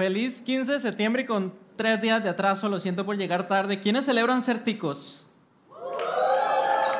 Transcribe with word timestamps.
Feliz 0.00 0.40
15 0.40 0.72
de 0.72 0.80
septiembre 0.80 1.20
y 1.20 1.26
con 1.26 1.52
tres 1.76 2.00
días 2.00 2.24
de 2.24 2.30
atraso, 2.30 2.70
lo 2.70 2.80
siento 2.80 3.04
por 3.04 3.18
llegar 3.18 3.48
tarde. 3.48 3.80
¿Quiénes 3.80 4.06
celebran 4.06 4.40
ser 4.40 4.64
ticos? 4.64 5.26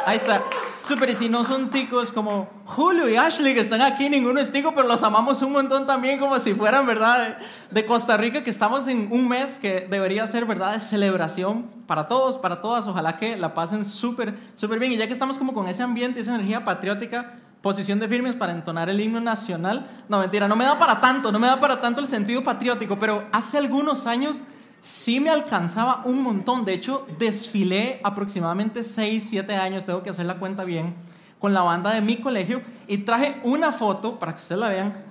Ahí 0.05 0.19
está. 0.19 0.43
Super, 0.87 1.09
y 1.09 1.15
si 1.15 1.31
no 1.31 1.43
son 1.43 1.71
ticos 1.71 2.13
como 2.13 2.51
Julio 2.67 3.09
y 3.09 3.17
Ashley 3.17 3.55
que 3.55 3.61
están 3.61 3.81
aquí, 3.81 4.11
ninguno 4.11 4.39
es 4.39 4.53
tico, 4.53 4.75
pero 4.75 4.87
los 4.87 5.03
amamos 5.03 5.41
un 5.41 5.53
montón 5.53 5.87
también 5.87 6.19
como 6.19 6.39
si 6.41 6.53
fueran, 6.53 6.87
¿verdad? 6.87 7.39
De 7.71 7.87
Costa 7.87 8.19
Rica, 8.19 8.45
que 8.45 8.51
estamos 8.51 8.87
en 8.87 9.09
un 9.11 9.27
mes 9.27 9.57
que 9.57 9.87
debería 9.89 10.27
ser, 10.27 10.45
¿verdad? 10.45 10.75
De 10.75 10.81
celebración 10.81 11.71
para 11.87 12.07
todos, 12.07 12.37
para 12.37 12.61
todas. 12.61 12.87
Ojalá 12.87 13.17
que 13.17 13.35
la 13.39 13.55
pasen 13.55 13.87
súper, 13.87 14.35
súper 14.57 14.79
bien. 14.79 14.93
Y 14.93 14.99
ya 14.99 15.07
que 15.07 15.15
estamos 15.15 15.39
como 15.39 15.55
con 15.55 15.69
ese 15.69 15.83
ambiente, 15.83 16.21
esa 16.21 16.35
energía 16.35 16.67
patriótica, 16.67 17.33
posición 17.63 18.01
de 18.01 18.09
firmes 18.09 18.37
para 18.37 18.53
entonar 18.53 18.89
el 18.89 19.01
himno 19.01 19.21
nacional. 19.21 19.87
No, 20.09 20.19
mentira, 20.19 20.49
no 20.49 20.57
me 20.57 20.65
da 20.65 20.79
para 20.79 21.01
tanto, 21.01 21.31
no 21.31 21.39
me 21.39 21.47
da 21.47 21.61
para 21.61 21.81
tanto 21.81 22.01
el 22.01 22.07
sentido 22.07 22.43
patriótico, 22.43 22.99
pero 22.99 23.27
hace 23.33 23.59
algunos 23.59 24.07
años 24.07 24.39
sí 24.81 25.21
me 25.21 25.31
alcanzaba 25.31 26.03
un 26.05 26.23
montón. 26.23 26.65
De 26.65 26.73
hecho, 26.73 27.07
desfilé 27.19 28.01
aproximadamente 28.03 28.83
6, 28.85 29.27
7 29.29 29.55
años, 29.55 29.85
tengo 29.85 30.03
que 30.03 30.11
hacer 30.11 30.27
la 30.27 30.37
cuenta 30.37 30.65
bien, 30.65 30.95
con 31.39 31.53
la 31.53 31.63
banda 31.63 31.93
de 31.93 32.01
mi 32.01 32.17
colegio 32.17 32.63
y 32.87 32.99
traje 32.99 33.41
una 33.43 33.73
foto 33.73 34.19
para 34.19 34.33
que 34.33 34.39
ustedes 34.39 34.61
la 34.61 34.69
vean. 34.69 35.11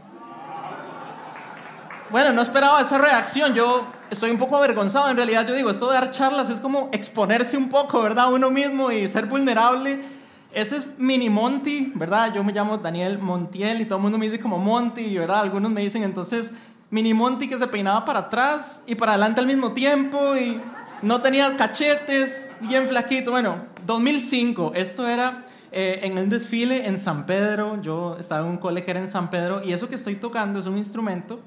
Bueno, 2.11 2.33
no 2.33 2.41
esperaba 2.41 2.81
esa 2.81 2.97
reacción, 2.97 3.53
yo 3.53 3.85
estoy 4.09 4.31
un 4.31 4.39
poco 4.39 4.57
avergonzado, 4.57 5.09
en 5.09 5.15
realidad 5.15 5.47
yo 5.47 5.53
digo, 5.53 5.69
esto 5.69 5.87
de 5.87 5.93
dar 5.93 6.09
charlas 6.09 6.49
es 6.49 6.59
como 6.59 6.89
exponerse 6.91 7.55
un 7.55 7.69
poco, 7.69 8.01
¿verdad? 8.01 8.33
Uno 8.33 8.49
mismo 8.49 8.91
y 8.91 9.07
ser 9.07 9.27
vulnerable. 9.27 10.03
Ese 10.51 10.77
es 10.77 10.97
Mini 10.97 11.29
Monty, 11.29 11.91
¿verdad? 11.93 12.33
Yo 12.33 12.43
me 12.43 12.51
llamo 12.51 12.77
Daniel 12.77 13.19
Montiel 13.19 13.81
y 13.81 13.85
todo 13.85 13.97
el 13.97 14.03
mundo 14.03 14.17
me 14.17 14.25
dice 14.25 14.39
como 14.39 14.57
Monty, 14.57 15.15
¿verdad? 15.15 15.41
Algunos 15.41 15.71
me 15.71 15.81
dicen 15.81 16.03
entonces 16.03 16.53
Mini 16.89 17.13
Monty 17.13 17.47
que 17.47 17.59
se 17.59 17.67
peinaba 17.67 18.03
para 18.03 18.19
atrás 18.19 18.83
y 18.87 18.95
para 18.95 19.11
adelante 19.11 19.41
al 19.41 19.47
mismo 19.47 19.73
tiempo 19.73 20.35
y 20.35 20.59
no 21.03 21.21
tenía 21.21 21.55
cachetes, 21.55 22.55
bien 22.61 22.87
flaquito. 22.87 23.29
Bueno, 23.29 23.57
2005, 23.85 24.71
esto 24.73 25.07
era 25.07 25.43
eh, 25.71 25.99
en 26.01 26.17
el 26.17 26.29
desfile 26.29 26.87
en 26.87 26.97
San 26.97 27.27
Pedro. 27.27 27.79
Yo 27.83 28.17
estaba 28.19 28.43
en 28.43 28.51
un 28.51 28.57
cole 28.57 28.83
que 28.83 28.89
era 28.89 28.99
en 28.99 29.07
San 29.07 29.29
Pedro 29.29 29.61
y 29.63 29.71
eso 29.71 29.87
que 29.87 29.95
estoy 29.95 30.15
tocando 30.15 30.57
es 30.57 30.65
un 30.65 30.79
instrumento. 30.79 31.39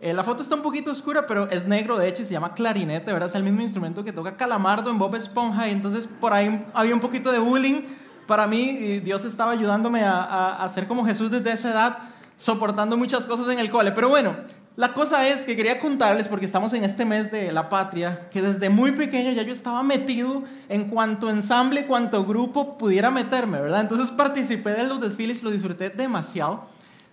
Eh, 0.00 0.12
la 0.12 0.24
foto 0.24 0.42
está 0.42 0.56
un 0.56 0.62
poquito 0.62 0.90
oscura, 0.90 1.26
pero 1.26 1.48
es 1.48 1.66
negro 1.66 1.96
de 1.96 2.08
hecho 2.08 2.22
y 2.22 2.24
se 2.24 2.32
llama 2.32 2.54
clarinete, 2.54 3.12
¿verdad? 3.12 3.28
Es 3.28 3.34
el 3.36 3.44
mismo 3.44 3.60
instrumento 3.60 4.02
que 4.02 4.12
toca 4.12 4.36
Calamardo 4.36 4.90
en 4.90 4.98
Bob 4.98 5.14
Esponja 5.14 5.68
y 5.68 5.70
entonces 5.70 6.08
por 6.20 6.32
ahí 6.32 6.66
había 6.74 6.94
un 6.94 7.00
poquito 7.00 7.30
de 7.30 7.38
bullying 7.38 7.82
para 8.28 8.46
mí 8.46 9.00
Dios 9.00 9.24
estaba 9.24 9.52
ayudándome 9.52 10.04
a, 10.04 10.22
a, 10.22 10.62
a 10.62 10.68
ser 10.68 10.86
como 10.86 11.06
Jesús 11.06 11.30
desde 11.30 11.50
esa 11.50 11.70
edad, 11.70 11.98
soportando 12.36 12.98
muchas 12.98 13.24
cosas 13.24 13.48
en 13.48 13.58
el 13.58 13.70
cole. 13.70 13.90
Pero 13.92 14.10
bueno, 14.10 14.36
la 14.76 14.92
cosa 14.92 15.26
es 15.26 15.46
que 15.46 15.56
quería 15.56 15.80
contarles, 15.80 16.28
porque 16.28 16.44
estamos 16.44 16.74
en 16.74 16.84
este 16.84 17.06
mes 17.06 17.32
de 17.32 17.50
la 17.52 17.70
patria, 17.70 18.28
que 18.30 18.42
desde 18.42 18.68
muy 18.68 18.92
pequeño 18.92 19.32
ya 19.32 19.42
yo 19.42 19.52
estaba 19.52 19.82
metido 19.82 20.42
en 20.68 20.84
cuanto 20.84 21.30
ensamble, 21.30 21.86
cuanto 21.86 22.26
grupo 22.26 22.76
pudiera 22.76 23.10
meterme, 23.10 23.60
¿verdad? 23.62 23.80
Entonces 23.80 24.10
participé 24.10 24.74
de 24.74 24.84
los 24.84 25.00
desfiles 25.00 25.42
lo 25.42 25.50
disfruté 25.50 25.88
demasiado. 25.88 26.66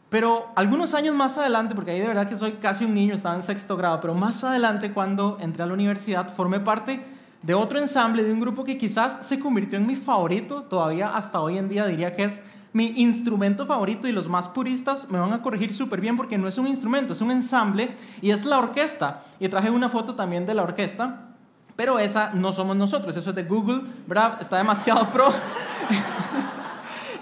Pero 0.10 0.52
algunos 0.56 0.94
años 0.94 1.16
más 1.16 1.38
adelante, 1.38 1.76
porque 1.76 1.92
ahí 1.92 2.02
de 2.02 2.08
verdad 2.08 2.28
que 2.28 2.36
soy 2.38 2.52
casi 2.62 2.84
un 2.84 2.94
niño, 2.94 3.16
estaba 3.16 3.36
en 3.36 3.42
sexto 3.42 3.78
grado, 3.78 4.02
pero 4.02 4.14
más 4.14 4.44
adelante 4.44 4.92
cuando 4.92 5.38
entré 5.40 5.64
a 5.64 5.66
la 5.66 5.74
universidad 5.74 6.30
formé 6.36 6.60
parte 6.60 7.15
de 7.46 7.54
otro 7.54 7.78
ensamble, 7.78 8.24
de 8.24 8.34
un 8.34 8.40
grupo 8.40 8.64
que 8.64 8.76
quizás 8.76 9.24
se 9.24 9.40
convirtió 9.40 9.78
en 9.78 9.86
mi 9.86 9.96
favorito, 9.96 10.64
todavía 10.64 11.16
hasta 11.16 11.42
hoy 11.42 11.60
en 11.60 11.70
día 11.70 11.86
diría 11.86 12.16
que 12.16 12.24
es 12.24 12.42
mi 12.74 12.88
instrumento 12.98 13.68
favorito 13.68 14.08
y 14.08 14.12
los 14.12 14.28
más 14.28 14.48
puristas 14.48 15.10
me 15.12 15.20
van 15.20 15.32
a 15.32 15.44
corregir 15.44 15.74
súper 15.74 16.02
bien 16.02 16.18
porque 16.18 16.40
no 16.40 16.48
es 16.48 16.58
un 16.58 16.68
instrumento, 16.68 17.14
es 17.14 17.22
un 17.22 17.30
ensamble 17.30 17.96
y 18.22 18.32
es 18.32 18.46
la 18.46 18.58
orquesta. 18.58 19.24
Y 19.40 19.48
traje 19.48 19.70
una 19.70 19.90
foto 19.90 20.16
también 20.16 20.48
de 20.48 20.56
la 20.56 20.64
orquesta, 20.64 21.28
pero 21.76 22.00
esa 22.00 22.32
no 22.34 22.52
somos 22.52 22.76
nosotros, 22.76 23.16
eso 23.16 23.30
es 23.30 23.36
de 23.36 23.44
Google, 23.44 23.82
¿verdad? 24.08 24.42
Está 24.42 24.58
demasiado 24.58 25.12
pro. 25.12 25.32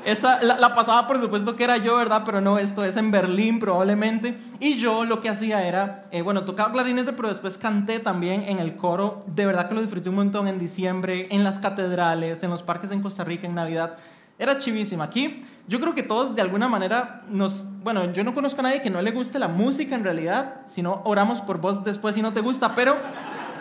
Esa, 0.06 0.42
la, 0.42 0.76
pasaba 0.76 1.08
por 1.08 1.20
supuesto 1.20 1.56
que 1.56 1.64
era 1.64 1.78
yo, 1.78 1.96
¿verdad? 1.96 2.24
Pero 2.26 2.42
no, 2.42 2.58
esto 2.58 2.84
es 2.84 2.98
en 2.98 3.12
Berlín 3.12 3.60
probablemente. 3.60 4.38
Y 4.60 4.76
yo 4.76 5.06
lo 5.06 5.22
que 5.22 5.30
hacía 5.30 5.66
era, 5.66 6.04
eh, 6.12 6.22
bueno, 6.22 6.44
tocaba 6.44 6.72
clarinete, 6.72 7.14
pero 7.14 7.30
después 7.30 7.58
canté 7.58 8.00
también 8.00 8.44
en 8.44 8.60
el 8.60 8.76
coro. 8.76 9.24
De 9.28 9.46
verdad 9.46 9.70
que 9.70 9.76
lo 9.76 9.82
disfruté 9.82 10.10
un 10.10 10.16
montón 10.16 10.48
en 10.48 10.60
diciembre, 10.60 11.28
en 11.32 11.44
las 11.44 11.60
catedrales, 11.60 12.44
en 12.44 12.50
los 12.50 12.64
parques 12.64 12.92
en 12.92 13.02
Costa 13.02 13.24
Rica, 13.24 13.48
en 13.48 13.56
Navidad. 13.56 13.98
Era 14.38 14.58
chivísima. 14.58 15.06
Aquí 15.06 15.44
yo 15.68 15.80
creo 15.80 15.96
que 15.96 16.04
todos 16.04 16.36
de 16.36 16.42
alguna 16.42 16.68
manera 16.68 17.22
nos... 17.30 17.66
Bueno, 17.84 18.12
yo 18.12 18.24
no 18.24 18.34
conozco 18.34 18.60
a 18.60 18.64
nadie 18.64 18.82
que 18.82 18.90
no 18.90 19.02
le 19.02 19.12
guste 19.12 19.40
la 19.40 19.48
música 19.48 19.96
en 19.96 20.04
realidad, 20.04 20.56
si 20.66 20.82
no 20.82 21.02
oramos 21.06 21.40
por 21.42 21.60
vos 21.60 21.84
después 21.84 22.16
si 22.16 22.22
no 22.22 22.34
te 22.34 22.42
gusta, 22.42 22.76
pero 22.76 22.96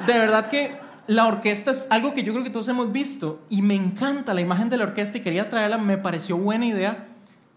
de 0.06 0.18
verdad 0.18 0.48
que 0.48 0.76
la 1.06 1.26
orquesta 1.26 1.72
es 1.72 1.86
algo 1.90 2.14
que 2.14 2.22
yo 2.22 2.32
creo 2.32 2.44
que 2.44 2.50
todos 2.50 2.68
hemos 2.68 2.92
visto 2.92 3.40
y 3.48 3.62
me 3.62 3.74
encanta 3.74 4.34
la 4.34 4.40
imagen 4.40 4.68
de 4.68 4.76
la 4.76 4.84
orquesta 4.84 5.18
y 5.18 5.22
quería 5.22 5.50
traerla, 5.50 5.78
me 5.78 5.98
pareció 5.98 6.36
buena 6.36 6.66
idea 6.66 7.06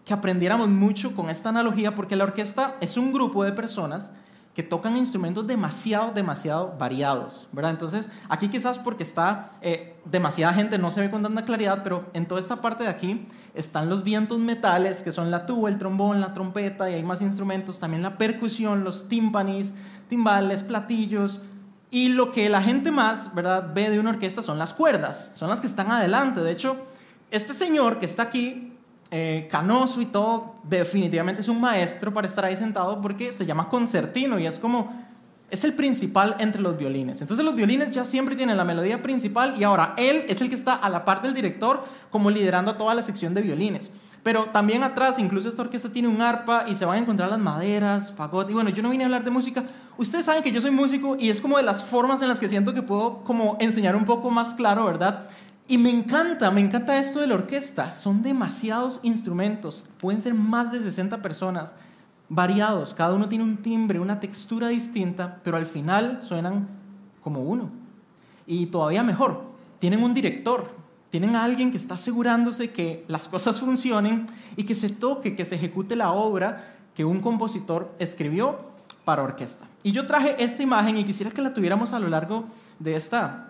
que 0.04 0.14
aprendiéramos 0.14 0.68
mucho 0.68 1.14
con 1.14 1.30
esta 1.30 1.48
analogía 1.50 1.94
porque 1.94 2.16
la 2.16 2.24
orquesta 2.24 2.76
es 2.80 2.96
un 2.96 3.12
grupo 3.12 3.44
de 3.44 3.52
personas 3.52 4.10
que 4.56 4.62
tocan 4.62 4.96
instrumentos 4.96 5.46
demasiado, 5.46 6.12
demasiado 6.12 6.74
variados, 6.78 7.46
¿verdad? 7.52 7.72
Entonces, 7.72 8.08
aquí 8.30 8.48
quizás 8.48 8.78
porque 8.78 9.02
está 9.02 9.50
eh, 9.60 9.96
demasiada 10.06 10.54
gente, 10.54 10.78
no 10.78 10.90
se 10.90 11.02
ve 11.02 11.10
con 11.10 11.22
tanta 11.22 11.44
claridad, 11.44 11.82
pero 11.84 12.06
en 12.14 12.24
toda 12.24 12.40
esta 12.40 12.62
parte 12.62 12.84
de 12.84 12.88
aquí 12.88 13.26
están 13.54 13.90
los 13.90 14.02
vientos 14.02 14.38
metales, 14.38 15.02
que 15.02 15.12
son 15.12 15.30
la 15.30 15.44
tuba, 15.44 15.68
el 15.68 15.76
trombón, 15.76 16.22
la 16.22 16.32
trompeta, 16.32 16.88
y 16.90 16.94
hay 16.94 17.02
más 17.02 17.20
instrumentos, 17.20 17.78
también 17.78 18.02
la 18.02 18.16
percusión, 18.16 18.82
los 18.82 19.08
tímpanis, 19.08 19.74
timbales, 20.08 20.62
platillos, 20.62 21.42
y 21.90 22.10
lo 22.10 22.32
que 22.32 22.48
la 22.48 22.62
gente 22.62 22.90
más, 22.90 23.34
¿verdad?, 23.34 23.70
ve 23.74 23.90
de 23.90 24.00
una 24.00 24.10
orquesta 24.10 24.42
son 24.42 24.58
las 24.58 24.72
cuerdas, 24.72 25.30
son 25.34 25.48
las 25.48 25.60
que 25.60 25.66
están 25.66 25.90
adelante. 25.90 26.40
De 26.40 26.50
hecho, 26.50 26.76
este 27.30 27.54
señor 27.54 27.98
que 27.98 28.06
está 28.06 28.24
aquí 28.24 28.72
eh, 29.10 29.46
canoso 29.50 30.00
y 30.00 30.06
todo, 30.06 30.54
definitivamente 30.64 31.40
es 31.40 31.48
un 31.48 31.60
maestro 31.60 32.12
para 32.12 32.26
estar 32.26 32.44
ahí 32.44 32.56
sentado 32.56 33.00
porque 33.00 33.32
se 33.32 33.46
llama 33.46 33.68
concertino 33.68 34.38
y 34.38 34.46
es 34.46 34.58
como, 34.58 35.06
es 35.48 35.62
el 35.62 35.74
principal 35.74 36.34
entre 36.40 36.60
los 36.60 36.76
violines. 36.76 37.20
Entonces 37.20 37.46
los 37.46 37.54
violines 37.54 37.94
ya 37.94 38.04
siempre 38.04 38.34
tienen 38.34 38.56
la 38.56 38.64
melodía 38.64 39.00
principal 39.00 39.54
y 39.58 39.62
ahora 39.62 39.94
él 39.96 40.24
es 40.28 40.40
el 40.40 40.48
que 40.48 40.56
está 40.56 40.74
a 40.74 40.88
la 40.88 41.04
parte 41.04 41.28
del 41.28 41.36
director 41.36 41.84
como 42.10 42.30
liderando 42.30 42.74
toda 42.74 42.94
la 42.94 43.04
sección 43.04 43.32
de 43.32 43.42
violines. 43.42 43.90
Pero 44.26 44.46
también 44.46 44.82
atrás, 44.82 45.20
incluso 45.20 45.48
esta 45.48 45.62
orquesta 45.62 45.88
tiene 45.88 46.08
un 46.08 46.20
arpa 46.20 46.64
y 46.66 46.74
se 46.74 46.84
van 46.84 46.98
a 46.98 47.00
encontrar 47.00 47.30
las 47.30 47.38
maderas, 47.38 48.12
fagot. 48.12 48.50
Y 48.50 48.54
bueno, 48.54 48.70
yo 48.70 48.82
no 48.82 48.90
vine 48.90 49.04
a 49.04 49.06
hablar 49.06 49.22
de 49.22 49.30
música. 49.30 49.62
Ustedes 49.98 50.24
saben 50.26 50.42
que 50.42 50.50
yo 50.50 50.60
soy 50.60 50.72
músico 50.72 51.16
y 51.16 51.30
es 51.30 51.40
como 51.40 51.58
de 51.58 51.62
las 51.62 51.84
formas 51.84 52.20
en 52.22 52.26
las 52.26 52.40
que 52.40 52.48
siento 52.48 52.74
que 52.74 52.82
puedo 52.82 53.18
como 53.22 53.56
enseñar 53.60 53.94
un 53.94 54.04
poco 54.04 54.28
más 54.30 54.54
claro, 54.54 54.84
¿verdad? 54.84 55.28
Y 55.68 55.78
me 55.78 55.90
encanta, 55.90 56.50
me 56.50 56.60
encanta 56.60 56.98
esto 56.98 57.20
de 57.20 57.28
la 57.28 57.36
orquesta. 57.36 57.92
Son 57.92 58.20
demasiados 58.20 58.98
instrumentos, 59.04 59.84
pueden 60.00 60.20
ser 60.20 60.34
más 60.34 60.72
de 60.72 60.80
60 60.80 61.22
personas, 61.22 61.72
variados, 62.28 62.94
cada 62.94 63.14
uno 63.14 63.28
tiene 63.28 63.44
un 63.44 63.58
timbre, 63.58 64.00
una 64.00 64.18
textura 64.18 64.66
distinta, 64.66 65.38
pero 65.44 65.56
al 65.56 65.66
final 65.66 66.18
suenan 66.24 66.66
como 67.22 67.44
uno. 67.44 67.70
Y 68.44 68.66
todavía 68.66 69.04
mejor, 69.04 69.44
tienen 69.78 70.02
un 70.02 70.14
director, 70.14 70.68
tienen 71.18 71.34
a 71.34 71.44
alguien 71.44 71.70
que 71.70 71.78
está 71.78 71.94
asegurándose 71.94 72.72
que 72.72 73.02
las 73.08 73.26
cosas 73.26 73.58
funcionen 73.58 74.26
y 74.54 74.64
que 74.64 74.74
se 74.74 74.90
toque, 74.90 75.34
que 75.34 75.46
se 75.46 75.54
ejecute 75.54 75.96
la 75.96 76.12
obra 76.12 76.74
que 76.94 77.06
un 77.06 77.20
compositor 77.20 77.90
escribió 77.98 78.58
para 79.06 79.22
orquesta. 79.22 79.64
Y 79.82 79.92
yo 79.92 80.04
traje 80.04 80.36
esta 80.44 80.62
imagen 80.62 80.98
y 80.98 81.04
quisiera 81.04 81.30
que 81.30 81.40
la 81.40 81.54
tuviéramos 81.54 81.94
a 81.94 82.00
lo 82.00 82.08
largo 82.08 82.44
de 82.78 82.96
esta 82.96 83.44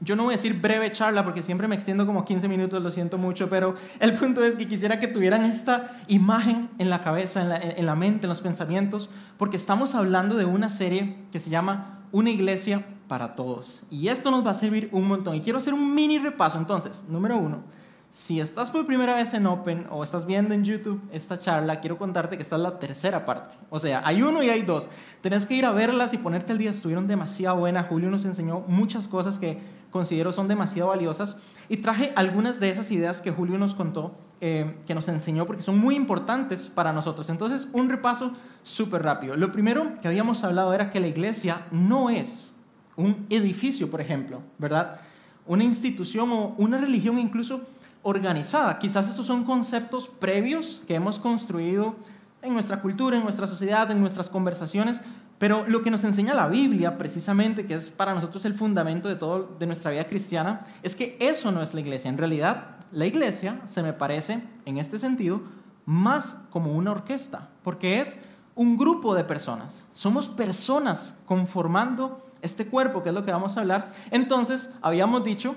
yo 0.00 0.16
no 0.16 0.24
voy 0.24 0.34
a 0.34 0.36
decir 0.36 0.60
breve 0.60 0.92
charla 0.92 1.24
porque 1.24 1.42
siempre 1.42 1.66
me 1.66 1.74
extiendo 1.74 2.04
como 2.04 2.26
15 2.26 2.46
minutos, 2.46 2.82
lo 2.82 2.90
siento 2.90 3.16
mucho, 3.16 3.48
pero 3.48 3.74
el 4.00 4.12
punto 4.12 4.44
es 4.44 4.56
que 4.56 4.68
quisiera 4.68 5.00
que 5.00 5.08
tuvieran 5.08 5.46
esta 5.46 5.96
imagen 6.08 6.68
en 6.78 6.90
la 6.90 7.02
cabeza, 7.02 7.40
en 7.40 7.48
la, 7.48 7.56
en 7.56 7.86
la 7.86 7.96
mente, 7.96 8.26
en 8.26 8.28
los 8.28 8.42
pensamientos, 8.42 9.08
porque 9.38 9.56
estamos 9.56 9.94
hablando 9.94 10.36
de 10.36 10.44
una 10.44 10.68
serie 10.68 11.16
que 11.32 11.40
se 11.40 11.48
llama 11.48 12.00
Una 12.12 12.28
iglesia 12.28 12.84
para 13.08 13.32
todos. 13.32 13.82
Y 13.90 14.08
esto 14.08 14.30
nos 14.30 14.46
va 14.46 14.52
a 14.52 14.54
servir 14.54 14.88
un 14.92 15.08
montón. 15.08 15.34
Y 15.34 15.40
quiero 15.40 15.58
hacer 15.58 15.74
un 15.74 15.94
mini 15.94 16.18
repaso. 16.18 16.58
Entonces, 16.58 17.04
número 17.08 17.36
uno, 17.38 17.62
si 18.10 18.40
estás 18.40 18.70
por 18.70 18.86
primera 18.86 19.14
vez 19.14 19.34
en 19.34 19.46
Open 19.46 19.86
o 19.90 20.02
estás 20.02 20.26
viendo 20.26 20.54
en 20.54 20.64
YouTube 20.64 21.00
esta 21.12 21.38
charla, 21.38 21.80
quiero 21.80 21.98
contarte 21.98 22.36
que 22.36 22.42
esta 22.42 22.56
es 22.56 22.62
la 22.62 22.78
tercera 22.78 23.24
parte. 23.24 23.54
O 23.70 23.78
sea, 23.78 24.02
hay 24.04 24.22
uno 24.22 24.42
y 24.42 24.50
hay 24.50 24.62
dos. 24.62 24.86
Tenés 25.20 25.46
que 25.46 25.54
ir 25.54 25.66
a 25.66 25.72
verlas 25.72 26.14
y 26.14 26.18
ponerte 26.18 26.52
el 26.52 26.58
día. 26.58 26.70
Estuvieron 26.70 27.06
demasiado 27.06 27.56
buenas. 27.56 27.86
Julio 27.86 28.10
nos 28.10 28.24
enseñó 28.24 28.60
muchas 28.66 29.08
cosas 29.08 29.38
que 29.38 29.58
considero 29.90 30.32
son 30.32 30.48
demasiado 30.48 30.90
valiosas. 30.90 31.36
Y 31.68 31.78
traje 31.78 32.12
algunas 32.14 32.60
de 32.60 32.70
esas 32.70 32.90
ideas 32.90 33.20
que 33.20 33.30
Julio 33.30 33.58
nos 33.58 33.74
contó, 33.74 34.14
eh, 34.40 34.76
que 34.86 34.94
nos 34.94 35.08
enseñó, 35.08 35.46
porque 35.46 35.62
son 35.62 35.78
muy 35.78 35.94
importantes 35.94 36.66
para 36.66 36.92
nosotros. 36.92 37.28
Entonces, 37.30 37.68
un 37.72 37.88
repaso 37.88 38.32
súper 38.62 39.02
rápido. 39.02 39.36
Lo 39.36 39.52
primero 39.52 39.92
que 40.00 40.08
habíamos 40.08 40.44
hablado 40.44 40.72
era 40.72 40.90
que 40.90 41.00
la 41.00 41.08
iglesia 41.08 41.66
no 41.70 42.10
es 42.10 42.52
un 42.98 43.26
edificio, 43.30 43.90
por 43.90 44.00
ejemplo, 44.00 44.42
¿verdad? 44.58 45.00
Una 45.46 45.64
institución 45.64 46.30
o 46.32 46.54
una 46.58 46.76
religión 46.76 47.18
incluso 47.18 47.62
organizada. 48.02 48.78
Quizás 48.78 49.08
estos 49.08 49.24
son 49.24 49.44
conceptos 49.44 50.08
previos 50.08 50.82
que 50.86 50.96
hemos 50.96 51.18
construido 51.18 51.94
en 52.42 52.52
nuestra 52.52 52.82
cultura, 52.82 53.16
en 53.16 53.24
nuestra 53.24 53.46
sociedad, 53.46 53.90
en 53.90 54.00
nuestras 54.00 54.28
conversaciones, 54.28 55.00
pero 55.38 55.64
lo 55.68 55.82
que 55.82 55.90
nos 55.90 56.02
enseña 56.02 56.34
la 56.34 56.48
Biblia, 56.48 56.98
precisamente, 56.98 57.66
que 57.66 57.74
es 57.74 57.88
para 57.88 58.14
nosotros 58.14 58.44
el 58.44 58.54
fundamento 58.54 59.08
de 59.08 59.14
todo 59.14 59.56
de 59.58 59.66
nuestra 59.66 59.92
vida 59.92 60.06
cristiana, 60.08 60.66
es 60.82 60.96
que 60.96 61.16
eso 61.20 61.52
no 61.52 61.62
es 61.62 61.74
la 61.74 61.80
iglesia. 61.80 62.08
En 62.08 62.18
realidad, 62.18 62.76
la 62.90 63.06
iglesia 63.06 63.60
se 63.66 63.82
me 63.82 63.92
parece, 63.92 64.42
en 64.64 64.78
este 64.78 64.98
sentido, 64.98 65.42
más 65.86 66.36
como 66.50 66.72
una 66.74 66.90
orquesta, 66.90 67.48
porque 67.62 68.00
es 68.00 68.18
un 68.56 68.76
grupo 68.76 69.14
de 69.14 69.22
personas. 69.22 69.86
Somos 69.92 70.26
personas 70.26 71.14
conformando 71.26 72.27
este 72.42 72.66
cuerpo, 72.66 73.02
que 73.02 73.10
es 73.10 73.14
lo 73.14 73.24
que 73.24 73.32
vamos 73.32 73.56
a 73.56 73.60
hablar. 73.60 73.92
Entonces, 74.10 74.70
habíamos 74.82 75.24
dicho 75.24 75.56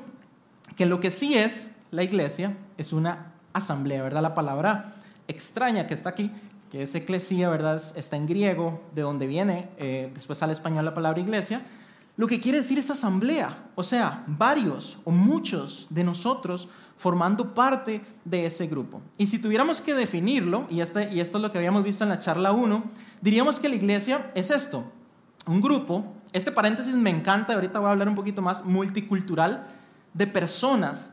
que 0.76 0.86
lo 0.86 1.00
que 1.00 1.12
sí 1.12 1.38
es 1.38 1.72
la 1.92 2.04
iglesia 2.04 2.58
es 2.78 2.94
una 2.94 3.34
asamblea, 3.54 4.04
¿verdad? 4.04 4.22
La 4.22 4.34
palabra 4.34 4.94
extraña 5.28 5.88
que 5.88 5.94
está 5.94 6.10
aquí, 6.10 6.32
que 6.72 6.84
es 6.84 6.96
eclesía, 6.96 7.50
¿verdad? 7.50 7.82
Está 7.96 8.16
en 8.16 8.28
griego, 8.28 8.82
de 8.96 9.02
donde 9.02 9.28
viene, 9.28 9.70
eh, 9.78 10.10
después 10.14 10.42
al 10.42 10.52
español 10.52 10.86
la 10.86 10.94
palabra 10.94 11.20
iglesia. 11.20 11.62
Lo 12.18 12.28
que 12.28 12.40
quiere 12.40 12.60
decir 12.60 12.80
es 12.80 12.90
asamblea, 12.90 13.58
o 13.76 13.84
sea, 13.84 14.24
varios 14.28 14.98
o 15.04 15.12
muchos 15.12 15.88
de 15.90 16.04
nosotros 16.04 16.70
formando 16.98 17.56
parte 17.56 18.02
de 18.26 18.46
ese 18.46 18.68
grupo. 18.68 19.02
Y 19.18 19.28
si 19.28 19.40
tuviéramos 19.40 19.82
que 19.82 19.96
definirlo, 19.96 20.68
y, 20.70 20.82
este, 20.82 21.12
y 21.12 21.20
esto 21.20 21.40
es 21.40 21.42
lo 21.42 21.52
que 21.52 21.58
habíamos 21.58 21.84
visto 21.84 22.04
en 22.04 22.12
la 22.12 22.20
charla 22.20 22.52
1, 22.52 22.84
diríamos 23.22 23.60
que 23.60 23.70
la 23.70 23.76
iglesia 23.76 24.32
es 24.36 24.52
esto, 24.52 24.84
un 25.48 25.62
grupo, 25.62 26.06
este 26.34 26.52
paréntesis 26.52 26.94
me 26.96 27.10
encanta, 27.10 27.54
ahorita 27.54 27.80
voy 27.80 27.88
a 27.88 27.92
hablar 27.92 28.08
un 28.08 28.16
poquito 28.16 28.42
más, 28.42 28.64
multicultural, 28.64 29.68
de 30.14 30.28
personas 30.28 31.12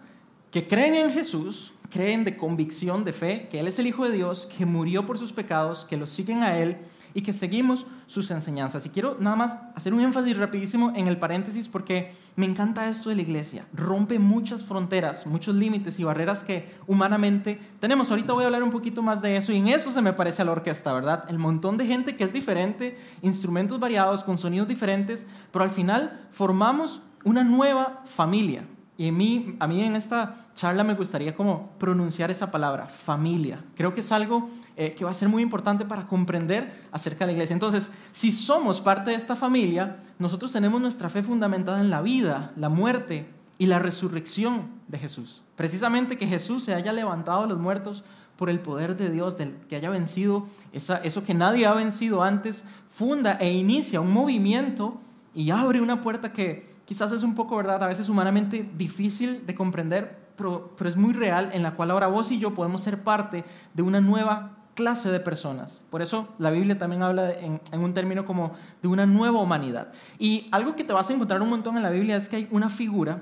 que 0.51 0.67
creen 0.67 0.95
en 0.95 1.13
Jesús, 1.13 1.73
creen 1.91 2.25
de 2.25 2.37
convicción, 2.37 3.05
de 3.05 3.13
fe, 3.13 3.49
que 3.51 3.61
Él 3.61 3.69
es 3.69 3.79
el 3.79 3.87
Hijo 3.87 4.05
de 4.05 4.13
Dios, 4.13 4.47
que 4.47 4.67
murió 4.67 5.07
por 5.07 5.19
sus 5.19 5.33
pecados, 5.33 5.85
que 5.85 5.97
lo 5.97 6.07
siguen 6.07 6.43
a 6.43 6.59
Él 6.59 6.77
y 7.15 7.23
que 7.23 7.33
seguimos 7.33 7.87
sus 8.07 8.31
enseñanzas. 8.31 8.87
Y 8.87 8.91
quiero 8.91 9.17
nada 9.21 9.37
más 9.37 9.59
hacer 9.75 9.95
un 9.95 10.01
énfasis 10.01 10.37
rapidísimo 10.37 10.93
en 10.95 11.09
el 11.09 11.19
paréntesis 11.19 11.69
porque 11.69 12.13
me 12.37 12.47
encanta 12.47 12.89
esto 12.89 13.11
de 13.11 13.17
la 13.17 13.23
iglesia. 13.23 13.67
Rompe 13.73 14.19
muchas 14.19 14.63
fronteras, 14.63 15.27
muchos 15.27 15.55
límites 15.55 15.99
y 15.99 16.05
barreras 16.05 16.45
que 16.45 16.73
humanamente 16.87 17.61
tenemos. 17.81 18.11
Ahorita 18.11 18.33
voy 18.33 18.45
a 18.45 18.47
hablar 18.47 18.63
un 18.63 18.71
poquito 18.71 19.03
más 19.03 19.21
de 19.23 19.37
eso 19.37 19.53
y 19.53 19.59
en 19.59 19.69
eso 19.69 19.93
se 19.93 20.03
me 20.03 20.13
parece 20.13 20.43
a 20.43 20.45
la 20.45 20.53
orquesta, 20.53 20.93
¿verdad? 20.93 21.25
El 21.29 21.39
montón 21.39 21.77
de 21.77 21.87
gente 21.87 22.17
que 22.17 22.25
es 22.25 22.33
diferente, 22.33 22.99
instrumentos 23.23 23.81
variados, 23.81 24.25
con 24.25 24.39
sonidos 24.39 24.69
diferentes, 24.69 25.27
pero 25.53 25.65
al 25.65 25.71
final 25.71 26.29
formamos 26.31 27.03
una 27.25 27.45
nueva 27.45 28.03
familia. 28.05 28.65
Y 28.99 29.11
a 29.11 29.13
mí, 29.13 29.55
a 29.61 29.69
mí 29.69 29.81
en 29.81 29.95
esta 29.95 30.35
charla 30.57 30.83
me 30.83 30.95
gustaría 30.95 31.37
como 31.37 31.71
pronunciar 31.79 32.33
esa 32.33 32.51
palabra, 32.51 32.87
familia. 32.87 33.65
Creo 33.77 33.95
que 33.95 34.01
es 34.01 34.11
algo 34.11 34.51
eh, 34.77 34.97
que 34.99 35.05
va 35.05 35.13
a 35.13 35.15
ser 35.15 35.29
muy 35.29 35.41
importante 35.41 35.85
para 35.85 36.09
comprender 36.09 36.73
acerca 36.91 37.21
de 37.21 37.27
la 37.27 37.33
iglesia. 37.35 37.55
Entonces, 37.55 37.93
si 38.11 38.33
somos 38.33 38.81
parte 38.81 39.13
de 39.13 39.17
esta 39.17 39.37
familia, 39.37 39.99
nosotros 40.19 40.53
tenemos 40.53 40.81
nuestra 40.81 41.09
fe 41.09 41.23
fundamentada 41.23 41.81
en 41.81 41.91
la 41.91 42.03
vida, 42.03 42.51
la 42.57 42.69
muerte 42.69 43.29
y 43.57 43.67
la 43.67 43.79
resurrección 43.79 44.67
de 44.89 44.99
Jesús. 44.99 45.43
Precisamente 45.55 46.19
que 46.19 46.27
Jesús 46.27 46.65
se 46.65 46.75
haya 46.75 46.93
levantado 46.93 47.43
de 47.43 47.49
los 47.51 47.59
muertos 47.59 48.03
por 48.37 48.51
el 48.51 48.59
poder 48.59 48.97
de 48.97 49.11
Dios, 49.11 49.37
que 49.69 49.77
haya 49.77 49.91
vencido 49.91 50.47
eso 50.73 51.25
que 51.25 51.35
nadie 51.35 51.67
ha 51.67 51.75
vencido 51.75 52.25
antes, 52.25 52.65
funda 52.91 53.35
e 53.35 53.53
inicia 53.53 54.01
un 54.01 54.13
movimiento 54.13 55.01
y 55.35 55.51
abre 55.51 55.81
una 55.81 56.01
puerta 56.01 56.33
que 56.33 56.68
quizás 56.89 57.13
es 57.13 57.23
un 57.23 57.35
poco, 57.35 57.55
¿verdad? 57.55 57.83
A 57.83 57.87
veces 57.87 58.09
humanamente 58.09 58.67
difícil 58.75 59.45
de 59.45 59.55
comprender, 59.55 60.17
pero, 60.37 60.75
es 60.87 60.97
muy 60.97 61.13
real, 61.13 61.51
en 61.53 61.63
la 61.63 61.75
cual 61.75 61.91
ahora 61.91 62.07
vos 62.07 62.33
y 62.33 62.39
yo 62.39 62.55
podemos 62.55 62.81
ser 62.81 63.03
parte 63.03 63.45
de 63.75 63.83
una 63.83 64.01
nueva 64.01 64.57
clase 64.73 65.11
de 65.11 65.21
personas. 65.21 65.83
Por 65.91 66.01
eso 66.01 66.35
la 66.39 66.51
Biblia 66.51 66.79
también 66.79 67.03
habla 67.03 67.31
en, 67.33 67.61
en, 67.73 67.81
un 67.81 67.93
término 67.93 68.25
como 68.25 68.53
de 68.81 68.89
una 68.89 69.05
nueva 69.05 69.39
humanidad. 69.39 69.89
Y 70.19 70.49
algo 70.51 70.77
que 70.77 70.85
te 70.85 70.95
vas 70.95 71.11
a 71.11 71.13
encontrar 71.13 71.43
un 71.43 71.51
montón 71.51 71.77
en 71.77 71.83
la 71.83 71.91
Biblia 71.91 72.17
es 72.17 72.27
que 72.27 72.37
hay 72.37 72.49
una 72.51 72.71
figura, 72.71 73.21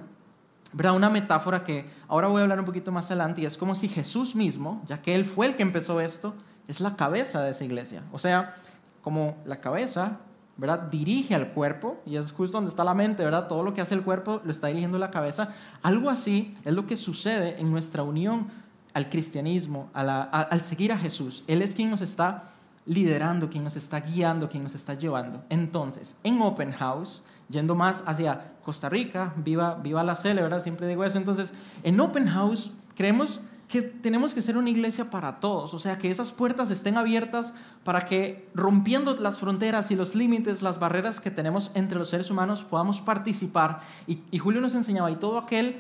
¿verdad? 0.73 0.95
una 0.95 1.11
metáfora 1.11 1.65
que 1.65 1.91
ahora 2.07 2.29
voy 2.29 2.39
a 2.39 2.43
hablar 2.45 2.61
un 2.61 2.67
poquito 2.67 2.93
más 2.93 3.07
adelante, 3.07 3.41
y 3.41 3.47
es 3.47 3.59
como 3.59 3.75
si 3.75 3.89
Jesús 3.89 4.37
mismo, 4.37 4.85
ya 4.87 5.03
que 5.03 5.17
Él 5.17 5.25
fue 5.25 5.47
el 5.47 5.57
que 5.57 5.65
empezó 5.65 6.01
esto, 6.01 6.35
es 6.69 6.81
la 6.81 6.95
cabeza 6.95 7.43
de 7.43 7.51
esa 7.51 7.65
iglesia. 7.65 8.05
O 8.13 8.21
sea, 8.21 8.55
como 9.03 9.39
la 9.45 9.61
cabeza 9.61 10.21
¿verdad? 10.57 10.89
Dirige 10.91 11.35
al 11.35 11.49
cuerpo, 11.49 12.01
y 12.07 12.17
es 12.17 12.33
justo 12.33 12.57
donde 12.59 12.71
está 12.71 12.85
la 12.85 12.95
mente, 12.95 13.25
¿verdad? 13.25 13.49
Todo 13.49 13.63
lo 13.63 13.75
que 13.75 13.81
hace 13.81 13.95
el 13.95 14.03
cuerpo 14.03 14.41
lo 14.45 14.51
está 14.51 14.69
dirigiendo 14.69 14.99
la 14.99 15.11
cabeza. 15.11 15.51
Algo 15.83 16.09
así 16.11 16.55
es 16.65 16.73
lo 16.73 16.87
que 16.87 16.97
sucede 16.97 17.61
en 17.61 17.71
nuestra 17.71 18.03
unión 18.03 18.49
al 18.95 19.11
cristianismo, 19.11 19.91
al 19.93 20.61
seguir 20.61 20.93
a 20.93 20.99
Jesús. 20.99 21.45
Él 21.47 21.61
es 21.61 21.75
quien 21.75 21.91
nos 21.91 22.01
está 22.01 22.45
liderando, 22.87 23.51
quien 23.51 23.65
nos 23.65 23.77
está 23.77 24.01
guiando, 24.01 24.49
quien 24.49 24.63
nos 24.63 24.75
está 24.75 24.95
llevando. 24.95 25.45
Entonces, 25.51 26.17
en 26.23 26.41
Open 26.41 26.73
House, 26.73 27.23
yendo 27.49 27.75
más 27.75 28.03
hacia 28.07 28.53
Costa 28.65 28.89
Rica, 28.89 29.35
viva, 29.37 29.75
viva 29.75 30.03
la 30.03 30.17
Cele. 30.17 30.43
Siempre 30.63 30.89
digo 30.89 31.05
eso. 31.05 31.19
Entonces, 31.19 31.53
en 31.83 32.01
Open 32.01 32.27
House 32.27 32.73
creemos 32.95 33.41
que 33.69 33.83
tenemos 33.83 34.33
que 34.33 34.43
ser 34.43 34.57
una 34.57 34.71
iglesia 34.71 35.11
para 35.11 35.41
todos, 35.41 35.75
o 35.75 35.79
sea, 35.79 35.99
que 35.99 36.11
esas 36.11 36.31
puertas 36.31 36.71
estén 36.71 36.97
abiertas 36.97 37.53
para 37.83 38.05
que 38.05 38.49
rompiendo 38.55 39.17
las 39.17 39.39
fronteras 39.39 39.91
y 39.91 39.97
los 39.97 40.15
límites, 40.15 40.63
las 40.63 40.79
barreras 40.79 41.21
que 41.21 41.33
tenemos 41.33 41.73
entre 41.75 41.99
los 41.99 42.11
seres 42.11 42.31
humanos, 42.31 42.63
podamos 42.63 43.01
participar. 43.01 43.81
Y, 44.07 44.39
Julio 44.39 44.61
nos 44.61 44.75
enseñaba, 44.75 45.11
y 45.11 45.17
todo 45.17 45.39
aquel 45.39 45.77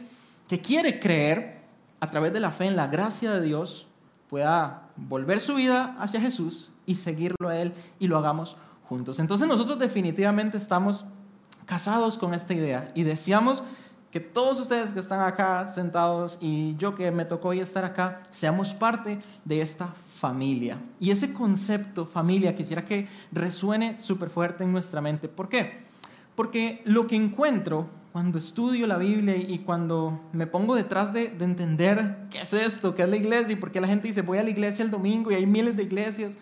que 0.48 0.60
quiere 0.60 0.98
creer 0.98 1.60
a 2.00 2.10
través 2.10 2.32
de 2.32 2.40
la 2.40 2.50
fe 2.50 2.66
en 2.66 2.76
la 2.76 2.88
gracia 2.88 3.30
de 3.30 3.40
Dios, 3.40 3.86
pueda 4.28 4.88
volver 4.96 5.40
su 5.40 5.54
vida 5.54 5.96
hacia 6.00 6.20
Jesús 6.20 6.72
y 6.86 6.96
seguirlo 6.96 7.48
a 7.48 7.56
Él 7.56 7.72
y 8.00 8.08
lo 8.08 8.18
hagamos 8.18 8.56
juntos. 8.88 9.20
Entonces 9.20 9.46
nosotros 9.46 9.78
definitivamente 9.78 10.58
estamos 10.58 11.04
casados 11.66 12.18
con 12.18 12.34
esta 12.34 12.54
idea 12.54 12.90
y 12.94 13.04
deseamos 13.04 13.62
que 14.16 14.20
todos 14.20 14.58
ustedes 14.58 14.92
que 14.92 15.00
están 15.00 15.20
acá 15.20 15.68
sentados 15.68 16.38
y 16.40 16.74
yo 16.76 16.94
que 16.94 17.10
me 17.10 17.26
tocó 17.26 17.48
hoy 17.48 17.60
estar 17.60 17.84
acá, 17.84 18.22
seamos 18.30 18.72
parte 18.72 19.18
de 19.44 19.60
esta 19.60 19.88
familia. 20.08 20.78
Y 20.98 21.10
ese 21.10 21.34
concepto 21.34 22.06
familia 22.06 22.56
quisiera 22.56 22.82
que 22.82 23.08
resuene 23.30 24.00
súper 24.00 24.30
fuerte 24.30 24.64
en 24.64 24.72
nuestra 24.72 25.02
mente. 25.02 25.28
¿Por 25.28 25.50
qué? 25.50 25.80
Porque 26.34 26.80
lo 26.86 27.06
que 27.06 27.14
encuentro 27.14 27.88
cuando 28.10 28.38
estudio 28.38 28.86
la 28.86 28.96
Biblia 28.96 29.36
y 29.36 29.58
cuando 29.58 30.18
me 30.32 30.46
pongo 30.46 30.76
detrás 30.76 31.12
de, 31.12 31.28
de 31.28 31.44
entender 31.44 32.16
qué 32.30 32.40
es 32.40 32.54
esto, 32.54 32.94
qué 32.94 33.02
es 33.02 33.10
la 33.10 33.16
iglesia 33.16 33.52
y 33.52 33.56
por 33.56 33.70
qué 33.70 33.82
la 33.82 33.86
gente 33.86 34.08
dice 34.08 34.22
voy 34.22 34.38
a 34.38 34.42
la 34.42 34.48
iglesia 34.48 34.82
el 34.82 34.90
domingo 34.90 35.30
y 35.30 35.34
hay 35.34 35.44
miles 35.44 35.76
de 35.76 35.82
iglesias, 35.82 36.38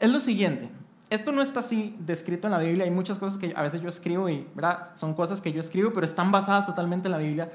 es 0.00 0.10
lo 0.10 0.20
siguiente 0.20 0.70
esto 1.14 1.32
no 1.32 1.42
está 1.42 1.60
así 1.60 1.96
descrito 2.00 2.46
en 2.46 2.52
la 2.52 2.58
Biblia. 2.58 2.84
Hay 2.84 2.90
muchas 2.90 3.18
cosas 3.18 3.38
que 3.38 3.52
a 3.56 3.62
veces 3.62 3.80
yo 3.80 3.88
escribo 3.88 4.28
y 4.28 4.46
¿verdad? 4.54 4.92
son 4.94 5.14
cosas 5.14 5.40
que 5.40 5.52
yo 5.52 5.60
escribo, 5.60 5.92
pero 5.92 6.06
están 6.06 6.30
basadas 6.30 6.66
totalmente 6.66 7.08
en 7.08 7.12
la 7.12 7.18
Biblia. 7.18 7.52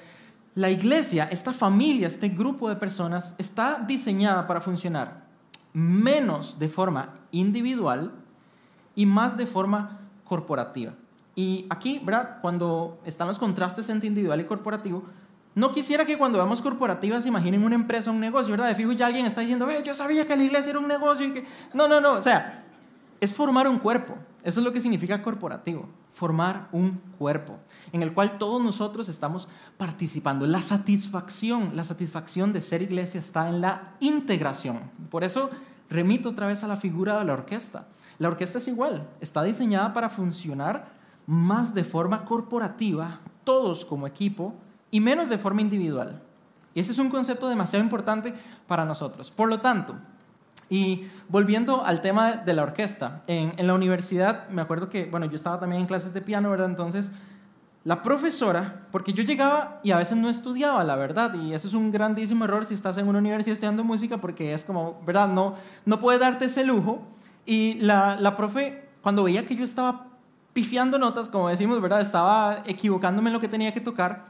La 0.56 0.70
iglesia, 0.70 1.28
esta 1.32 1.54
familia, 1.54 2.08
este 2.08 2.30
grupo 2.30 2.70
de 2.70 2.76
personas, 2.76 3.34
está 3.38 3.80
diseñada 3.86 4.48
para 4.48 4.62
funcionar 4.62 5.24
menos 5.74 6.58
de 6.60 6.68
forma 6.68 7.16
individual 7.32 8.12
y 8.96 9.06
más 9.06 9.38
de 9.38 9.46
forma 9.46 10.00
corporativa. 10.24 10.94
Y 11.36 11.66
aquí, 11.70 12.02
¿verdad? 12.04 12.40
cuando 12.42 13.00
están 13.06 13.28
los 13.28 13.38
contrastes 13.38 13.90
entre 13.90 14.08
individual 14.08 14.42
y 14.42 14.46
corporativo, 14.46 15.04
no 15.56 15.72
quisiera 15.72 16.06
que 16.06 16.18
cuando 16.18 16.38
veamos 16.38 16.62
corporativas 16.62 17.26
imaginen 17.26 17.64
una 17.64 17.76
empresa, 17.76 18.12
un 18.12 18.20
negocio, 18.20 18.52
¿verdad? 18.52 18.68
De 18.68 18.76
fijo 18.76 18.92
ya 18.92 19.08
alguien 19.08 19.26
está 19.26 19.42
diciendo, 19.42 19.68
yo 19.84 19.94
sabía 19.94 20.26
que 20.26 20.36
la 20.36 20.44
iglesia 20.44 20.72
era 20.72 20.80
un 20.80 20.88
negocio 20.88 21.26
y 21.26 21.34
que... 21.34 21.46
No, 21.74 21.88
no, 21.88 22.00
no, 22.00 22.14
o 22.14 22.22
sea, 22.22 22.66
es 23.20 23.34
formar 23.34 23.68
un 23.68 23.80
cuerpo. 23.80 24.16
Eso 24.44 24.60
es 24.60 24.66
lo 24.66 24.72
que 24.72 24.82
significa 24.82 25.22
corporativo, 25.22 25.90
formar 26.14 26.70
un 26.72 27.02
cuerpo 27.18 27.60
en 27.92 28.04
el 28.04 28.14
cual 28.14 28.38
todos 28.38 28.64
nosotros 28.64 29.10
estamos 29.10 29.50
participando. 29.78 30.46
La 30.46 30.62
satisfacción, 30.62 31.72
la 31.76 31.84
satisfacción 31.84 32.54
de 32.54 32.62
ser 32.62 32.82
iglesia 32.82 33.20
está 33.20 33.50
en 33.50 33.62
la 33.62 33.96
integración. 34.00 34.80
Por 35.10 35.24
eso 35.24 35.50
remito 35.90 36.30
otra 36.30 36.48
vez 36.48 36.64
a 36.64 36.68
la 36.68 36.78
figura 36.78 37.20
de 37.20 37.26
la 37.26 37.34
orquesta. 37.34 37.88
La 38.18 38.30
orquesta 38.30 38.60
es 38.60 38.68
igual, 38.68 39.08
está 39.20 39.44
diseñada 39.44 39.94
para 39.94 40.10
funcionar 40.10 40.88
más 41.26 41.74
de 41.74 41.84
forma 41.84 42.26
corporativa, 42.26 43.20
todos 43.44 43.86
como 43.86 44.08
equipo, 44.08 44.56
y 44.92 45.00
menos 45.00 45.30
de 45.30 45.38
forma 45.38 45.62
individual. 45.62 46.22
Y 46.74 46.80
ese 46.80 46.92
es 46.92 47.00
un 47.00 47.10
concepto 47.10 47.50
demasiado 47.50 47.84
importante 47.84 48.34
para 48.68 48.86
nosotros. 48.86 49.32
Por 49.32 49.50
lo 49.50 49.60
tanto, 49.60 49.96
y 50.70 51.08
volviendo 51.28 51.84
al 51.84 52.02
tema 52.02 52.34
de 52.34 52.54
la 52.54 52.64
orquesta, 52.64 53.24
en, 53.28 53.54
en, 53.58 53.68
la 53.68 53.74
universidad 53.74 54.48
me 54.50 54.62
acuerdo 54.62 54.90
que, 54.90 55.06
bueno, 55.06 55.26
yo 55.26 55.36
estaba 55.36 55.60
también 55.60 55.82
en 55.82 55.88
clases 55.88 56.14
de 56.14 56.22
piano, 56.22 56.50
¿verdad? 56.50 56.70
Entonces, 56.70 57.12
la 57.86 58.04
profesora, 58.04 58.82
porque 58.92 59.14
yo 59.14 59.24
llegaba 59.24 59.80
y 59.84 59.92
a 59.92 59.98
veces 59.98 60.18
no 60.18 60.30
estudiaba, 60.30 60.84
la 60.84 60.96
verdad, 60.96 61.34
y 61.34 61.54
eso 61.54 61.68
es 61.68 61.74
un 61.74 61.92
grandísimo 61.92 62.44
error 62.44 62.66
si 62.66 62.74
estás 62.74 62.98
en 62.98 63.08
una 63.08 63.20
universidad 63.20 63.54
estudiando 63.54 63.84
música, 63.84 64.18
porque 64.18 64.54
es 64.54 64.66
como, 64.66 65.02
¿verdad? 65.06 65.30
No, 65.30 65.56
no 65.86 66.00
puedes 66.00 66.20
darte 66.20 66.46
ese 66.46 66.66
lujo. 66.66 67.02
Y 67.46 67.76
la, 67.76 68.18
la 68.20 68.36
profe, 68.36 68.84
cuando 69.02 69.24
veía 69.24 69.48
que 69.48 69.56
yo 69.56 69.64
estaba 69.64 70.08
pifiando 70.54 70.98
notas, 70.98 71.30
como 71.30 71.48
decimos, 71.48 71.82
¿verdad? 71.82 72.02
Estaba 72.02 72.64
equivocándome 72.66 73.30
en 73.30 73.34
lo 73.34 73.40
que 73.40 73.48
tenía 73.48 73.74
que 73.74 73.82
tocar, 73.82 74.26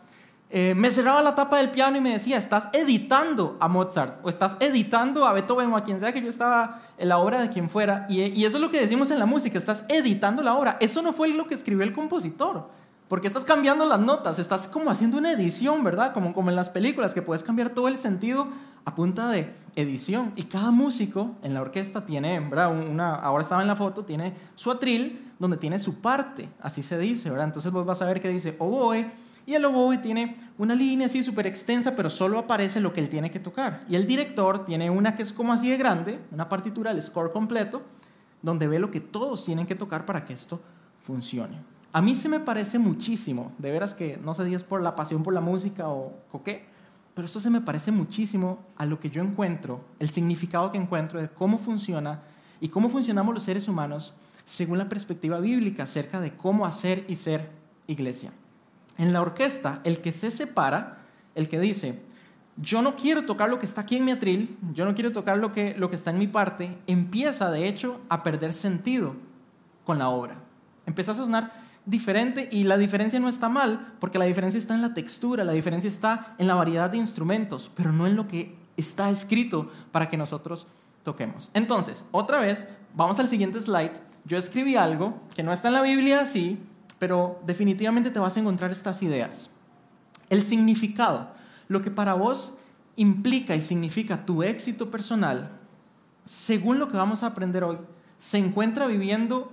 eh, 0.52 0.74
me 0.76 0.90
cerraba 0.90 1.22
la 1.22 1.36
tapa 1.36 1.58
del 1.58 1.70
piano 1.70 1.98
y 1.98 2.02
me 2.02 2.14
decía, 2.14 2.38
estás 2.38 2.70
editando 2.74 3.56
a 3.60 3.68
Mozart 3.68 4.20
o 4.24 4.30
estás 4.30 4.58
editando 4.60 5.28
a 5.28 5.34
Beethoven 5.34 5.72
o 5.72 5.78
a 5.78 5.84
quien 5.84 6.00
sea 6.00 6.12
que 6.12 6.24
yo 6.24 6.30
estaba 6.30 6.82
en 6.98 7.08
la 7.08 7.20
obra 7.20 7.40
de 7.40 7.50
quien 7.50 7.70
fuera. 7.70 8.08
Y, 8.10 8.44
eso 8.44 8.58
es 8.58 8.62
lo 8.62 8.72
que 8.72 8.82
decimos 8.82 9.12
en 9.12 9.20
la 9.20 9.28
música, 9.28 9.60
estás 9.60 9.86
editando 9.90 10.42
la 10.42 10.56
obra. 10.56 10.78
Eso 10.80 11.04
no 11.04 11.14
fue 11.14 11.28
lo 11.30 11.46
que 11.46 11.54
escribió 11.54 11.84
el 11.84 11.94
compositor. 11.94 12.68
Porque 13.08 13.28
estás 13.28 13.44
cambiando 13.44 13.86
las 13.86 14.00
notas, 14.00 14.40
estás 14.40 14.68
como 14.68 14.90
haciendo 14.90 15.18
una 15.18 15.32
edición, 15.32 15.84
¿verdad? 15.84 16.14
Como, 16.14 16.34
como 16.34 16.50
en 16.50 16.56
las 16.56 16.70
películas, 16.70 17.14
que 17.14 17.22
puedes 17.22 17.44
cambiar 17.44 17.70
todo 17.70 17.88
el 17.88 17.98
sentido 17.98 18.48
a 18.86 18.96
punta 18.96 19.30
de 19.30 19.54
edición. 19.76 20.32
Y 20.36 20.44
cada 20.44 20.72
músico 20.72 21.32
en 21.44 21.54
la 21.54 21.62
orquesta 21.62 22.06
tiene, 22.06 22.40
¿verdad? 22.40 22.72
Una, 22.72 23.16
ahora 23.16 23.44
estaba 23.44 23.62
en 23.62 23.68
la 23.68 23.76
foto, 23.76 24.04
tiene 24.04 24.34
su 24.56 24.72
atril, 24.72 25.32
donde 25.38 25.58
tiene 25.58 25.80
su 25.80 26.02
parte, 26.02 26.50
así 26.62 26.84
se 26.84 26.98
dice, 26.98 27.30
¿verdad? 27.30 27.48
Entonces 27.48 27.72
vos 27.72 27.86
vas 27.86 28.02
a 28.02 28.06
ver 28.06 28.20
que 28.20 28.30
dice 28.30 28.56
oboe, 28.60 29.10
y 29.50 29.56
el 29.56 29.66
oboe 29.66 29.98
tiene 29.98 30.36
una 30.60 30.76
línea 30.76 31.08
así 31.08 31.24
súper 31.24 31.48
extensa, 31.48 31.96
pero 31.96 32.12
solo 32.12 32.38
aparece 32.38 32.80
lo 32.80 32.94
que 32.94 33.02
él 33.02 33.10
tiene 33.10 33.32
que 33.32 33.40
tocar. 33.40 33.84
Y 33.90 33.96
el 33.96 34.06
director 34.06 34.64
tiene 34.64 34.92
una 34.92 35.16
que 35.16 35.24
es 35.24 35.34
como 35.34 35.52
así 35.52 35.72
de 35.72 35.78
grande, 35.78 36.20
una 36.32 36.48
partitura, 36.48 36.92
el 36.92 37.02
score 37.02 37.32
completo, 37.32 37.82
donde 38.44 38.68
ve 38.68 38.78
lo 38.78 38.92
que 38.92 39.02
todos 39.02 39.44
tienen 39.44 39.66
que 39.66 39.74
tocar 39.74 40.06
para 40.06 40.24
que 40.24 40.34
esto 40.34 40.62
funcione. 41.02 41.58
A 41.92 42.00
mí 42.00 42.14
se 42.14 42.30
me 42.30 42.40
parece 42.40 42.78
muchísimo, 42.78 43.52
de 43.58 43.72
veras 43.72 43.96
que 43.96 44.20
no 44.24 44.36
sé 44.36 44.46
si 44.46 44.54
es 44.54 44.64
por 44.64 44.84
la 44.84 44.96
pasión 44.96 45.24
por 45.24 45.34
la 45.34 45.42
música 45.42 45.90
o, 45.90 46.14
qué, 46.46 46.66
pero 47.16 47.26
eso 47.26 47.42
se 47.42 47.50
me 47.50 47.62
parece 47.62 47.92
muchísimo 47.92 48.60
a 48.78 48.86
lo 48.86 49.00
que 49.00 49.10
yo 49.10 49.24
encuentro, 49.24 49.82
el 49.98 50.10
significado 50.10 50.72
que 50.72 50.78
encuentro 50.78 51.20
de 51.20 51.28
cómo 51.28 51.58
funciona 51.58 52.22
y 52.62 52.70
cómo 52.70 52.88
funcionamos 52.88 53.34
los 53.34 53.42
seres 53.42 53.68
humanos 53.68 54.14
según 54.46 54.78
la 54.78 54.88
perspectiva 54.88 55.40
bíblica 55.40 55.84
acerca 55.84 56.22
de 56.22 56.36
cómo 56.36 56.68
hacer 56.68 57.04
y 57.08 57.16
ser 57.16 57.50
iglesia. 57.88 58.32
En 59.00 59.14
la 59.14 59.22
orquesta, 59.22 59.80
el 59.84 60.00
que 60.00 60.12
se 60.12 60.30
separa, 60.30 61.00
el 61.34 61.50
que 61.50 61.60
dice, 61.60 62.00
yo 62.58 62.82
no 62.82 62.96
quiero 62.96 63.26
tocar 63.26 63.50
lo 63.50 63.58
que 63.58 63.66
está 63.66 63.82
aquí 63.82 63.96
en 63.96 64.06
mi 64.06 64.12
atril, 64.12 64.56
yo 64.74 64.86
no 64.86 64.94
quiero 64.94 65.12
tocar 65.12 65.38
lo 65.38 65.54
que, 65.54 65.74
lo 65.78 65.90
que 65.90 65.96
está 65.96 66.12
en 66.12 66.20
mi 66.20 66.28
parte, 66.28 66.78
empieza 66.86 67.50
de 67.50 67.68
hecho 67.68 68.02
a 68.10 68.22
perder 68.22 68.54
sentido 68.54 69.16
con 69.86 69.98
la 69.98 70.10
obra. 70.10 70.36
Empieza 70.86 71.14
a 71.14 71.16
sonar 71.16 71.54
diferente 71.86 72.50
y 72.52 72.66
la 72.66 72.78
diferencia 72.78 73.20
no 73.20 73.30
está 73.30 73.48
mal, 73.48 73.94
porque 74.00 74.20
la 74.20 74.26
diferencia 74.26 74.60
está 74.60 74.76
en 74.76 74.82
la 74.82 74.94
textura, 74.94 75.44
la 75.44 75.54
diferencia 75.54 75.88
está 75.88 76.36
en 76.38 76.48
la 76.48 76.56
variedad 76.56 76.90
de 76.90 76.98
instrumentos, 76.98 77.72
pero 77.76 77.92
no 77.94 78.06
en 78.06 78.16
lo 78.16 78.28
que 78.28 78.56
está 78.76 79.10
escrito 79.10 79.72
para 79.92 80.10
que 80.10 80.18
nosotros 80.18 80.68
toquemos. 81.04 81.50
Entonces, 81.54 82.04
otra 82.12 82.40
vez, 82.40 82.68
vamos 82.94 83.20
al 83.20 83.30
siguiente 83.30 83.62
slide. 83.62 83.94
Yo 84.26 84.38
escribí 84.38 84.76
algo 84.76 85.22
que 85.34 85.44
no 85.44 85.54
está 85.54 85.70
en 85.70 85.76
la 85.76 85.82
Biblia 85.82 86.22
así, 86.22 86.60
pero 87.00 87.40
definitivamente 87.46 88.12
te 88.12 88.20
vas 88.20 88.36
a 88.36 88.40
encontrar 88.42 88.72
estas 88.72 89.02
ideas. 89.02 89.50
El 90.30 90.42
significado, 90.42 91.32
lo 91.68 91.82
que 91.82 91.90
para 91.90 92.14
vos 92.14 92.58
implica 92.96 93.56
y 93.56 93.62
significa 93.62 94.26
tu 94.26 94.44
éxito 94.44 94.92
personal, 94.92 95.50
según 96.26 96.78
lo 96.78 96.90
que 96.90 96.98
vamos 96.98 97.24
a 97.24 97.28
aprender 97.28 97.64
hoy, 97.64 97.78
se 98.18 98.38
encuentra 98.38 98.86
viviendo 98.86 99.52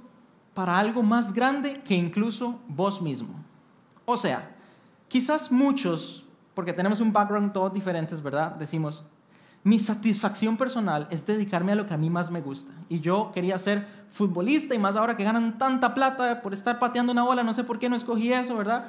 para 0.53 0.79
algo 0.79 1.03
más 1.03 1.33
grande 1.33 1.81
que 1.83 1.95
incluso 1.95 2.61
vos 2.67 3.01
mismo. 3.01 3.35
O 4.05 4.17
sea, 4.17 4.51
quizás 5.09 5.53
muchos, 5.53 6.27
porque 6.55 6.73
tenemos 6.73 7.01
un 7.01 7.13
background 7.13 7.53
todos 7.53 7.73
diferentes, 7.73 8.23
¿verdad? 8.23 8.53
Decimos, 8.57 9.05
mi 9.67 9.81
satisfacción 9.81 10.57
personal 10.57 11.09
es 11.11 11.27
dedicarme 11.27 11.73
a 11.73 11.75
lo 11.75 11.87
que 11.87 11.95
a 11.95 11.97
mí 11.97 12.09
más 12.09 12.31
me 12.31 12.41
gusta. 12.41 12.71
Y 12.89 13.01
yo 13.01 13.33
quería 13.35 13.59
ser 13.59 13.85
futbolista 14.13 14.77
y 14.77 14.79
más 14.79 14.95
ahora 14.95 15.17
que 15.17 15.25
ganan 15.25 15.59
tanta 15.59 15.93
plata 15.93 16.41
por 16.41 16.55
estar 16.55 16.79
pateando 16.79 17.11
una 17.11 17.25
bola, 17.25 17.43
no 17.43 17.53
sé 17.53 17.65
por 17.65 17.81
qué 17.81 17.89
no 17.89 17.97
escogí 17.97 18.33
eso, 18.33 18.57
¿verdad? 18.57 18.85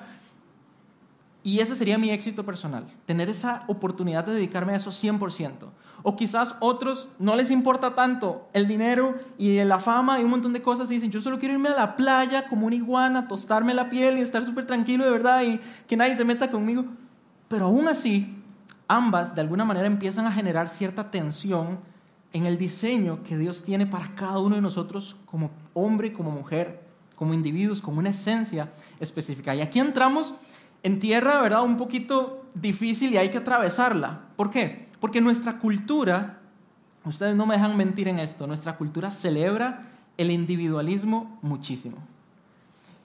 Y 1.42 1.62
ese 1.62 1.76
sería 1.76 1.98
mi 1.98 2.12
éxito 2.12 2.46
personal, 2.46 2.86
tener 3.08 3.28
esa 3.28 3.64
oportunidad 3.66 4.24
de 4.24 4.34
dedicarme 4.34 4.74
a 4.74 4.76
eso 4.76 4.92
100%. 4.92 5.68
O 6.04 6.16
quizás 6.16 6.54
otros 6.60 7.10
no 7.18 7.36
les 7.36 7.50
importa 7.50 7.96
tanto 7.96 8.48
el 8.54 8.68
dinero 8.68 9.16
y 9.40 9.64
la 9.64 9.80
fama 9.80 10.20
y 10.20 10.24
un 10.24 10.30
montón 10.30 10.54
de 10.54 10.62
cosas 10.62 10.92
y 10.92 10.94
dicen, 10.94 11.10
yo 11.10 11.22
solo 11.22 11.40
quiero 11.40 11.56
irme 11.56 11.70
a 11.70 11.76
la 11.76 11.96
playa 11.96 12.48
como 12.48 12.68
una 12.68 12.76
iguana, 12.76 13.28
tostarme 13.28 13.74
la 13.74 13.90
piel 13.90 14.20
y 14.20 14.22
estar 14.22 14.46
súper 14.46 14.68
tranquilo 14.68 15.06
de 15.06 15.10
verdad 15.10 15.42
y 15.42 15.60
que 15.88 15.98
nadie 15.98 16.16
se 16.16 16.24
meta 16.24 16.52
conmigo. 16.52 16.86
Pero 17.48 17.66
aún 17.66 17.88
así, 17.88 18.37
ambas 18.88 19.36
de 19.36 19.42
alguna 19.42 19.66
manera 19.66 19.88
empiezan 19.88 20.26
a 20.26 20.32
generar 20.32 20.70
cierta 20.70 21.12
tensión 21.12 21.80
en 22.34 22.46
el 22.46 22.58
diseño 22.58 23.24
que 23.24 23.38
Dios 23.38 23.64
tiene 23.64 23.86
para 23.86 24.14
cada 24.16 24.40
uno 24.40 24.56
de 24.56 24.62
nosotros 24.62 25.16
como 25.26 25.52
hombre, 25.74 26.14
como 26.14 26.32
mujer, 26.32 26.82
como 27.16 27.34
individuos, 27.34 27.82
como 27.82 28.00
una 28.00 28.10
esencia 28.10 28.72
específica. 29.00 29.56
Y 29.56 29.62
aquí 29.62 29.80
entramos 29.80 30.34
en 30.84 31.00
tierra, 31.00 31.42
¿verdad? 31.42 31.64
Un 31.64 31.78
poquito 31.78 32.46
difícil 32.54 33.14
y 33.14 33.18
hay 33.18 33.30
que 33.30 33.40
atravesarla. 33.40 34.22
¿Por 34.36 34.52
qué? 34.52 34.88
Porque 35.00 35.22
nuestra 35.22 35.60
cultura, 35.60 36.40
ustedes 37.06 37.36
no 37.36 37.46
me 37.46 37.56
dejan 37.56 37.76
mentir 37.78 38.08
en 38.08 38.20
esto, 38.20 38.48
nuestra 38.48 38.78
cultura 38.78 39.12
celebra 39.12 39.84
el 40.18 40.32
individualismo 40.32 41.40
muchísimo. 41.42 41.98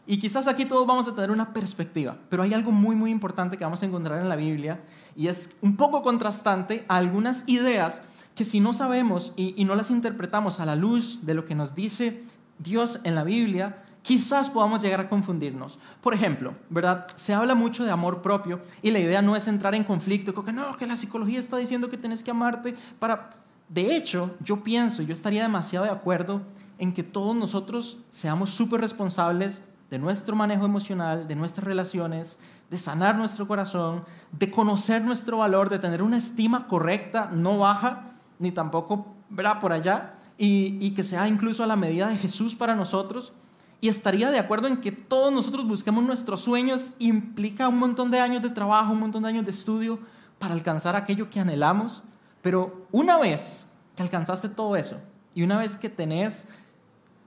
Y 0.06 0.18
quizás 0.18 0.48
aquí 0.48 0.64
todos 0.64 0.86
vamos 0.86 1.06
a 1.06 1.14
tener 1.14 1.30
una 1.30 1.52
perspectiva, 1.52 2.16
pero 2.28 2.42
hay 2.42 2.54
algo 2.54 2.72
muy, 2.72 2.96
muy 2.96 3.10
importante 3.10 3.56
que 3.56 3.64
vamos 3.64 3.82
a 3.82 3.86
encontrar 3.86 4.20
en 4.20 4.28
la 4.28 4.36
Biblia 4.36 4.80
y 5.14 5.28
es 5.28 5.56
un 5.60 5.76
poco 5.76 6.02
contrastante 6.02 6.84
a 6.88 6.96
algunas 6.96 7.48
ideas 7.48 8.02
que 8.34 8.44
si 8.44 8.58
no 8.58 8.72
sabemos 8.72 9.32
y, 9.36 9.54
y 9.56 9.64
no 9.64 9.76
las 9.76 9.90
interpretamos 9.90 10.58
a 10.58 10.66
la 10.66 10.74
luz 10.74 11.20
de 11.22 11.34
lo 11.34 11.44
que 11.44 11.54
nos 11.54 11.74
dice 11.74 12.24
Dios 12.58 12.98
en 13.04 13.14
la 13.14 13.22
Biblia, 13.22 13.84
quizás 14.02 14.50
podamos 14.50 14.82
llegar 14.82 15.00
a 15.00 15.08
confundirnos. 15.08 15.78
Por 16.00 16.14
ejemplo, 16.14 16.54
¿verdad? 16.68 17.06
Se 17.16 17.32
habla 17.32 17.54
mucho 17.54 17.84
de 17.84 17.90
amor 17.90 18.22
propio 18.22 18.60
y 18.82 18.90
la 18.90 18.98
idea 18.98 19.22
no 19.22 19.36
es 19.36 19.46
entrar 19.46 19.74
en 19.74 19.84
conflicto, 19.84 20.34
que 20.44 20.52
no, 20.52 20.76
que 20.76 20.86
la 20.86 20.96
psicología 20.96 21.38
está 21.38 21.56
diciendo 21.56 21.88
que 21.88 21.96
tienes 21.96 22.22
que 22.22 22.30
amarte 22.30 22.74
para... 22.98 23.30
De 23.68 23.96
hecho, 23.96 24.34
yo 24.40 24.62
pienso, 24.62 25.02
yo 25.02 25.14
estaría 25.14 25.42
demasiado 25.42 25.86
de 25.86 25.92
acuerdo 25.92 26.42
en 26.78 26.92
que 26.92 27.02
todos 27.02 27.34
nosotros 27.34 27.98
seamos 28.10 28.50
súper 28.50 28.80
responsables 28.80 29.60
de 29.92 29.98
nuestro 29.98 30.34
manejo 30.34 30.64
emocional, 30.64 31.28
de 31.28 31.36
nuestras 31.36 31.66
relaciones, 31.66 32.38
de 32.70 32.78
sanar 32.78 33.14
nuestro 33.14 33.46
corazón, 33.46 34.04
de 34.30 34.50
conocer 34.50 35.02
nuestro 35.02 35.36
valor, 35.36 35.68
de 35.68 35.78
tener 35.78 36.02
una 36.02 36.16
estima 36.16 36.66
correcta, 36.66 37.28
no 37.30 37.58
baja, 37.58 38.04
ni 38.38 38.52
tampoco, 38.52 39.06
¿verdad? 39.28 39.60
Por 39.60 39.70
allá, 39.70 40.14
y, 40.38 40.78
y 40.80 40.92
que 40.92 41.02
sea 41.02 41.28
incluso 41.28 41.62
a 41.62 41.66
la 41.66 41.76
medida 41.76 42.08
de 42.08 42.16
Jesús 42.16 42.54
para 42.54 42.74
nosotros 42.74 43.34
y 43.82 43.88
estaría 43.88 44.30
de 44.30 44.38
acuerdo 44.38 44.66
en 44.66 44.78
que 44.78 44.92
todos 44.92 45.30
nosotros 45.30 45.68
busquemos 45.68 46.02
nuestros 46.04 46.40
sueños, 46.40 46.94
implica 46.98 47.68
un 47.68 47.78
montón 47.78 48.10
de 48.10 48.18
años 48.18 48.42
de 48.42 48.48
trabajo, 48.48 48.92
un 48.92 49.00
montón 49.00 49.24
de 49.24 49.28
años 49.28 49.44
de 49.44 49.50
estudio 49.50 49.98
para 50.38 50.54
alcanzar 50.54 50.96
aquello 50.96 51.28
que 51.28 51.38
anhelamos, 51.38 52.02
pero 52.40 52.86
una 52.92 53.18
vez 53.18 53.66
que 53.94 54.02
alcanzaste 54.02 54.48
todo 54.48 54.74
eso 54.74 54.98
y 55.34 55.42
una 55.42 55.58
vez 55.58 55.76
que 55.76 55.90
tenés 55.90 56.46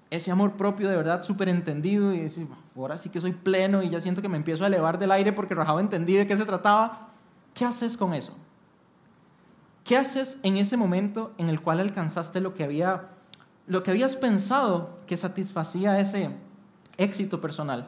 ese 0.10 0.32
amor 0.32 0.54
propio 0.54 0.90
de 0.90 0.96
verdad 0.96 1.24
súper 1.24 1.50
entendido 1.50 2.14
y 2.14 2.20
decís, 2.20 2.46
ahora 2.76 2.98
sí 2.98 3.10
que 3.10 3.22
soy 3.22 3.34
pleno 3.34 3.84
y 3.84 3.90
ya 3.90 4.02
siento 4.02 4.22
que 4.22 4.30
me 4.30 4.38
empiezo 4.38 4.64
a 4.64 4.68
elevar 4.68 5.00
del 5.00 5.12
aire 5.12 5.34
porque 5.34 5.56
rajado 5.56 5.80
entendí 5.80 6.14
de 6.14 6.28
qué 6.28 6.38
se 6.38 6.46
trataba, 6.46 7.10
¿qué 7.54 7.66
haces 7.66 7.98
con 7.98 8.14
eso? 8.14 8.34
¿Qué 9.84 9.98
haces 9.98 10.38
en 10.44 10.58
ese 10.58 10.78
momento 10.78 11.34
en 11.38 11.50
el 11.50 11.62
cual 11.62 11.80
alcanzaste 11.80 12.42
lo 12.42 12.54
que 12.54 12.64
había 12.64 13.10
lo 13.68 13.84
que 13.84 13.92
habías 13.92 14.16
pensado 14.16 15.00
que 15.08 15.18
satisfacía 15.18 16.00
ese 16.00 16.30
éxito 16.98 17.42
personal. 17.42 17.88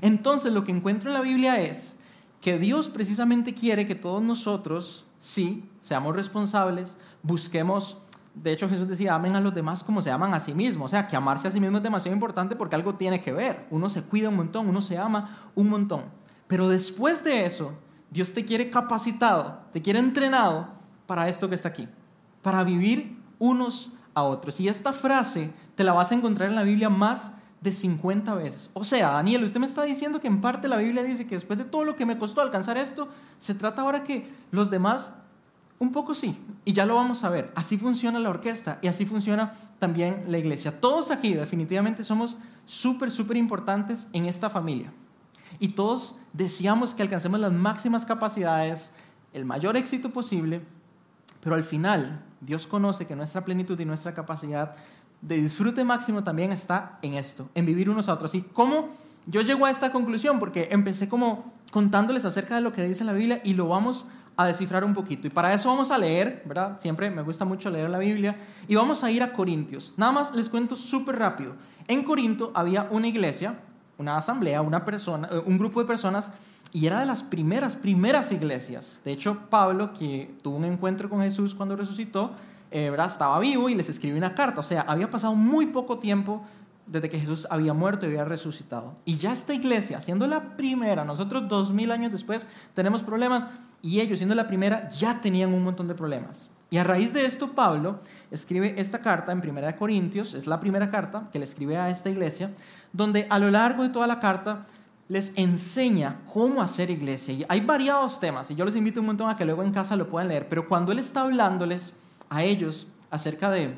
Entonces 0.00 0.52
lo 0.52 0.64
que 0.64 0.72
encuentro 0.72 1.10
en 1.10 1.14
la 1.14 1.20
Biblia 1.20 1.60
es 1.60 1.96
que 2.40 2.58
Dios 2.58 2.88
precisamente 2.88 3.54
quiere 3.54 3.86
que 3.86 3.94
todos 3.94 4.22
nosotros, 4.22 5.04
sí, 5.18 5.68
seamos 5.80 6.16
responsables, 6.16 6.96
busquemos, 7.22 7.98
de 8.34 8.52
hecho 8.52 8.68
Jesús 8.68 8.88
decía, 8.88 9.14
amen 9.14 9.36
a 9.36 9.40
los 9.40 9.54
demás 9.54 9.82
como 9.82 10.02
se 10.02 10.10
aman 10.10 10.34
a 10.34 10.40
sí 10.40 10.54
mismos, 10.54 10.86
o 10.86 10.88
sea, 10.88 11.06
que 11.08 11.16
amarse 11.16 11.48
a 11.48 11.50
sí 11.50 11.60
mismo 11.60 11.78
es 11.78 11.82
demasiado 11.82 12.14
importante 12.14 12.56
porque 12.56 12.76
algo 12.76 12.94
tiene 12.94 13.20
que 13.20 13.32
ver, 13.32 13.66
uno 13.70 13.88
se 13.88 14.02
cuida 14.02 14.28
un 14.28 14.36
montón, 14.36 14.68
uno 14.68 14.80
se 14.82 14.98
ama 14.98 15.50
un 15.54 15.68
montón, 15.68 16.04
pero 16.46 16.68
después 16.68 17.24
de 17.24 17.44
eso, 17.44 17.74
Dios 18.10 18.34
te 18.34 18.44
quiere 18.44 18.70
capacitado, 18.70 19.60
te 19.72 19.82
quiere 19.82 19.98
entrenado 19.98 20.68
para 21.06 21.28
esto 21.28 21.48
que 21.48 21.54
está 21.54 21.68
aquí, 21.68 21.88
para 22.42 22.64
vivir 22.64 23.16
unos 23.38 23.92
a 24.14 24.22
otros. 24.22 24.60
Y 24.60 24.68
esta 24.68 24.92
frase 24.92 25.50
te 25.74 25.84
la 25.84 25.92
vas 25.92 26.12
a 26.12 26.14
encontrar 26.14 26.48
en 26.48 26.56
la 26.56 26.62
Biblia 26.62 26.88
más 26.88 27.32
de 27.60 27.72
50 27.72 28.34
veces. 28.34 28.70
O 28.72 28.84
sea, 28.84 29.10
Daniel, 29.10 29.44
usted 29.44 29.60
me 29.60 29.66
está 29.66 29.82
diciendo 29.82 30.20
que 30.20 30.28
en 30.28 30.40
parte 30.40 30.68
la 30.68 30.76
Biblia 30.76 31.02
dice 31.02 31.26
que 31.26 31.34
después 31.34 31.58
de 31.58 31.64
todo 31.64 31.84
lo 31.84 31.94
que 31.96 32.06
me 32.06 32.18
costó 32.18 32.40
alcanzar 32.40 32.78
esto, 32.78 33.08
se 33.38 33.54
trata 33.54 33.82
ahora 33.82 34.02
que 34.02 34.28
los 34.50 34.70
demás, 34.70 35.10
un 35.80 35.92
poco 35.92 36.14
sí, 36.14 36.38
y 36.64 36.74
ya 36.74 36.86
lo 36.86 36.94
vamos 36.94 37.24
a 37.24 37.30
ver. 37.30 37.50
Así 37.56 37.78
funciona 37.78 38.20
la 38.20 38.28
orquesta 38.28 38.78
y 38.82 38.86
así 38.86 39.06
funciona 39.06 39.54
también 39.78 40.24
la 40.28 40.38
iglesia. 40.38 40.78
Todos 40.78 41.10
aquí 41.10 41.32
definitivamente 41.32 42.04
somos 42.04 42.36
súper, 42.66 43.10
súper 43.10 43.38
importantes 43.38 44.06
en 44.12 44.26
esta 44.26 44.50
familia. 44.50 44.92
Y 45.58 45.68
todos 45.68 46.16
deseamos 46.34 46.92
que 46.92 47.02
alcancemos 47.02 47.40
las 47.40 47.52
máximas 47.52 48.04
capacidades, 48.04 48.92
el 49.32 49.46
mayor 49.46 49.78
éxito 49.78 50.10
posible, 50.10 50.60
pero 51.42 51.56
al 51.56 51.62
final 51.62 52.22
Dios 52.42 52.66
conoce 52.66 53.06
que 53.06 53.16
nuestra 53.16 53.44
plenitud 53.46 53.80
y 53.80 53.86
nuestra 53.86 54.14
capacidad 54.14 54.76
de 55.22 55.40
disfrute 55.40 55.82
máximo 55.82 56.22
también 56.22 56.52
está 56.52 56.98
en 57.00 57.14
esto, 57.14 57.48
en 57.54 57.64
vivir 57.64 57.88
unos 57.88 58.10
a 58.10 58.14
otros. 58.14 58.34
¿Y 58.34 58.42
cómo 58.42 58.90
yo 59.26 59.40
llego 59.40 59.64
a 59.64 59.70
esta 59.70 59.92
conclusión 59.92 60.38
porque 60.38 60.68
empecé 60.72 61.08
como 61.08 61.52
contándoles 61.70 62.26
acerca 62.26 62.54
de 62.56 62.60
lo 62.60 62.74
que 62.74 62.86
dice 62.86 63.02
la 63.02 63.12
Biblia 63.14 63.40
y 63.44 63.54
lo 63.54 63.68
vamos 63.68 64.04
a 64.04 64.19
descifrar 64.38 64.84
un 64.84 64.94
poquito. 64.94 65.26
Y 65.26 65.30
para 65.30 65.52
eso 65.52 65.68
vamos 65.68 65.90
a 65.90 65.98
leer, 65.98 66.42
¿verdad? 66.46 66.78
Siempre 66.78 67.10
me 67.10 67.22
gusta 67.22 67.44
mucho 67.44 67.70
leer 67.70 67.90
la 67.90 67.98
Biblia. 67.98 68.36
Y 68.68 68.74
vamos 68.74 69.04
a 69.04 69.10
ir 69.10 69.22
a 69.22 69.32
Corintios. 69.32 69.92
Nada 69.96 70.12
más 70.12 70.34
les 70.34 70.48
cuento 70.48 70.76
súper 70.76 71.18
rápido. 71.18 71.54
En 71.86 72.02
Corinto 72.02 72.50
había 72.54 72.88
una 72.90 73.08
iglesia, 73.08 73.58
una 73.98 74.16
asamblea, 74.16 74.62
una 74.62 74.84
persona, 74.84 75.28
eh, 75.30 75.42
un 75.44 75.58
grupo 75.58 75.80
de 75.80 75.86
personas 75.86 76.30
y 76.72 76.86
era 76.86 77.00
de 77.00 77.06
las 77.06 77.22
primeras, 77.22 77.76
primeras 77.76 78.32
iglesias. 78.32 78.98
De 79.04 79.12
hecho, 79.12 79.38
Pablo, 79.50 79.92
que 79.92 80.34
tuvo 80.42 80.56
un 80.56 80.64
encuentro 80.64 81.08
con 81.08 81.20
Jesús 81.20 81.54
cuando 81.54 81.76
resucitó, 81.76 82.30
eh, 82.70 82.90
¿verdad? 82.90 83.10
estaba 83.10 83.38
vivo 83.40 83.68
y 83.68 83.74
les 83.74 83.88
escribió 83.88 84.16
una 84.16 84.34
carta. 84.34 84.60
O 84.60 84.62
sea, 84.62 84.82
había 84.82 85.10
pasado 85.10 85.34
muy 85.34 85.66
poco 85.66 85.98
tiempo 85.98 86.44
desde 86.86 87.08
que 87.08 87.20
Jesús 87.20 87.46
había 87.50 87.72
muerto 87.72 88.06
y 88.06 88.10
había 88.10 88.24
resucitado. 88.24 88.96
Y 89.04 89.16
ya 89.16 89.32
esta 89.32 89.54
iglesia, 89.54 90.00
siendo 90.00 90.26
la 90.26 90.56
primera, 90.56 91.04
nosotros 91.04 91.48
dos 91.48 91.72
mil 91.72 91.90
años 91.92 92.12
después 92.12 92.46
tenemos 92.74 93.02
problemas 93.02 93.44
y 93.82 94.00
ellos, 94.00 94.18
siendo 94.18 94.34
la 94.34 94.46
primera, 94.46 94.90
ya 94.90 95.20
tenían 95.20 95.54
un 95.54 95.64
montón 95.64 95.88
de 95.88 95.94
problemas. 95.94 96.48
Y 96.70 96.78
a 96.78 96.84
raíz 96.84 97.12
de 97.12 97.24
esto, 97.26 97.52
Pablo 97.52 97.98
escribe 98.30 98.74
esta 98.76 99.00
carta 99.00 99.32
en 99.32 99.40
Primera 99.40 99.66
de 99.66 99.76
Corintios, 99.76 100.34
es 100.34 100.46
la 100.46 100.60
primera 100.60 100.90
carta 100.90 101.28
que 101.32 101.38
le 101.38 101.44
escribe 101.44 101.76
a 101.76 101.90
esta 101.90 102.10
iglesia, 102.10 102.52
donde 102.92 103.26
a 103.28 103.38
lo 103.38 103.50
largo 103.50 103.82
de 103.82 103.88
toda 103.88 104.06
la 104.06 104.20
carta 104.20 104.66
les 105.08 105.32
enseña 105.34 106.20
cómo 106.32 106.62
hacer 106.62 106.90
iglesia. 106.90 107.34
Y 107.34 107.44
hay 107.48 107.60
variados 107.60 108.20
temas, 108.20 108.50
y 108.50 108.54
yo 108.54 108.64
les 108.64 108.76
invito 108.76 109.00
un 109.00 109.06
montón 109.06 109.28
a 109.28 109.36
que 109.36 109.44
luego 109.44 109.64
en 109.64 109.72
casa 109.72 109.96
lo 109.96 110.08
puedan 110.08 110.28
leer, 110.28 110.48
pero 110.48 110.68
cuando 110.68 110.92
él 110.92 111.00
está 111.00 111.22
hablándoles 111.22 111.92
a 112.28 112.44
ellos 112.44 112.86
acerca 113.10 113.50
de 113.50 113.74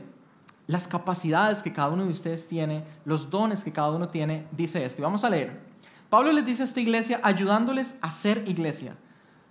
las 0.67 0.87
capacidades 0.87 1.63
que 1.63 1.73
cada 1.73 1.89
uno 1.89 2.05
de 2.05 2.11
ustedes 2.11 2.47
tiene, 2.47 2.85
los 3.07 3.31
dones 3.31 3.65
que 3.65 3.73
cada 3.73 3.91
uno 3.91 4.11
tiene, 4.11 4.47
dice 4.53 4.85
esto. 4.85 5.01
Y 5.01 5.05
vamos 5.05 5.25
a 5.25 5.31
leer. 5.31 5.61
Pablo 6.11 6.33
les 6.33 6.45
dice 6.45 6.63
a 6.63 6.67
esta 6.67 6.81
iglesia 6.81 7.21
ayudándoles 7.23 7.97
a 8.03 8.11
ser 8.11 8.45
iglesia. 8.47 8.95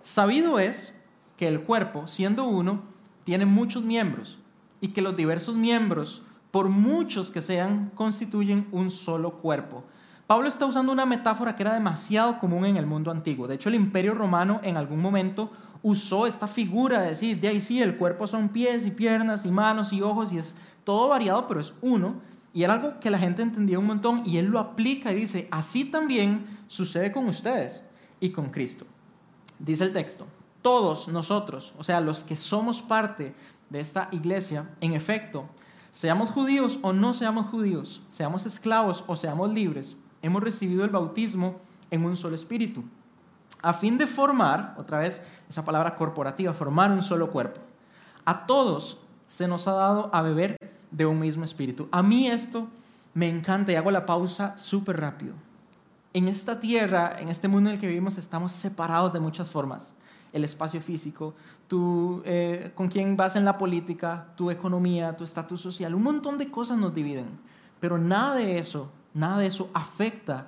Sabido 0.02 0.58
es 0.58 0.92
que 1.36 1.48
el 1.48 1.62
cuerpo, 1.62 2.06
siendo 2.08 2.44
uno, 2.44 2.82
tiene 3.24 3.46
muchos 3.46 3.82
miembros 3.82 4.38
y 4.80 4.88
que 4.88 5.02
los 5.02 5.16
diversos 5.16 5.54
miembros, 5.54 6.22
por 6.50 6.68
muchos 6.68 7.30
que 7.30 7.40
sean, 7.40 7.90
constituyen 7.94 8.66
un 8.72 8.90
solo 8.90 9.38
cuerpo 9.38 9.84
Pablo 10.32 10.48
está 10.48 10.64
usando 10.64 10.92
una 10.92 11.04
metáfora 11.04 11.54
que 11.54 11.62
era 11.62 11.74
demasiado 11.74 12.38
común 12.38 12.64
en 12.64 12.78
el 12.78 12.86
mundo 12.86 13.10
antiguo. 13.10 13.46
De 13.46 13.56
hecho, 13.56 13.68
el 13.68 13.74
imperio 13.74 14.14
romano 14.14 14.60
en 14.62 14.78
algún 14.78 14.98
momento 14.98 15.50
usó 15.82 16.26
esta 16.26 16.46
figura 16.46 17.02
de 17.02 17.10
decir, 17.10 17.38
de 17.38 17.48
ahí 17.48 17.60
sí, 17.60 17.82
el 17.82 17.98
cuerpo 17.98 18.26
son 18.26 18.48
pies 18.48 18.86
y 18.86 18.90
piernas 18.90 19.44
y 19.44 19.50
manos 19.50 19.92
y 19.92 20.00
ojos 20.00 20.32
y 20.32 20.38
es 20.38 20.54
todo 20.84 21.08
variado, 21.08 21.46
pero 21.46 21.60
es 21.60 21.74
uno. 21.82 22.14
Y 22.54 22.62
era 22.62 22.72
algo 22.72 22.98
que 22.98 23.10
la 23.10 23.18
gente 23.18 23.42
entendía 23.42 23.78
un 23.78 23.84
montón 23.84 24.22
y 24.24 24.38
él 24.38 24.46
lo 24.46 24.58
aplica 24.58 25.12
y 25.12 25.16
dice, 25.16 25.48
así 25.50 25.84
también 25.84 26.46
sucede 26.66 27.12
con 27.12 27.28
ustedes 27.28 27.82
y 28.18 28.30
con 28.30 28.48
Cristo. 28.48 28.86
Dice 29.62 29.84
el 29.84 29.92
texto, 29.92 30.26
todos 30.60 31.06
nosotros, 31.06 31.72
o 31.78 31.84
sea, 31.84 32.00
los 32.00 32.24
que 32.24 32.34
somos 32.34 32.82
parte 32.82 33.32
de 33.70 33.78
esta 33.78 34.08
iglesia, 34.10 34.68
en 34.80 34.92
efecto, 34.92 35.44
seamos 35.92 36.30
judíos 36.30 36.80
o 36.82 36.92
no 36.92 37.14
seamos 37.14 37.46
judíos, 37.46 38.02
seamos 38.08 38.44
esclavos 38.44 39.04
o 39.06 39.14
seamos 39.14 39.54
libres, 39.54 39.94
hemos 40.20 40.42
recibido 40.42 40.84
el 40.84 40.90
bautismo 40.90 41.60
en 41.92 42.04
un 42.04 42.16
solo 42.16 42.34
espíritu, 42.34 42.82
a 43.62 43.72
fin 43.72 43.98
de 43.98 44.08
formar, 44.08 44.74
otra 44.78 44.98
vez 44.98 45.22
esa 45.48 45.64
palabra 45.64 45.94
corporativa, 45.94 46.52
formar 46.52 46.90
un 46.90 47.02
solo 47.02 47.30
cuerpo. 47.30 47.60
A 48.24 48.46
todos 48.46 49.02
se 49.28 49.46
nos 49.46 49.68
ha 49.68 49.74
dado 49.74 50.10
a 50.12 50.22
beber 50.22 50.56
de 50.90 51.06
un 51.06 51.20
mismo 51.20 51.44
espíritu. 51.44 51.88
A 51.92 52.02
mí 52.02 52.26
esto 52.26 52.66
me 53.14 53.28
encanta 53.28 53.70
y 53.70 53.76
hago 53.76 53.92
la 53.92 54.06
pausa 54.06 54.58
súper 54.58 55.00
rápido. 55.00 55.34
En 56.14 56.28
esta 56.28 56.60
tierra, 56.60 57.16
en 57.18 57.28
este 57.28 57.48
mundo 57.48 57.70
en 57.70 57.74
el 57.74 57.80
que 57.80 57.86
vivimos, 57.86 58.18
estamos 58.18 58.52
separados 58.52 59.12
de 59.12 59.20
muchas 59.20 59.50
formas. 59.50 59.86
El 60.32 60.44
espacio 60.44 60.80
físico, 60.80 61.34
tú, 61.68 62.22
eh, 62.24 62.72
con 62.74 62.88
quién 62.88 63.16
vas 63.16 63.36
en 63.36 63.44
la 63.44 63.58
política, 63.58 64.28
tu 64.36 64.50
economía, 64.50 65.16
tu 65.16 65.24
estatus 65.24 65.60
social, 65.60 65.94
un 65.94 66.02
montón 66.02 66.38
de 66.38 66.50
cosas 66.50 66.78
nos 66.78 66.94
dividen. 66.94 67.26
Pero 67.80 67.98
nada 67.98 68.34
de 68.36 68.58
eso 68.58 68.90
Nada 69.14 69.38
de 69.38 69.46
eso 69.46 69.70
afecta 69.74 70.46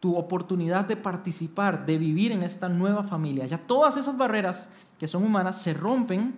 tu 0.00 0.16
oportunidad 0.16 0.84
de 0.84 0.96
participar, 0.96 1.86
de 1.86 1.98
vivir 1.98 2.32
en 2.32 2.42
esta 2.42 2.68
nueva 2.68 3.02
familia. 3.02 3.46
Ya 3.46 3.58
todas 3.58 3.96
esas 3.96 4.16
barreras 4.16 4.68
que 4.98 5.08
son 5.08 5.24
humanas 5.24 5.60
se 5.60 5.74
rompen 5.74 6.34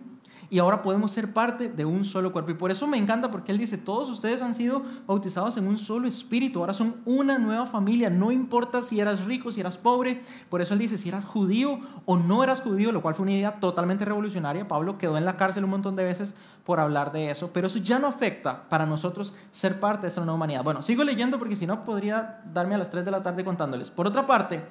y 0.50 0.58
ahora 0.58 0.82
podemos 0.82 1.10
ser 1.10 1.32
parte 1.32 1.68
de 1.68 1.84
un 1.84 2.04
solo 2.04 2.32
cuerpo. 2.32 2.50
Y 2.50 2.54
por 2.54 2.70
eso 2.70 2.86
me 2.86 2.96
encanta 2.96 3.30
porque 3.30 3.52
Él 3.52 3.58
dice, 3.58 3.76
todos 3.76 4.08
ustedes 4.10 4.40
han 4.42 4.54
sido 4.54 4.82
bautizados 5.06 5.56
en 5.56 5.66
un 5.66 5.78
solo 5.78 6.08
espíritu, 6.08 6.60
ahora 6.60 6.72
son 6.72 6.96
una 7.04 7.38
nueva 7.38 7.66
familia, 7.66 8.10
no 8.10 8.32
importa 8.32 8.82
si 8.82 9.00
eras 9.00 9.24
rico, 9.24 9.50
si 9.50 9.60
eras 9.60 9.76
pobre, 9.76 10.22
por 10.48 10.62
eso 10.62 10.74
Él 10.74 10.80
dice, 10.80 10.98
si 10.98 11.08
eras 11.08 11.24
judío 11.24 11.80
o 12.06 12.16
no 12.16 12.42
eras 12.42 12.62
judío, 12.62 12.92
lo 12.92 13.02
cual 13.02 13.14
fue 13.14 13.24
una 13.24 13.32
idea 13.32 13.60
totalmente 13.60 14.04
revolucionaria. 14.04 14.66
Pablo 14.66 14.98
quedó 14.98 15.18
en 15.18 15.24
la 15.24 15.36
cárcel 15.36 15.64
un 15.64 15.70
montón 15.70 15.96
de 15.96 16.04
veces 16.04 16.34
por 16.64 16.80
hablar 16.80 17.12
de 17.12 17.30
eso, 17.30 17.50
pero 17.52 17.66
eso 17.66 17.78
ya 17.78 17.98
no 17.98 18.06
afecta 18.06 18.68
para 18.68 18.86
nosotros 18.86 19.34
ser 19.52 19.80
parte 19.80 20.02
de 20.02 20.08
esta 20.08 20.20
nueva 20.20 20.34
humanidad. 20.34 20.62
Bueno, 20.62 20.82
sigo 20.82 21.04
leyendo 21.04 21.38
porque 21.38 21.56
si 21.56 21.66
no 21.66 21.84
podría 21.84 22.42
darme 22.52 22.74
a 22.74 22.78
las 22.78 22.90
3 22.90 23.04
de 23.04 23.10
la 23.10 23.22
tarde 23.22 23.44
contándoles. 23.44 23.90
Por 23.90 24.06
otra 24.06 24.26
parte, 24.26 24.62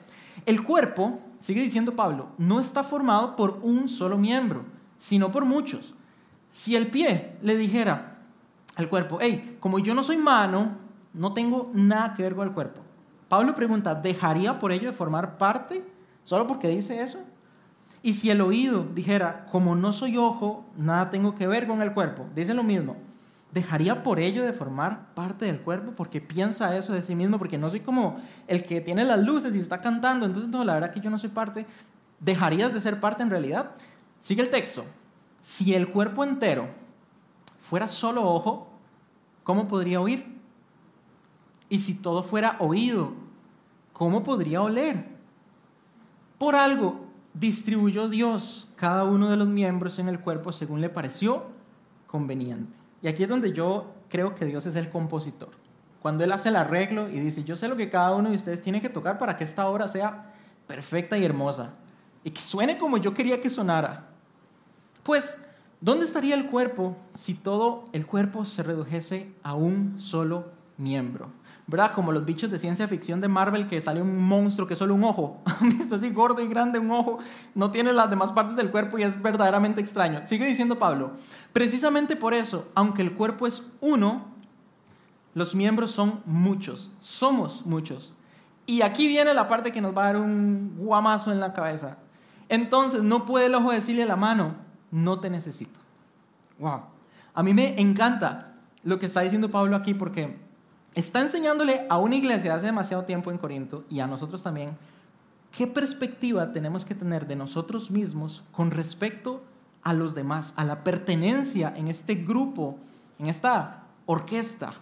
el 0.46 0.64
cuerpo, 0.64 1.20
sigue 1.40 1.62
diciendo 1.62 1.96
Pablo, 1.96 2.28
no 2.38 2.60
está 2.60 2.84
formado 2.84 3.36
por 3.36 3.60
un 3.64 3.90
solo 3.90 4.18
miembro 4.18 4.77
sino 4.98 5.32
por 5.32 5.46
muchos. 5.46 5.94
Si 6.52 6.76
el 6.76 6.88
pie 6.88 7.38
le 7.42 7.56
dijera 7.56 8.18
al 8.76 8.90
cuerpo, 8.90 9.20
hey, 9.22 9.58
como 9.60 9.80
yo 9.80 9.94
no 9.94 10.04
soy 10.04 10.18
mano, 10.18 10.72
no 11.14 11.34
tengo 11.34 11.72
nada 11.74 12.14
que 12.14 12.24
ver 12.24 12.36
con 12.36 12.48
el 12.48 12.54
cuerpo. 12.54 12.82
Pablo 13.28 13.56
pregunta, 13.56 13.96
¿dejaría 13.96 14.60
por 14.60 14.72
ello 14.72 14.88
de 14.88 14.94
formar 14.94 15.38
parte? 15.38 15.84
¿Solo 16.24 16.48
porque 16.48 16.70
dice 16.70 17.02
eso? 17.02 17.20
Y 18.04 18.14
si 18.14 18.30
el 18.30 18.42
oído 18.42 18.86
dijera, 18.94 19.46
como 19.52 19.76
no 19.76 19.92
soy 19.94 20.18
ojo, 20.18 20.66
nada 20.78 21.10
tengo 21.10 21.36
que 21.36 21.48
ver 21.48 21.68
con 21.68 21.82
el 21.82 21.94
cuerpo, 21.94 22.26
dice 22.36 22.54
lo 22.54 22.64
mismo, 22.64 22.96
¿dejaría 23.52 24.04
por 24.04 24.20
ello 24.20 24.46
de 24.46 24.54
formar 24.54 25.14
parte 25.14 25.46
del 25.46 25.60
cuerpo? 25.60 25.92
Porque 25.96 26.22
piensa 26.22 26.76
eso 26.78 26.94
de 26.94 27.02
sí 27.02 27.16
mismo, 27.16 27.40
porque 27.40 27.58
no 27.58 27.70
soy 27.70 27.80
como 27.80 28.22
el 28.48 28.64
que 28.64 28.82
tiene 28.82 29.04
las 29.04 29.20
luces 29.20 29.56
y 29.56 29.60
está 29.60 29.82
cantando, 29.82 30.26
entonces 30.26 30.50
no, 30.50 30.64
la 30.64 30.76
verdad 30.76 30.92
que 30.92 31.00
yo 31.00 31.10
no 31.10 31.18
soy 31.18 31.30
parte. 31.30 31.66
¿Dejarías 32.20 32.74
de 32.74 32.82
ser 32.82 33.00
parte 33.00 33.24
en 33.24 33.30
realidad? 33.30 33.72
Sigue 34.22 34.42
el 34.42 34.50
texto. 34.50 34.86
Si 35.42 35.74
el 35.74 35.90
cuerpo 35.90 36.24
entero 36.24 36.68
fuera 37.60 37.88
solo 37.88 38.24
ojo, 38.24 38.68
¿cómo 39.44 39.68
podría 39.68 40.02
oír? 40.02 40.26
Y 41.70 41.80
si 41.80 41.94
todo 41.96 42.24
fuera 42.24 42.58
oído, 42.60 43.14
¿cómo 43.94 44.24
podría 44.24 44.62
oler? 44.62 45.06
Por 46.38 46.56
algo 46.56 47.06
distribuyó 47.34 48.10
Dios 48.10 48.72
cada 48.76 49.04
uno 49.04 49.30
de 49.30 49.38
los 49.38 49.48
miembros 49.48 50.00
en 50.00 50.08
el 50.08 50.20
cuerpo 50.20 50.52
según 50.52 50.82
le 50.82 50.90
pareció 50.90 51.46
conveniente. 52.08 52.74
Y 53.02 53.08
aquí 53.08 53.24
es 53.24 53.30
donde 53.30 53.54
yo 53.54 53.94
creo 54.10 54.36
que 54.36 54.46
Dios 54.46 54.66
es 54.66 54.76
el 54.76 54.90
compositor. 54.90 55.50
Cuando 56.02 56.24
Él 56.24 56.32
hace 56.32 56.50
el 56.50 56.56
arreglo 56.56 57.10
y 57.10 57.20
dice, 57.20 57.44
yo 57.44 57.56
sé 57.56 57.68
lo 57.68 57.76
que 57.76 57.90
cada 57.90 58.16
uno 58.16 58.30
de 58.30 58.36
ustedes 58.36 58.62
tiene 58.62 58.82
que 58.82 58.90
tocar 58.90 59.18
para 59.18 59.36
que 59.36 59.44
esta 59.44 59.68
obra 59.68 59.88
sea 59.88 60.34
perfecta 60.68 61.18
y 61.18 61.26
hermosa 61.26 61.74
y 62.24 62.32
que 62.32 62.42
suene 62.42 62.78
como 62.78 62.98
yo 62.98 63.14
quería 63.14 63.42
que 63.42 63.50
sonara. 63.50 64.08
Pues, 65.04 65.38
¿dónde 65.80 66.06
estaría 66.06 66.36
el 66.36 66.48
cuerpo 66.48 66.96
si 67.14 67.34
todo 67.34 67.86
el 67.94 68.06
cuerpo 68.06 68.46
se 68.46 68.64
redujese 68.64 69.34
a 69.44 69.54
un 69.54 70.00
solo 70.00 70.46
miembro? 70.78 71.30
¿Verdad? 71.68 71.92
Como 71.94 72.14
los 72.14 72.26
bichos 72.26 72.50
de 72.50 72.60
ciencia 72.60 72.88
ficción 72.88 73.20
de 73.20 73.28
Marvel 73.28 73.68
que 73.68 73.82
sale 73.82 74.02
un 74.02 74.22
monstruo 74.22 74.68
que 74.68 74.74
es 74.74 74.80
solo 74.80 74.96
un 74.96 75.04
ojo. 75.04 75.42
visto 75.62 75.96
así 75.96 76.12
gordo 76.12 76.42
y 76.42 76.48
grande 76.48 76.80
un 76.80 76.92
ojo? 76.92 77.20
No 77.56 77.72
tiene 77.72 77.92
las 77.92 78.10
demás 78.10 78.32
partes 78.32 78.56
del 78.56 78.72
cuerpo 78.72 78.98
y 78.98 79.04
es 79.04 79.22
verdaderamente 79.22 79.82
extraño. 79.82 80.26
Sigue 80.26 80.46
diciendo 80.46 80.80
Pablo, 80.80 81.12
precisamente 81.52 82.16
por 82.16 82.34
eso, 82.34 82.70
aunque 82.74 83.02
el 83.02 83.14
cuerpo 83.14 83.48
es 83.48 83.70
uno, 83.82 84.26
los 85.34 85.56
miembros 85.56 85.92
son 85.92 86.22
muchos, 86.26 86.92
somos 87.00 87.66
muchos. 87.66 88.14
Y 88.66 88.82
aquí 88.82 89.08
viene 89.08 89.34
la 89.34 89.48
parte 89.48 89.72
que 89.72 89.82
nos 89.82 89.96
va 89.96 90.04
a 90.04 90.06
dar 90.08 90.18
un 90.18 90.74
guamazo 90.78 91.32
en 91.32 91.40
la 91.40 91.54
cabeza. 91.54 91.98
Entonces 92.50 93.04
no 93.04 93.26
puede 93.26 93.48
el 93.48 93.56
ojo 93.56 93.72
decirle 93.72 94.04
a 94.04 94.08
la 94.08 94.16
mano, 94.16 94.56
no 94.92 95.20
te 95.20 95.30
necesito. 95.30 95.80
Wow. 96.60 96.82
A 97.34 97.44
mí 97.44 97.54
me 97.54 97.80
encanta 97.80 98.54
lo 98.84 99.00
que 99.00 99.06
está 99.06 99.22
diciendo 99.22 99.52
Pablo 99.52 99.76
aquí 99.76 99.94
porque 99.94 100.38
está 100.96 101.22
enseñándole 101.22 101.86
a 101.90 101.98
una 101.98 102.16
iglesia 102.16 102.56
hace 102.56 102.68
demasiado 102.68 103.04
tiempo 103.04 103.32
en 103.32 103.38
Corinto 103.38 103.86
y 103.90 104.00
a 104.00 104.08
nosotros 104.08 104.42
también 104.42 104.78
qué 105.52 105.68
perspectiva 105.68 106.52
tenemos 106.52 106.86
que 106.86 106.96
tener 106.96 107.28
de 107.28 107.36
nosotros 107.36 107.92
mismos 107.92 108.44
con 108.52 108.72
respecto 108.72 109.44
a 109.84 109.94
los 109.94 110.16
demás, 110.16 110.54
a 110.56 110.66
la 110.66 110.84
pertenencia 110.84 111.74
en 111.76 111.88
este 111.88 112.16
grupo, 112.16 112.78
en 113.20 113.28
esta 113.28 113.84
orquesta. 114.06 114.74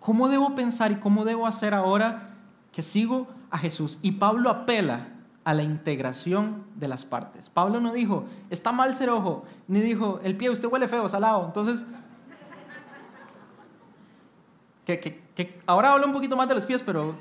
¿Cómo 0.00 0.28
debo 0.28 0.54
pensar 0.54 0.90
y 0.92 0.96
cómo 0.96 1.24
debo 1.24 1.46
hacer 1.46 1.74
ahora 1.74 2.30
que 2.72 2.82
sigo 2.82 3.28
a 3.50 3.58
Jesús? 3.58 3.98
Y 4.02 4.12
Pablo 4.12 4.50
apela 4.50 5.08
a 5.44 5.54
la 5.54 5.62
integración 5.62 6.64
de 6.76 6.88
las 6.88 7.04
partes. 7.04 7.48
Pablo 7.48 7.80
no 7.80 7.92
dijo, 7.92 8.26
está 8.50 8.72
mal 8.72 8.94
ser 8.94 9.10
ojo, 9.10 9.44
ni 9.68 9.80
dijo, 9.80 10.20
el 10.22 10.36
pie, 10.36 10.50
usted 10.50 10.68
huele 10.68 10.88
feo, 10.88 11.08
salado. 11.08 11.46
Entonces, 11.46 11.84
que, 14.84 15.00
que, 15.34 15.60
ahora 15.66 15.92
hablo 15.92 16.06
un 16.06 16.12
poquito 16.12 16.36
más 16.36 16.48
de 16.48 16.54
los 16.54 16.64
pies, 16.64 16.82
pero 16.84 17.14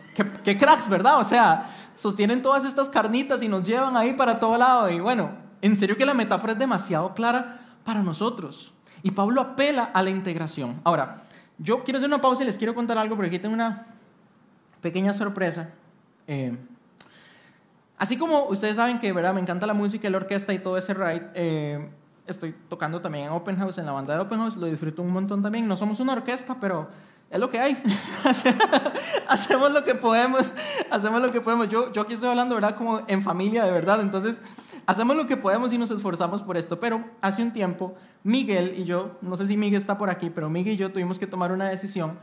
que, 0.44 0.58
cracks, 0.58 0.90
¿verdad? 0.90 1.20
O 1.20 1.24
sea, 1.24 1.70
sostienen 1.96 2.42
todas 2.42 2.66
estas 2.66 2.90
carnitas 2.90 3.42
y 3.42 3.48
nos 3.48 3.64
llevan 3.64 3.96
ahí 3.96 4.14
para 4.14 4.40
todo 4.40 4.58
lado. 4.58 4.90
Y 4.90 5.00
bueno, 5.00 5.32
en 5.62 5.76
serio 5.76 5.98
que 5.98 6.06
la 6.06 6.14
metáfora 6.14 6.54
es 6.54 6.60
demasiado 6.60 7.14
clara 7.14 7.60
para 7.84 8.02
nosotros. 8.02 8.74
Y 9.04 9.12
Pablo 9.12 9.42
apela 9.42 9.84
a 9.94 10.04
la 10.04 10.10
integración. 10.10 10.80
Ahora, 10.84 11.24
yo 11.58 11.84
quiero 11.84 11.98
hacer 11.98 12.10
una 12.10 12.22
pausa 12.22 12.44
y 12.44 12.46
les 12.46 12.58
quiero 12.58 12.76
contar 12.76 12.98
algo, 12.98 13.16
porque 13.16 13.30
aquí 13.30 13.40
tengo 13.40 13.56
una 13.56 13.86
pequeña 14.82 15.14
sorpresa. 15.14 15.70
Eh, 16.28 16.56
así 18.02 18.18
como 18.18 18.46
ustedes 18.46 18.78
saben 18.78 18.98
que 18.98 19.14
¿verdad? 19.14 19.32
me 19.32 19.42
encanta 19.42 19.68
la 19.68 19.76
música, 19.76 20.10
la 20.10 20.18
orquesta 20.18 20.54
y 20.54 20.60
todo 20.60 20.76
ese 20.76 20.96
ride, 20.96 21.30
eh, 21.36 21.88
estoy 22.26 22.56
tocando 22.68 23.00
también 23.00 23.26
en 23.28 23.32
Open 23.32 23.56
House, 23.58 23.78
en 23.78 23.86
la 23.86 23.92
banda 23.92 24.16
de 24.16 24.22
Open 24.22 24.40
House, 24.40 24.58
lo 24.58 24.66
disfruto 24.66 25.04
un 25.04 25.14
montón 25.14 25.44
también. 25.44 25.68
No 25.68 25.78
somos 25.78 26.00
una 26.00 26.14
orquesta, 26.14 26.58
pero 26.60 26.88
es 27.30 27.40
lo 27.40 27.52
que 27.52 27.60
hay. 27.60 27.78
hacemos 29.28 29.72
lo 29.72 29.84
que 29.84 29.94
podemos, 29.94 30.52
hacemos 30.90 31.22
lo 31.22 31.32
que 31.32 31.42
podemos. 31.42 31.70
Yo, 31.70 31.94
yo 31.94 32.02
aquí 32.02 32.16
estoy 32.16 32.30
hablando, 32.30 32.56
¿verdad? 32.56 32.76
Como 32.76 33.02
en 33.08 33.22
familia, 33.22 33.66
de 33.66 33.72
verdad. 33.72 34.02
Entonces, 34.02 34.42
hacemos 34.88 35.16
lo 35.16 35.28
que 35.28 35.38
podemos 35.38 35.72
y 35.72 35.78
nos 35.78 35.92
esforzamos 35.92 36.42
por 36.42 36.58
esto. 36.58 36.80
Pero 36.80 37.06
hace 37.22 37.44
un 37.44 37.54
tiempo, 37.54 37.94
Miguel 38.24 38.80
y 38.80 38.84
yo, 38.84 39.12
no 39.22 39.38
sé 39.38 39.46
si 39.46 39.58
Miguel 39.58 39.80
está 39.80 40.00
por 40.00 40.10
aquí, 40.10 40.32
pero 40.32 40.50
Miguel 40.50 40.74
y 40.74 40.78
yo 40.78 40.92
tuvimos 40.92 41.20
que 41.20 41.28
tomar 41.28 41.52
una 41.52 41.70
decisión 41.70 42.18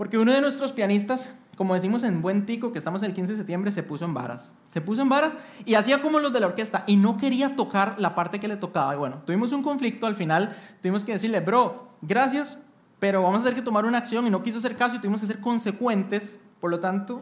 porque 0.00 0.16
uno 0.16 0.32
de 0.32 0.40
nuestros 0.40 0.72
pianistas, 0.72 1.30
como 1.60 1.74
decimos 1.74 2.04
en 2.04 2.22
Buen 2.22 2.46
Tico, 2.46 2.72
que 2.72 2.78
estamos 2.78 3.02
el 3.02 3.12
15 3.12 3.32
de 3.32 3.36
septiembre, 3.36 3.70
se 3.70 3.82
puso 3.82 4.06
en 4.06 4.14
varas. 4.14 4.50
Se 4.68 4.80
puso 4.80 5.02
en 5.02 5.10
varas 5.10 5.36
y 5.66 5.74
hacía 5.74 6.00
como 6.00 6.18
los 6.18 6.32
de 6.32 6.40
la 6.40 6.46
orquesta 6.46 6.84
y 6.86 6.96
no 6.96 7.18
quería 7.18 7.54
tocar 7.54 7.96
la 7.98 8.14
parte 8.14 8.40
que 8.40 8.48
le 8.48 8.56
tocaba. 8.56 8.94
Y 8.94 8.96
bueno, 8.96 9.16
tuvimos 9.26 9.52
un 9.52 9.62
conflicto 9.62 10.06
al 10.06 10.14
final, 10.14 10.56
tuvimos 10.80 11.04
que 11.04 11.12
decirle, 11.12 11.40
bro, 11.40 11.90
gracias, 12.00 12.56
pero 12.98 13.20
vamos 13.20 13.40
a 13.40 13.42
tener 13.42 13.56
que 13.56 13.62
tomar 13.62 13.84
una 13.84 13.98
acción 13.98 14.26
y 14.26 14.30
no 14.30 14.42
quiso 14.42 14.56
hacer 14.56 14.74
caso 14.74 14.96
y 14.96 15.00
tuvimos 15.00 15.20
que 15.20 15.26
ser 15.26 15.38
consecuentes, 15.38 16.40
por 16.62 16.70
lo 16.70 16.80
tanto, 16.80 17.20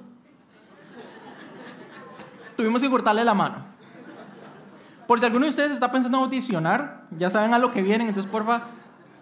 tuvimos 2.56 2.80
que 2.80 2.88
cortarle 2.88 3.24
la 3.24 3.34
mano. 3.34 3.56
Por 5.08 5.18
si 5.18 5.26
alguno 5.26 5.46
de 5.46 5.50
ustedes 5.50 5.72
está 5.72 5.90
pensando 5.90 6.16
en 6.16 6.22
audicionar, 6.22 7.08
ya 7.18 7.28
saben 7.28 7.54
a 7.54 7.58
lo 7.58 7.72
que 7.72 7.82
vienen, 7.82 8.06
entonces 8.06 8.30
porfa, 8.30 8.66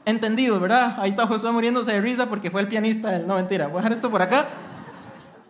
entendido, 0.05 0.61
¿verdad? 0.61 0.97
Ahí 0.99 1.09
está 1.09 1.27
Josué 1.27 1.53
muriéndose 1.53 1.93
de 1.93 2.03
risa 2.03 2.27
porque 2.27 2.51
fue 2.51 2.61
el 2.61 2.69
pianista 2.69 3.13
del... 3.13 3.27
No, 3.27 3.37
mentira, 3.37 3.69
voy 3.69 3.77
a 3.77 3.79
dejar 3.79 3.93
esto 3.93 4.11
por 4.11 4.21
acá. 4.21 4.47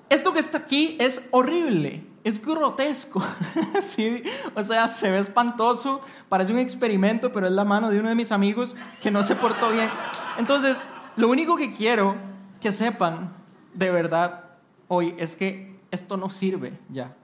Esto 0.09 0.33
que 0.33 0.38
está 0.38 0.59
aquí 0.59 0.97
es 1.01 1.23
horrible, 1.31 2.05
es 2.23 2.40
grotesco. 2.45 3.23
¿sí? 3.83 4.23
O 4.55 4.62
sea, 4.62 4.88
se 4.88 5.11
ve 5.11 5.19
espantoso, 5.19 6.01
parece 6.29 6.53
un 6.53 6.59
experimento, 6.59 7.33
pero 7.33 7.47
es 7.47 7.53
la 7.53 7.64
mano 7.64 7.90
de 7.90 7.99
uno 7.99 8.09
de 8.09 8.14
mis 8.14 8.33
amigos 8.33 8.77
que 9.03 9.11
no 9.11 9.25
se 9.25 9.35
portó 9.35 9.69
bien. 9.69 9.90
Entonces, 10.38 10.77
lo 11.16 11.29
único 11.29 11.57
que 11.57 11.73
quiero 11.73 12.14
que 12.61 12.73
sepan 12.73 13.33
de 13.75 13.90
verdad 13.90 14.45
hoy 14.88 15.14
es 15.19 15.35
que 15.35 15.79
esto 15.90 16.16
no 16.16 16.31
sirve 16.31 16.79
ya. 16.88 17.14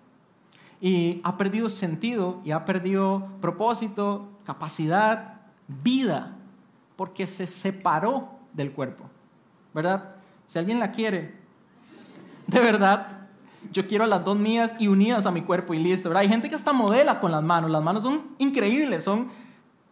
Y 0.81 1.21
ha 1.23 1.37
perdido 1.37 1.69
sentido 1.69 2.41
y 2.45 2.51
ha 2.51 2.65
perdido 2.65 3.29
propósito, 3.41 4.29
capacidad, 4.45 5.41
vida, 5.69 6.37
porque 6.97 7.27
se 7.27 7.47
separó 7.47 8.31
del 8.53 8.73
cuerpo. 8.73 9.05
¿Verdad? 9.73 10.17
Si 10.47 10.59
alguien 10.59 10.81
la 10.81 10.91
quiere, 10.91 11.42
de 12.47 12.61
verdad, 12.61 13.07
yo 13.73 13.87
quiero 13.87 14.07
las 14.07 14.25
dos 14.25 14.39
mías 14.39 14.75
y 14.79 14.89
unidas 14.89 15.27
a 15.27 15.31
mi 15.31 15.43
cuerpo 15.43 15.75
y 15.75 15.79
listo. 15.79 16.17
Hay 16.17 16.29
gente 16.29 16.49
que 16.49 16.55
hasta 16.55 16.73
modela 16.73 17.21
con 17.21 17.31
las 17.31 17.43
manos. 17.43 17.71
Las 17.71 17.83
manos 17.83 18.03
son 18.03 18.23
increíbles, 18.39 19.05
son 19.05 19.29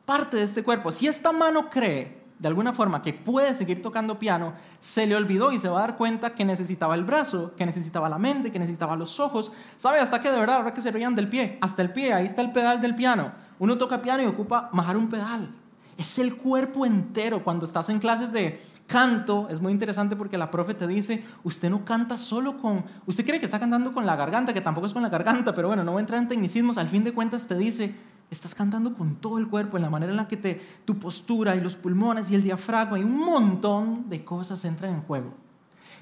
parte 0.05 0.37
de 0.37 0.45
este 0.45 0.63
cuerpo. 0.63 0.93
Si 0.93 1.07
esta 1.07 1.33
mano 1.33 1.71
cree 1.71 2.21
de 2.41 2.49
alguna 2.49 2.73
forma 2.73 3.03
que 3.03 3.13
puede 3.13 3.55
seguir 3.55 3.83
tocando 3.83 4.19
piano, 4.19 4.55
se 4.81 5.07
le 5.07 5.15
olvidó 5.15 5.53
y 5.53 5.59
se 5.59 5.69
va 5.69 5.79
a 5.79 5.83
dar 5.83 5.97
cuenta 5.99 6.35
que 6.35 6.45
necesitaba 6.45 6.95
el 6.95 7.05
brazo, 7.05 7.53
que 7.55 7.67
necesitaba 7.67 8.09
la 8.09 8.19
mente, 8.19 8.51
que 8.51 8.59
necesitaba 8.59 8.97
los 8.97 9.21
ojos. 9.21 9.53
¿Sabe? 9.77 10.01
Hasta 10.01 10.21
que 10.21 10.31
de 10.31 10.39
verdad, 10.39 10.57
ahora 10.57 10.73
que 10.73 10.81
se 10.81 10.91
rían 10.91 11.15
del 11.15 11.29
pie, 11.29 11.59
hasta 11.61 11.83
el 11.83 11.93
pie, 11.93 12.15
ahí 12.15 12.25
está 12.25 12.41
el 12.41 12.51
pedal 12.51 12.81
del 12.81 12.95
piano. 12.95 13.33
Uno 13.59 13.77
toca 13.77 14.01
piano 14.01 14.23
y 14.23 14.27
ocupa 14.27 14.71
majar 14.73 14.97
un 14.97 15.09
pedal. 15.09 15.51
Es 15.99 16.19
el 16.19 16.35
cuerpo 16.35 16.87
entero. 16.87 17.45
Cuando 17.45 17.67
estás 17.67 17.91
en 17.91 17.99
clases 17.99 18.33
de 18.33 18.59
canto, 18.91 19.49
es 19.49 19.61
muy 19.61 19.73
interesante 19.73 20.17
porque 20.17 20.37
la 20.37 20.51
profe 20.51 20.75
te 20.75 20.89
dice, 20.89 21.25
usted 21.45 21.71
no 21.71 21.85
canta 21.85 22.19
solo 22.19 22.59
con, 22.59 22.85
usted 23.07 23.25
cree 23.25 23.39
que 23.39 23.47
está 23.47 23.61
cantando 23.61 23.95
con 23.95 24.05
la 24.05 24.17
garganta, 24.17 24.53
que 24.53 24.61
tampoco 24.61 24.89
es 24.89 24.93
con 24.93 25.03
la 25.03 25.09
garganta, 25.09 25.55
pero 25.55 25.69
bueno, 25.69 25.85
no 25.85 25.93
voy 25.93 26.01
a 26.01 26.03
entrar 26.03 26.21
en 26.21 26.27
tecnicismos, 26.27 26.77
al 26.77 26.89
fin 26.89 27.05
de 27.05 27.13
cuentas 27.13 27.47
te 27.47 27.55
dice, 27.57 27.95
Estás 28.31 28.55
cantando 28.55 28.95
con 28.95 29.17
todo 29.17 29.39
el 29.39 29.49
cuerpo, 29.49 29.77
en 29.77 29.83
la 29.83 29.91
manera 29.91 30.13
en 30.13 30.17
la 30.17 30.29
que 30.29 30.37
te, 30.37 30.63
tu 30.85 30.99
postura 31.01 31.57
y 31.57 31.61
los 31.61 31.75
pulmones 31.75 32.31
y 32.31 32.37
el 32.37 32.45
diafragma 32.45 32.97
y 32.97 33.03
un 33.03 33.19
montón 33.19 34.09
de 34.09 34.25
cosas 34.25 34.65
entran 34.65 34.95
en 34.95 35.03
juego. 35.03 35.35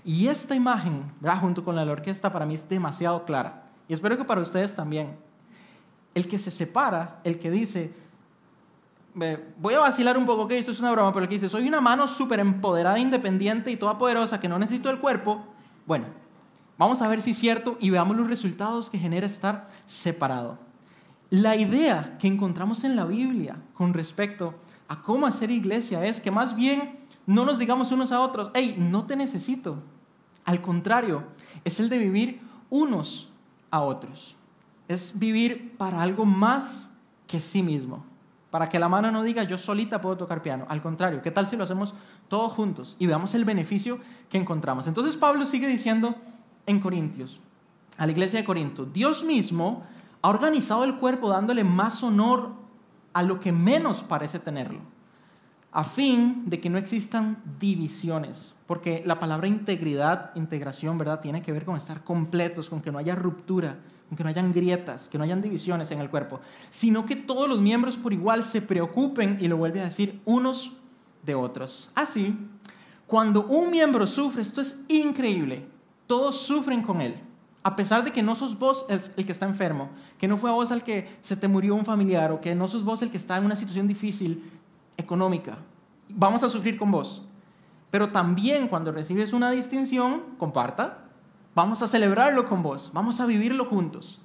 Y 0.04 0.28
esta 0.28 0.54
imagen, 0.54 1.10
junto 1.40 1.64
con 1.64 1.74
la 1.74 1.82
orquesta, 1.90 2.30
para 2.30 2.44
mí 2.44 2.54
es 2.54 2.68
demasiado 2.68 3.24
clara. 3.24 3.62
Y 3.88 3.94
espero 3.94 4.18
que 4.18 4.24
para 4.24 4.42
ustedes 4.42 4.74
también. 4.74 5.16
El 6.14 6.28
que 6.28 6.38
se 6.38 6.50
separa, 6.50 7.20
el 7.24 7.38
que 7.38 7.50
dice, 7.50 7.92
voy 9.58 9.74
a 9.74 9.80
vacilar 9.80 10.16
un 10.16 10.26
poco, 10.26 10.48
que 10.48 10.58
esto 10.58 10.72
es 10.72 10.80
una 10.80 10.92
broma, 10.92 11.12
pero 11.12 11.24
el 11.24 11.28
que 11.28 11.36
dice, 11.36 11.48
soy 11.48 11.66
una 11.68 11.80
mano 11.80 12.06
súper 12.06 12.40
empoderada, 12.40 12.98
independiente 12.98 13.70
y 13.70 13.76
toda 13.76 13.98
poderosa, 13.98 14.40
que 14.40 14.48
no 14.48 14.58
necesito 14.58 14.90
el 14.90 14.98
cuerpo, 14.98 15.44
bueno, 15.86 16.06
vamos 16.76 17.02
a 17.02 17.08
ver 17.08 17.22
si 17.22 17.30
es 17.32 17.38
cierto 17.38 17.76
y 17.80 17.90
veamos 17.90 18.16
los 18.16 18.28
resultados 18.28 18.90
que 18.90 18.98
genera 18.98 19.26
estar 19.26 19.68
separado. 19.86 20.58
La 21.30 21.56
idea 21.56 22.16
que 22.18 22.26
encontramos 22.26 22.84
en 22.84 22.96
la 22.96 23.04
Biblia 23.04 23.56
con 23.74 23.92
respecto 23.92 24.54
a 24.88 25.02
cómo 25.02 25.26
hacer 25.26 25.50
iglesia 25.50 26.04
es 26.06 26.20
que 26.20 26.30
más 26.30 26.56
bien 26.56 26.98
no 27.26 27.44
nos 27.44 27.58
digamos 27.58 27.92
unos 27.92 28.12
a 28.12 28.20
otros, 28.20 28.50
hey, 28.54 28.76
no 28.78 29.04
te 29.04 29.14
necesito. 29.14 29.82
Al 30.44 30.62
contrario, 30.62 31.24
es 31.64 31.78
el 31.78 31.90
de 31.90 31.98
vivir 31.98 32.40
unos 32.70 33.30
a 33.70 33.80
otros. 33.80 34.34
Es 34.88 35.18
vivir 35.18 35.74
para 35.76 36.00
algo 36.00 36.24
más 36.24 36.90
que 37.26 37.40
sí 37.40 37.62
mismo. 37.62 38.07
Para 38.50 38.68
que 38.68 38.78
la 38.78 38.88
mano 38.88 39.10
no 39.10 39.22
diga 39.22 39.42
yo 39.42 39.58
solita 39.58 40.00
puedo 40.00 40.16
tocar 40.16 40.42
piano. 40.42 40.66
Al 40.68 40.80
contrario, 40.80 41.20
¿qué 41.22 41.30
tal 41.30 41.46
si 41.46 41.56
lo 41.56 41.64
hacemos 41.64 41.94
todos 42.28 42.52
juntos 42.52 42.96
y 42.98 43.06
veamos 43.06 43.34
el 43.34 43.44
beneficio 43.44 43.98
que 44.30 44.38
encontramos? 44.38 44.86
Entonces 44.86 45.16
Pablo 45.16 45.44
sigue 45.44 45.66
diciendo 45.66 46.14
en 46.66 46.80
Corintios, 46.80 47.40
a 47.98 48.06
la 48.06 48.12
iglesia 48.12 48.38
de 48.38 48.44
Corinto, 48.44 48.86
Dios 48.86 49.24
mismo 49.24 49.84
ha 50.22 50.28
organizado 50.28 50.84
el 50.84 50.96
cuerpo 50.96 51.28
dándole 51.28 51.64
más 51.64 52.02
honor 52.02 52.52
a 53.12 53.22
lo 53.22 53.40
que 53.40 53.52
menos 53.52 54.02
parece 54.02 54.38
tenerlo, 54.38 54.80
a 55.72 55.84
fin 55.84 56.44
de 56.46 56.60
que 56.60 56.70
no 56.70 56.78
existan 56.78 57.42
divisiones, 57.58 58.54
porque 58.66 59.02
la 59.04 59.18
palabra 59.18 59.48
integridad, 59.48 60.30
integración, 60.34 60.98
¿verdad? 60.98 61.20
Tiene 61.20 61.42
que 61.42 61.52
ver 61.52 61.64
con 61.64 61.76
estar 61.76 62.04
completos, 62.04 62.68
con 62.68 62.80
que 62.80 62.92
no 62.92 62.98
haya 62.98 63.14
ruptura, 63.14 63.78
que 64.16 64.22
no 64.22 64.28
hayan 64.30 64.52
grietas, 64.52 65.08
que 65.08 65.18
no 65.18 65.24
hayan 65.24 65.42
divisiones 65.42 65.90
en 65.90 66.00
el 66.00 66.10
cuerpo, 66.10 66.40
sino 66.70 67.06
que 67.06 67.16
todos 67.16 67.48
los 67.48 67.60
miembros 67.60 67.96
por 67.96 68.12
igual 68.12 68.42
se 68.42 68.62
preocupen, 68.62 69.38
y 69.40 69.48
lo 69.48 69.56
vuelve 69.56 69.80
a 69.80 69.84
decir, 69.84 70.20
unos 70.24 70.72
de 71.22 71.34
otros. 71.34 71.90
Así, 71.94 72.36
cuando 73.06 73.46
un 73.46 73.70
miembro 73.70 74.06
sufre, 74.06 74.42
esto 74.42 74.60
es 74.60 74.84
increíble, 74.88 75.66
todos 76.06 76.38
sufren 76.38 76.82
con 76.82 77.00
él 77.00 77.14
a 77.68 77.76
pesar 77.76 78.02
de 78.02 78.12
que 78.12 78.22
no 78.22 78.34
sos 78.34 78.58
vos 78.58 78.86
el 78.88 79.26
que 79.26 79.32
está 79.32 79.44
enfermo, 79.44 79.90
que 80.16 80.26
no 80.26 80.38
fue 80.38 80.50
vos 80.50 80.70
el 80.70 80.82
que 80.82 81.06
se 81.20 81.36
te 81.36 81.48
murió 81.48 81.74
un 81.74 81.84
familiar 81.84 82.32
o 82.32 82.40
que 82.40 82.54
no 82.54 82.66
sos 82.66 82.82
vos 82.82 83.02
el 83.02 83.10
que 83.10 83.18
está 83.18 83.36
en 83.36 83.44
una 83.44 83.56
situación 83.56 83.86
difícil 83.86 84.50
económica, 84.96 85.58
vamos 86.08 86.42
a 86.42 86.48
sufrir 86.48 86.78
con 86.78 86.90
vos. 86.90 87.26
Pero 87.90 88.08
también 88.08 88.68
cuando 88.68 88.90
recibes 88.90 89.34
una 89.34 89.50
distinción, 89.50 90.22
comparta, 90.38 91.07
vamos 91.58 91.82
a 91.82 91.88
celebrarlo 91.88 92.48
con 92.48 92.62
vos, 92.62 92.90
vamos 92.92 93.18
a 93.18 93.26
vivirlo 93.26 93.64
juntos. 93.64 94.20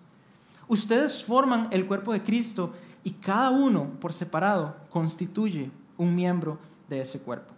Ustedes 0.67 1.24
forman 1.24 1.67
el 1.72 1.88
cuerpo 1.88 2.13
de 2.13 2.22
Cristo 2.22 2.74
y 3.04 3.10
cada 3.10 3.50
uno 3.50 3.89
por 4.00 4.13
separado 4.13 4.76
constituye 4.91 5.72
un 5.98 6.13
miembro 6.13 6.60
de 6.89 7.02
ese 7.02 7.17
cuerpo. 7.19 7.52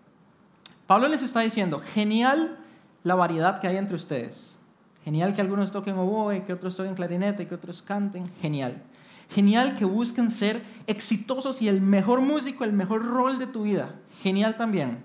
Pablo 0.88 1.10
les 1.10 1.24
está 1.24 1.42
diciendo, 1.42 1.82
genial 1.94 2.58
la 3.04 3.16
variedad 3.16 3.60
que 3.60 3.68
hay 3.68 3.76
entre 3.76 3.98
ustedes 3.98 4.58
Genial 5.04 5.36
que 5.36 5.42
algunos 5.42 5.72
toquen 5.72 6.00
oboe, 6.00 6.44
que 6.46 6.54
otros 6.54 6.76
toquen 6.76 6.96
clarinete, 6.96 7.46
que 7.46 7.54
otros 7.54 7.84
canten. 7.84 8.32
Genial. 8.42 8.82
Genial 9.30 9.76
que 9.76 9.86
busquen 9.86 10.32
ser 10.32 10.64
exitosos 10.88 11.62
y 11.62 11.68
el 11.68 11.80
mejor 11.80 12.22
músico, 12.22 12.64
el 12.64 12.74
mejor 12.74 13.06
rol 13.06 13.38
de 13.38 13.46
tu 13.46 13.64
vida. 13.64 13.94
Genial 14.24 14.58
también. 14.58 15.04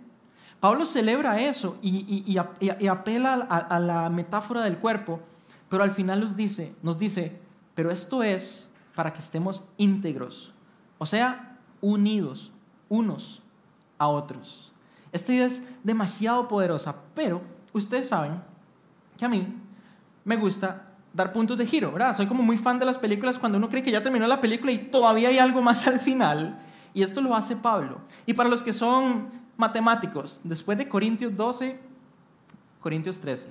Pablo 0.61 0.85
celebra 0.85 1.41
eso 1.41 1.79
y, 1.81 2.37
apela 2.37 3.35
a, 3.35 3.79
la 3.79 4.11
metáfora 4.11 4.63
del 4.63 4.77
cuerpo, 4.77 5.21
pero 5.71 5.83
al 5.83 5.91
final 5.91 6.21
nos 6.21 6.37
dice, 6.37 6.75
nos 6.83 6.99
dice, 6.99 7.41
pero 7.75 7.91
esto 7.91 8.23
es 8.23 8.69
para 8.95 9.13
que 9.13 9.21
estemos 9.21 9.65
íntegros, 9.79 10.53
o 10.99 11.07
sea, 11.07 11.57
unidos 11.81 12.53
unos 12.91 13.41
a 13.97 14.09
otros. 14.09 14.71
Esta 15.13 15.33
idea 15.33 15.47
es 15.47 15.63
demasiado 15.83 16.47
poderosa, 16.47 16.95
pero 17.15 17.41
ustedes 17.73 18.09
saben 18.09 18.43
que 19.17 19.25
a 19.25 19.29
mí 19.29 19.47
me 20.25 20.37
gusta 20.37 20.89
dar 21.13 21.33
puntos 21.33 21.57
de 21.57 21.67
giro, 21.67 21.91
¿verdad? 21.93 22.17
Soy 22.17 22.27
como 22.27 22.43
muy 22.43 22.59
fan 22.59 22.79
de 22.79 22.85
las 22.85 22.99
películas 22.99 23.39
cuando 23.39 23.59
uno 23.59 23.69
cree 23.69 23.83
que 23.83 23.91
ya 23.91 24.03
terminó 24.03 24.27
la 24.27 24.41
película 24.41 24.73
y 24.73 24.79
todavía 24.79 25.31
hay 25.31 25.39
algo 25.39 25.63
más 25.63 25.87
al 25.87 26.01
final. 26.01 26.59
Y 26.93 27.03
esto 27.03 27.21
lo 27.21 27.35
hace 27.35 27.57
Pablo. 27.57 27.99
Y 28.27 28.35
para 28.35 28.49
los 28.49 28.63
que 28.63 28.73
son 28.73 29.29
matemáticos, 29.61 30.41
después 30.43 30.77
de 30.77 30.89
Corintios 30.89 31.37
12, 31.37 31.79
Corintios 32.81 33.21
13. 33.21 33.49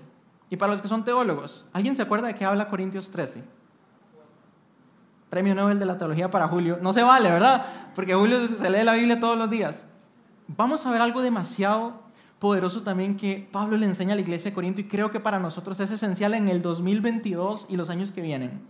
Y 0.49 0.57
para 0.57 0.73
los 0.73 0.81
que 0.81 0.87
son 0.87 1.05
teólogos, 1.05 1.65
¿alguien 1.71 1.95
se 1.95 2.01
acuerda 2.01 2.27
de 2.27 2.35
qué 2.35 2.43
habla 2.43 2.67
Corintios 2.67 3.11
13? 3.11 3.43
Premio 5.29 5.53
Nobel 5.53 5.77
de 5.77 5.85
la 5.85 5.97
Teología 5.97 6.31
para 6.31 6.47
Julio. 6.47 6.79
No 6.81 6.91
se 6.91 7.03
vale, 7.03 7.29
¿verdad? 7.29 7.65
Porque 7.93 8.15
Julio 8.15 8.47
se 8.47 8.69
lee 8.69 8.83
la 8.83 8.93
Biblia 8.93 9.19
todos 9.19 9.37
los 9.37 9.49
días. 9.49 9.85
Vamos 10.47 10.85
a 10.85 10.91
ver 10.91 11.01
algo 11.01 11.21
demasiado 11.21 11.93
poderoso 12.39 12.81
también 12.81 13.15
que 13.17 13.47
Pablo 13.51 13.77
le 13.77 13.85
enseña 13.85 14.13
a 14.13 14.15
la 14.15 14.21
iglesia 14.21 14.49
de 14.49 14.55
Corinto 14.55 14.81
y 14.81 14.85
creo 14.85 15.11
que 15.11 15.19
para 15.19 15.39
nosotros 15.39 15.79
es 15.79 15.91
esencial 15.91 16.33
en 16.33 16.47
el 16.47 16.61
2022 16.61 17.67
y 17.69 17.77
los 17.77 17.89
años 17.89 18.11
que 18.11 18.21
vienen. 18.21 18.61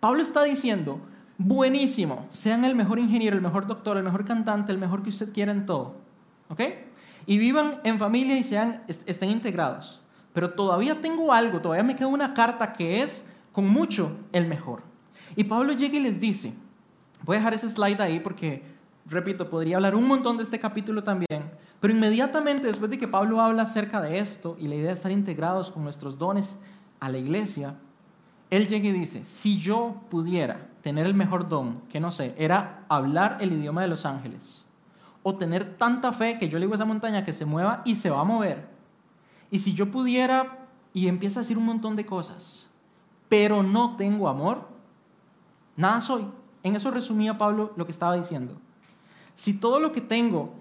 Pablo 0.00 0.22
está 0.22 0.44
diciendo, 0.44 1.00
buenísimo, 1.36 2.26
sean 2.32 2.64
el 2.64 2.74
mejor 2.74 2.98
ingeniero, 2.98 3.36
el 3.36 3.42
mejor 3.42 3.66
doctor, 3.66 3.96
el 3.96 4.04
mejor 4.04 4.24
cantante, 4.24 4.72
el 4.72 4.78
mejor 4.78 5.02
que 5.02 5.10
usted 5.10 5.32
quiera 5.32 5.52
en 5.52 5.66
todo. 5.66 5.96
¿Ok? 6.48 6.60
Y 7.26 7.38
vivan 7.38 7.80
en 7.84 7.98
familia 7.98 8.38
y 8.38 8.44
sean, 8.44 8.82
estén 8.86 9.30
integrados. 9.30 10.00
Pero 10.32 10.50
todavía 10.50 11.00
tengo 11.00 11.32
algo, 11.32 11.60
todavía 11.60 11.82
me 11.82 11.96
queda 11.96 12.08
una 12.08 12.34
carta 12.34 12.72
que 12.72 13.02
es 13.02 13.28
con 13.52 13.66
mucho 13.66 14.16
el 14.32 14.46
mejor. 14.46 14.82
Y 15.34 15.44
Pablo 15.44 15.72
llega 15.72 15.96
y 15.96 16.00
les 16.00 16.20
dice, 16.20 16.52
voy 17.22 17.36
a 17.36 17.38
dejar 17.38 17.54
ese 17.54 17.70
slide 17.70 18.00
ahí 18.00 18.20
porque, 18.20 18.62
repito, 19.06 19.48
podría 19.48 19.76
hablar 19.76 19.94
un 19.94 20.06
montón 20.06 20.36
de 20.36 20.42
este 20.42 20.60
capítulo 20.60 21.02
también, 21.02 21.50
pero 21.80 21.94
inmediatamente 21.94 22.66
después 22.66 22.90
de 22.90 22.98
que 22.98 23.08
Pablo 23.08 23.40
habla 23.40 23.62
acerca 23.62 24.00
de 24.00 24.18
esto 24.18 24.56
y 24.60 24.66
la 24.66 24.74
idea 24.74 24.88
de 24.88 24.92
estar 24.92 25.10
integrados 25.10 25.70
con 25.70 25.84
nuestros 25.84 26.18
dones 26.18 26.56
a 27.00 27.08
la 27.08 27.18
iglesia, 27.18 27.74
él 28.50 28.68
llega 28.68 28.88
y 28.88 28.92
dice, 28.92 29.24
si 29.24 29.58
yo 29.58 30.02
pudiera 30.10 30.68
tener 30.82 31.06
el 31.06 31.14
mejor 31.14 31.48
don, 31.48 31.80
que 31.90 31.98
no 31.98 32.10
sé, 32.10 32.34
era 32.36 32.84
hablar 32.88 33.38
el 33.40 33.52
idioma 33.52 33.80
de 33.80 33.88
los 33.88 34.04
ángeles, 34.04 34.65
o 35.28 35.34
tener 35.34 35.76
tanta 35.76 36.12
fe 36.12 36.38
que 36.38 36.48
yo 36.48 36.56
le 36.56 36.66
digo 36.66 36.74
a 36.74 36.76
esa 36.76 36.84
montaña 36.84 37.24
que 37.24 37.32
se 37.32 37.44
mueva 37.44 37.82
y 37.84 37.96
se 37.96 38.10
va 38.10 38.20
a 38.20 38.24
mover, 38.24 38.68
y 39.50 39.58
si 39.58 39.74
yo 39.74 39.90
pudiera, 39.90 40.68
y 40.92 41.08
empieza 41.08 41.40
a 41.40 41.42
decir 41.42 41.58
un 41.58 41.66
montón 41.66 41.96
de 41.96 42.06
cosas, 42.06 42.68
pero 43.28 43.64
no 43.64 43.96
tengo 43.96 44.28
amor, 44.28 44.68
nada 45.74 46.00
soy. 46.00 46.28
En 46.62 46.76
eso 46.76 46.92
resumía 46.92 47.38
Pablo 47.38 47.72
lo 47.74 47.86
que 47.86 47.90
estaba 47.90 48.14
diciendo. 48.14 48.54
Si 49.34 49.54
todo 49.54 49.80
lo 49.80 49.90
que 49.90 50.00
tengo 50.00 50.54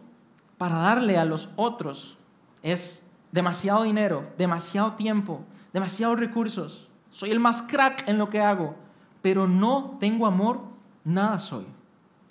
para 0.57 0.77
darle 0.77 1.19
a 1.19 1.25
los 1.25 1.53
otros 1.57 2.17
es 2.63 3.03
demasiado 3.31 3.83
dinero, 3.83 4.23
demasiado 4.35 4.93
tiempo, 4.93 5.41
demasiados 5.73 6.19
recursos. 6.19 6.87
Soy 7.11 7.29
el 7.29 7.39
más 7.39 7.61
crack 7.61 8.07
en 8.07 8.17
lo 8.17 8.31
que 8.31 8.41
hago, 8.41 8.73
pero 9.21 9.47
no 9.47 9.97
tengo 9.99 10.25
amor, 10.25 10.61
nada 11.03 11.37
soy. 11.37 11.67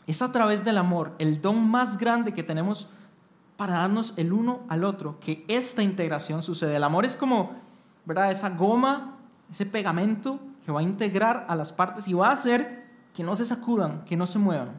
Es 0.07 0.23
a 0.23 0.33
través 0.33 0.65
del 0.65 0.79
amor, 0.79 1.15
el 1.19 1.41
don 1.41 1.69
más 1.71 1.99
grande 1.99 2.35
que 2.35 2.43
tenemos 2.43 2.89
para 3.57 3.75
darnos 3.75 4.19
el 4.19 4.33
uno 4.33 4.61
al 4.69 4.85
otro, 4.85 5.19
que 5.21 5.45
esta 5.49 5.83
integración 5.83 6.43
sucede. 6.43 6.77
El 6.77 6.85
amor 6.85 7.05
es 7.05 7.17
como, 7.17 7.53
¿verdad? 8.05 8.31
Esa 8.31 8.51
goma, 8.51 9.17
ese 9.51 9.65
pegamento 9.65 10.41
que 10.65 10.73
va 10.73 10.81
a 10.81 10.83
integrar 10.83 11.47
a 11.49 11.57
las 11.57 11.73
partes 11.73 12.09
y 12.09 12.15
va 12.15 12.29
a 12.29 12.33
hacer 12.33 12.85
que 13.15 13.23
no 13.23 13.37
se 13.37 13.47
sacudan, 13.47 14.05
que 14.05 14.17
no 14.17 14.27
se 14.27 14.39
muevan. 14.39 14.73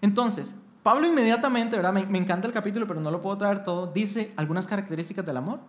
Entonces, 0.00 0.60
Pablo 0.82 1.06
inmediatamente, 1.06 1.76
¿verdad? 1.76 1.92
Me, 1.92 2.18
encanta 2.18 2.46
el 2.46 2.52
capítulo, 2.52 2.86
pero 2.86 3.00
no 3.00 3.10
lo 3.10 3.22
puedo 3.22 3.38
traer 3.38 3.64
todo, 3.64 3.86
dice 3.86 4.34
algunas 4.36 4.66
características 4.66 5.24
del 5.24 5.38
amor. 5.38 5.60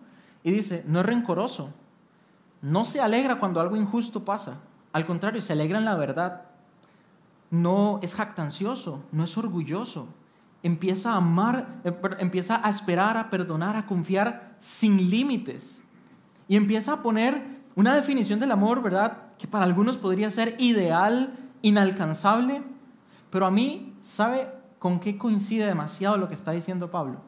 Y 0.44 0.50
dice, 0.50 0.84
no 0.86 1.00
es 1.00 1.06
rencoroso, 1.06 1.70
no 2.60 2.84
se 2.84 3.00
alegra 3.00 3.38
cuando 3.38 3.60
algo 3.60 3.76
injusto 3.76 4.24
pasa, 4.24 4.58
al 4.92 5.06
contrario, 5.06 5.40
se 5.40 5.52
alegra 5.52 5.78
en 5.78 5.84
la 5.84 5.94
verdad. 5.94 6.42
No 7.50 8.00
es 8.02 8.14
jactancioso, 8.14 9.02
no 9.12 9.24
es 9.24 9.36
orgulloso. 9.38 10.08
Empieza 10.62 11.12
a 11.12 11.16
amar, 11.16 11.80
eh, 11.84 11.94
empieza 12.18 12.60
a 12.66 12.70
esperar, 12.70 13.16
a 13.16 13.30
perdonar, 13.30 13.76
a 13.76 13.86
confiar 13.86 14.56
sin 14.58 15.10
límites. 15.10 15.80
Y 16.48 16.56
empieza 16.56 16.94
a 16.94 17.02
poner 17.02 17.56
una 17.76 17.94
definición 17.94 18.40
del 18.40 18.50
amor, 18.50 18.82
¿verdad? 18.82 19.28
Que 19.38 19.46
para 19.46 19.64
algunos 19.64 19.96
podría 19.98 20.30
ser 20.30 20.56
ideal, 20.58 21.34
inalcanzable, 21.62 22.62
pero 23.30 23.46
a 23.46 23.50
mí, 23.50 23.94
¿sabe? 24.02 24.48
¿Con 24.78 24.98
qué 25.00 25.16
coincide 25.16 25.66
demasiado 25.66 26.16
lo 26.16 26.28
que 26.28 26.34
está 26.34 26.52
diciendo 26.52 26.90
Pablo? 26.90 27.20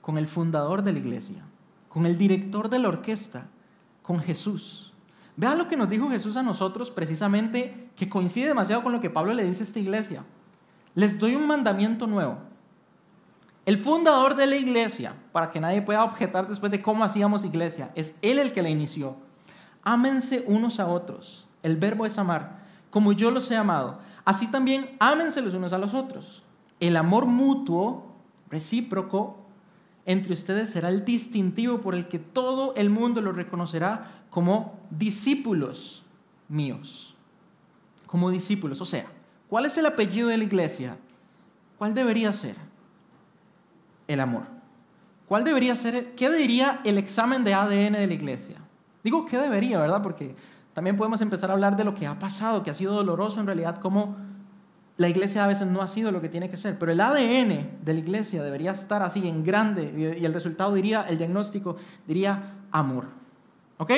Con 0.00 0.18
el 0.18 0.26
fundador 0.26 0.82
de 0.82 0.92
la 0.92 0.98
iglesia, 0.98 1.42
con 1.88 2.06
el 2.06 2.18
director 2.18 2.68
de 2.68 2.78
la 2.78 2.88
orquesta, 2.88 3.46
con 4.02 4.20
Jesús. 4.20 4.93
Vea 5.36 5.54
lo 5.54 5.66
que 5.66 5.76
nos 5.76 5.88
dijo 5.88 6.10
Jesús 6.10 6.36
a 6.36 6.42
nosotros 6.42 6.90
precisamente, 6.90 7.88
que 7.96 8.08
coincide 8.08 8.48
demasiado 8.48 8.82
con 8.82 8.92
lo 8.92 9.00
que 9.00 9.10
Pablo 9.10 9.34
le 9.34 9.44
dice 9.44 9.62
a 9.62 9.66
esta 9.66 9.80
iglesia. 9.80 10.24
Les 10.94 11.18
doy 11.18 11.34
un 11.34 11.46
mandamiento 11.46 12.06
nuevo. 12.06 12.38
El 13.66 13.78
fundador 13.78 14.36
de 14.36 14.46
la 14.46 14.56
iglesia, 14.56 15.14
para 15.32 15.50
que 15.50 15.58
nadie 15.58 15.82
pueda 15.82 16.04
objetar 16.04 16.46
después 16.46 16.70
de 16.70 16.82
cómo 16.82 17.02
hacíamos 17.02 17.44
iglesia, 17.44 17.90
es 17.94 18.16
él 18.22 18.38
el 18.38 18.52
que 18.52 18.62
la 18.62 18.68
inició. 18.68 19.16
Ámense 19.82 20.44
unos 20.46 20.78
a 20.80 20.86
otros. 20.86 21.46
El 21.62 21.76
verbo 21.76 22.06
es 22.06 22.18
amar, 22.18 22.60
como 22.90 23.12
yo 23.12 23.30
los 23.30 23.50
he 23.50 23.56
amado. 23.56 23.98
Así 24.24 24.50
también 24.50 24.96
ámense 25.00 25.40
los 25.40 25.54
unos 25.54 25.72
a 25.72 25.78
los 25.78 25.94
otros. 25.94 26.42
El 26.78 26.96
amor 26.96 27.26
mutuo, 27.26 28.12
recíproco, 28.50 29.43
entre 30.06 30.34
ustedes 30.34 30.70
será 30.70 30.88
el 30.90 31.04
distintivo 31.04 31.80
por 31.80 31.94
el 31.94 32.08
que 32.08 32.18
todo 32.18 32.74
el 32.76 32.90
mundo 32.90 33.20
lo 33.20 33.32
reconocerá 33.32 34.24
como 34.30 34.78
discípulos 34.90 36.04
míos. 36.48 37.14
Como 38.06 38.30
discípulos. 38.30 38.80
O 38.80 38.84
sea, 38.84 39.06
¿cuál 39.48 39.64
es 39.64 39.78
el 39.78 39.86
apellido 39.86 40.28
de 40.28 40.38
la 40.38 40.44
iglesia? 40.44 40.96
¿Cuál 41.78 41.94
debería 41.94 42.32
ser? 42.32 42.56
El 44.06 44.20
amor. 44.20 44.42
¿Cuál 45.26 45.44
debería 45.44 45.74
ser? 45.74 46.14
¿Qué 46.14 46.30
diría 46.30 46.80
el 46.84 46.98
examen 46.98 47.44
de 47.44 47.54
ADN 47.54 47.94
de 47.94 48.06
la 48.06 48.14
iglesia? 48.14 48.56
Digo, 49.02 49.24
¿qué 49.24 49.38
debería, 49.38 49.78
verdad? 49.78 50.02
Porque 50.02 50.36
también 50.74 50.96
podemos 50.96 51.20
empezar 51.20 51.50
a 51.50 51.54
hablar 51.54 51.76
de 51.76 51.84
lo 51.84 51.94
que 51.94 52.06
ha 52.06 52.18
pasado, 52.18 52.62
que 52.62 52.70
ha 52.70 52.74
sido 52.74 52.94
doloroso 52.94 53.40
en 53.40 53.46
realidad, 53.46 53.80
como 53.80 54.16
la 54.96 55.08
iglesia 55.08 55.44
a 55.44 55.48
veces 55.48 55.66
no 55.66 55.82
ha 55.82 55.88
sido 55.88 56.12
lo 56.12 56.20
que 56.20 56.28
tiene 56.28 56.48
que 56.48 56.56
ser, 56.56 56.78
pero 56.78 56.92
el 56.92 57.00
ADN 57.00 57.80
de 57.82 57.94
la 57.94 57.98
iglesia 57.98 58.42
debería 58.42 58.72
estar 58.72 59.02
así 59.02 59.26
en 59.26 59.42
grande 59.42 60.16
y 60.20 60.24
el 60.24 60.32
resultado 60.32 60.72
diría, 60.72 61.04
el 61.08 61.18
diagnóstico 61.18 61.76
diría 62.06 62.54
amor. 62.70 63.06
¿Ok? 63.78 63.90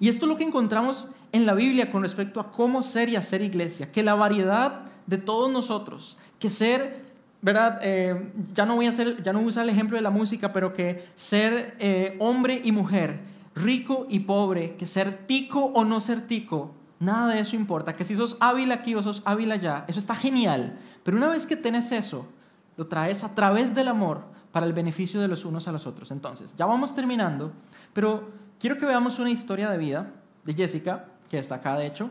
Y 0.00 0.08
esto 0.08 0.26
es 0.26 0.28
lo 0.28 0.36
que 0.36 0.44
encontramos 0.44 1.06
en 1.30 1.46
la 1.46 1.54
Biblia 1.54 1.92
con 1.92 2.02
respecto 2.02 2.40
a 2.40 2.50
cómo 2.50 2.82
ser 2.82 3.08
y 3.08 3.16
hacer 3.16 3.40
iglesia, 3.40 3.92
que 3.92 4.02
la 4.02 4.14
variedad 4.14 4.80
de 5.06 5.18
todos 5.18 5.50
nosotros, 5.50 6.18
que 6.40 6.50
ser, 6.50 7.02
¿verdad? 7.40 7.80
Eh, 7.82 8.32
ya, 8.52 8.66
no 8.66 8.74
voy 8.74 8.86
a 8.86 8.90
hacer, 8.90 9.22
ya 9.22 9.32
no 9.32 9.38
voy 9.38 9.48
usar 9.48 9.62
el 9.62 9.70
ejemplo 9.70 9.96
de 9.96 10.02
la 10.02 10.10
música, 10.10 10.52
pero 10.52 10.74
que 10.74 11.04
ser 11.14 11.76
eh, 11.78 12.16
hombre 12.18 12.60
y 12.64 12.72
mujer, 12.72 13.20
rico 13.54 14.06
y 14.10 14.20
pobre, 14.20 14.74
que 14.76 14.86
ser 14.86 15.26
tico 15.26 15.66
o 15.66 15.84
no 15.84 16.00
ser 16.00 16.22
tico, 16.26 16.74
Nada 17.02 17.34
de 17.34 17.40
eso 17.40 17.56
importa. 17.56 17.96
Que 17.96 18.04
si 18.04 18.14
sos 18.14 18.36
hábil 18.38 18.70
aquí 18.70 18.94
o 18.94 19.02
sos 19.02 19.22
hábil 19.24 19.50
allá, 19.50 19.84
eso 19.88 19.98
está 19.98 20.14
genial. 20.14 20.78
Pero 21.02 21.16
una 21.16 21.26
vez 21.26 21.46
que 21.46 21.56
tenés 21.56 21.90
eso, 21.90 22.28
lo 22.76 22.86
traes 22.86 23.24
a 23.24 23.34
través 23.34 23.74
del 23.74 23.88
amor 23.88 24.22
para 24.52 24.66
el 24.66 24.72
beneficio 24.72 25.20
de 25.20 25.26
los 25.26 25.44
unos 25.44 25.66
a 25.66 25.72
los 25.72 25.84
otros. 25.84 26.12
Entonces, 26.12 26.54
ya 26.56 26.64
vamos 26.64 26.94
terminando, 26.94 27.50
pero 27.92 28.30
quiero 28.60 28.78
que 28.78 28.86
veamos 28.86 29.18
una 29.18 29.30
historia 29.30 29.68
de 29.68 29.78
vida 29.78 30.12
de 30.44 30.54
Jessica, 30.54 31.06
que 31.28 31.40
está 31.40 31.56
acá 31.56 31.76
de 31.76 31.86
hecho. 31.86 32.08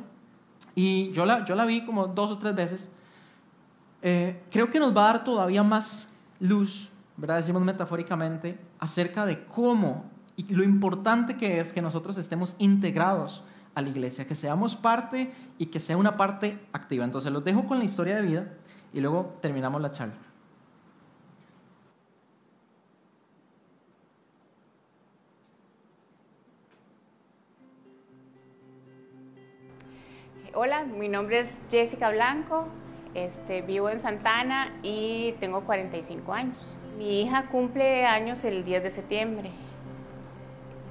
Y 0.75 1.12
yo 1.13 1.25
la, 1.25 1.45
yo 1.45 1.56
la 1.56 1.63
vi 1.63 1.86
como 1.86 2.08
dos 2.08 2.30
o 2.32 2.38
tres 2.38 2.54
veces. 2.54 2.89
Eh, 4.01 4.43
creo 4.51 4.69
que 4.69 4.80
nos 4.82 4.95
va 4.95 5.10
a 5.10 5.13
dar 5.13 5.23
todavía 5.23 5.63
más 5.63 6.10
luz, 6.41 6.89
¿verdad? 7.15 7.38
Decimos 7.38 7.62
metafóricamente, 7.62 8.60
acerca 8.77 9.25
de 9.25 9.45
cómo 9.45 10.04
y 10.36 10.54
lo 10.54 10.65
importante 10.65 11.38
que 11.38 11.62
es 11.62 11.71
que 11.71 11.82
nosotros 11.82 12.17
estemos 12.17 12.56
integrados 12.58 13.43
a 13.76 13.82
la 13.82 13.90
iglesia, 13.90 14.26
que 14.26 14.36
seamos 14.36 14.76
parte 14.76 15.32
y 15.58 15.68
que 15.68 15.80
sea 15.80 15.98
una 15.98 16.18
parte 16.18 16.60
activa. 16.74 17.06
Entonces 17.06 17.32
los 17.32 17.44
dejo 17.44 17.66
con 17.66 17.80
la 17.80 17.86
historia 17.86 18.16
de 18.16 18.22
vida 18.22 18.48
y 18.94 19.02
luego 19.02 19.38
terminamos 19.42 19.82
la 19.82 19.92
charla. 19.92 20.16
Hola, 30.54 30.84
mi 30.84 31.08
nombre 31.08 31.40
es 31.40 31.58
Jessica 31.70 32.12
Blanco, 32.12 32.68
este, 33.14 33.62
vivo 33.62 33.90
en 33.90 34.02
Santana 34.02 34.68
y 34.84 35.34
tengo 35.40 35.64
45 35.64 36.34
años. 36.34 36.78
Mi 36.98 37.22
hija 37.22 37.48
cumple 37.48 38.06
años 38.06 38.44
el 38.44 38.66
10 38.66 38.84
de 38.84 38.92
septiembre. 38.92 39.52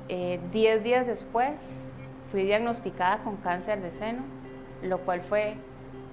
Eh, 0.09 0.40
diez 0.51 0.83
días 0.83 1.07
después 1.07 1.89
fui 2.31 2.45
diagnosticada 2.45 3.19
con 3.23 3.37
cáncer 3.37 3.81
de 3.81 3.90
seno, 3.90 4.23
lo 4.83 4.99
cual 5.01 5.23
fue 5.23 5.55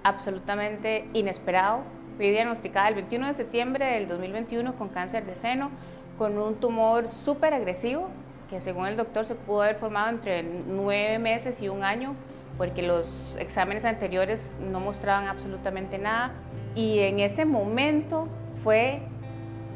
absolutamente 0.03 1.07
inesperado. 1.13 1.81
Fui 2.17 2.29
diagnosticada 2.29 2.89
el 2.89 2.95
21 2.95 3.27
de 3.27 3.33
septiembre 3.33 3.85
del 3.85 4.07
2021 4.07 4.75
con 4.75 4.89
cáncer 4.89 5.25
de 5.25 5.35
seno, 5.35 5.69
con 6.17 6.37
un 6.37 6.55
tumor 6.55 7.09
súper 7.09 7.53
agresivo, 7.53 8.09
que 8.49 8.59
según 8.59 8.87
el 8.87 8.97
doctor 8.97 9.25
se 9.25 9.35
pudo 9.35 9.61
haber 9.61 9.75
formado 9.75 10.09
entre 10.09 10.43
nueve 10.43 11.19
meses 11.19 11.61
y 11.61 11.69
un 11.69 11.83
año, 11.83 12.15
porque 12.57 12.81
los 12.81 13.37
exámenes 13.39 13.85
anteriores 13.85 14.57
no 14.59 14.79
mostraban 14.79 15.27
absolutamente 15.27 15.99
nada. 15.99 16.33
Y 16.73 16.99
en 16.99 17.19
ese 17.19 17.45
momento 17.45 18.27
fue, 18.63 19.01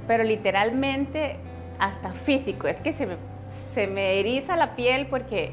pero 0.08 0.24
literalmente 0.24 1.38
hasta 1.78 2.14
físico, 2.14 2.68
es 2.68 2.82
que 2.82 2.94
se 2.94 3.06
me 3.06 3.16
se 3.74 3.88
me 3.88 4.20
eriza 4.20 4.56
la 4.56 4.76
piel 4.76 5.08
porque 5.08 5.52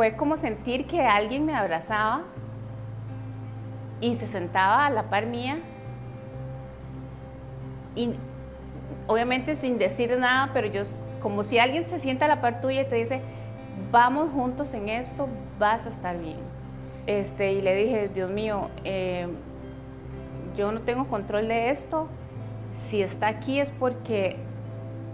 fue 0.00 0.16
como 0.16 0.38
sentir 0.38 0.86
que 0.86 1.02
alguien 1.02 1.44
me 1.44 1.54
abrazaba 1.54 2.22
y 4.00 4.16
se 4.16 4.26
sentaba 4.26 4.86
a 4.86 4.88
la 4.90 5.10
par 5.10 5.26
mía 5.26 5.58
y 7.94 8.14
obviamente 9.08 9.54
sin 9.56 9.78
decir 9.78 10.18
nada, 10.18 10.52
pero 10.54 10.68
yo 10.68 10.84
como 11.20 11.42
si 11.42 11.58
alguien 11.58 11.86
se 11.86 11.98
sienta 11.98 12.24
a 12.24 12.28
la 12.28 12.40
par 12.40 12.62
tuya 12.62 12.80
y 12.80 12.84
te 12.86 12.96
dice, 12.96 13.20
vamos 13.92 14.30
juntos 14.32 14.72
en 14.72 14.88
esto, 14.88 15.28
vas 15.58 15.84
a 15.84 15.90
estar 15.90 16.18
bien. 16.18 16.38
Este, 17.06 17.52
y 17.52 17.60
le 17.60 17.74
dije, 17.76 18.08
Dios 18.08 18.30
mío, 18.30 18.70
eh, 18.84 19.28
yo 20.56 20.72
no 20.72 20.80
tengo 20.80 21.08
control 21.08 21.46
de 21.46 21.68
esto, 21.68 22.08
si 22.88 23.02
está 23.02 23.28
aquí 23.28 23.60
es 23.60 23.70
porque 23.70 24.38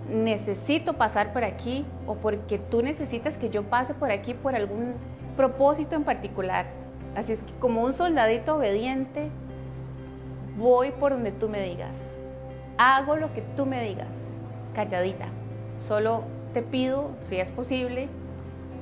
necesito 0.09 0.95
pasar 0.95 1.33
por 1.33 1.45
aquí 1.45 1.85
o 2.07 2.15
porque 2.17 2.59
tú 2.59 2.83
necesitas 2.83 3.37
que 3.37 3.51
yo 3.51 3.65
pase 3.65 3.95
por 3.95 4.11
aquí 4.11 4.35
por 4.35 4.55
algún 4.55 4.95
propósito 5.37 5.97
en 5.97 6.05
particular. 6.05 6.67
Así 7.15 7.33
es 7.33 7.43
que 7.43 7.53
como 7.55 7.83
un 7.83 7.93
soldadito 7.93 8.57
obediente, 8.57 9.31
voy 10.57 10.93
por 10.93 11.13
donde 11.13 11.33
tú 11.33 11.49
me 11.49 11.63
digas. 11.63 12.19
Hago 12.79 13.17
lo 13.17 13.33
que 13.33 13.43
tú 13.43 13.67
me 13.67 13.83
digas, 13.83 14.33
calladita. 14.75 15.27
Solo 15.79 16.25
te 16.53 16.63
pido, 16.63 17.11
si 17.23 17.37
es 17.37 17.51
posible, 17.51 18.09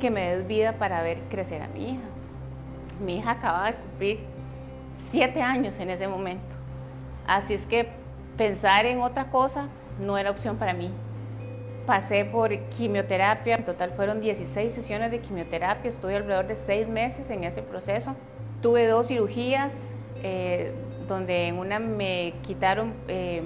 que 0.01 0.11
me 0.11 0.37
des 0.37 0.47
vida 0.47 0.75
para 0.75 1.03
ver 1.03 1.21
crecer 1.31 1.63
a 1.63 1.69
mi 1.69 1.93
hija. 1.93 2.05
Mi 3.05 3.17
hija 3.19 3.33
acaba 3.33 3.67
de 3.67 3.77
cumplir 3.77 4.21
siete 5.11 5.43
años 5.43 5.79
en 5.79 5.91
ese 5.91 6.09
momento. 6.09 6.55
Así 7.27 7.55
es 7.55 7.67
que 7.67 7.89
pensar 8.37 8.87
en 8.87 9.01
otra 9.01 9.31
cosa 9.31 9.69
no 10.01 10.19
era 10.19 10.31
opción 10.31 10.57
para 10.57 10.75
mí. 10.75 10.91
Pasé 11.87 12.25
por 12.25 12.57
quimioterapia, 12.71 13.57
en 13.57 13.65
total 13.67 13.93
fueron 13.93 14.23
16 14.23 14.73
sesiones 14.73 15.11
de 15.11 15.21
quimioterapia, 15.21 15.91
estuve 15.91 16.17
alrededor 16.17 16.47
de 16.47 16.57
seis 16.57 16.89
meses 16.89 17.29
en 17.29 17.45
ese 17.45 17.61
proceso. 17.61 18.17
Tuve 18.63 18.87
dos 18.87 19.09
cirugías, 19.09 19.93
eh, 20.23 20.73
donde 21.07 21.49
en 21.49 21.59
una 21.59 21.79
me 21.79 22.33
quitaron 22.41 22.95
eh, 23.09 23.43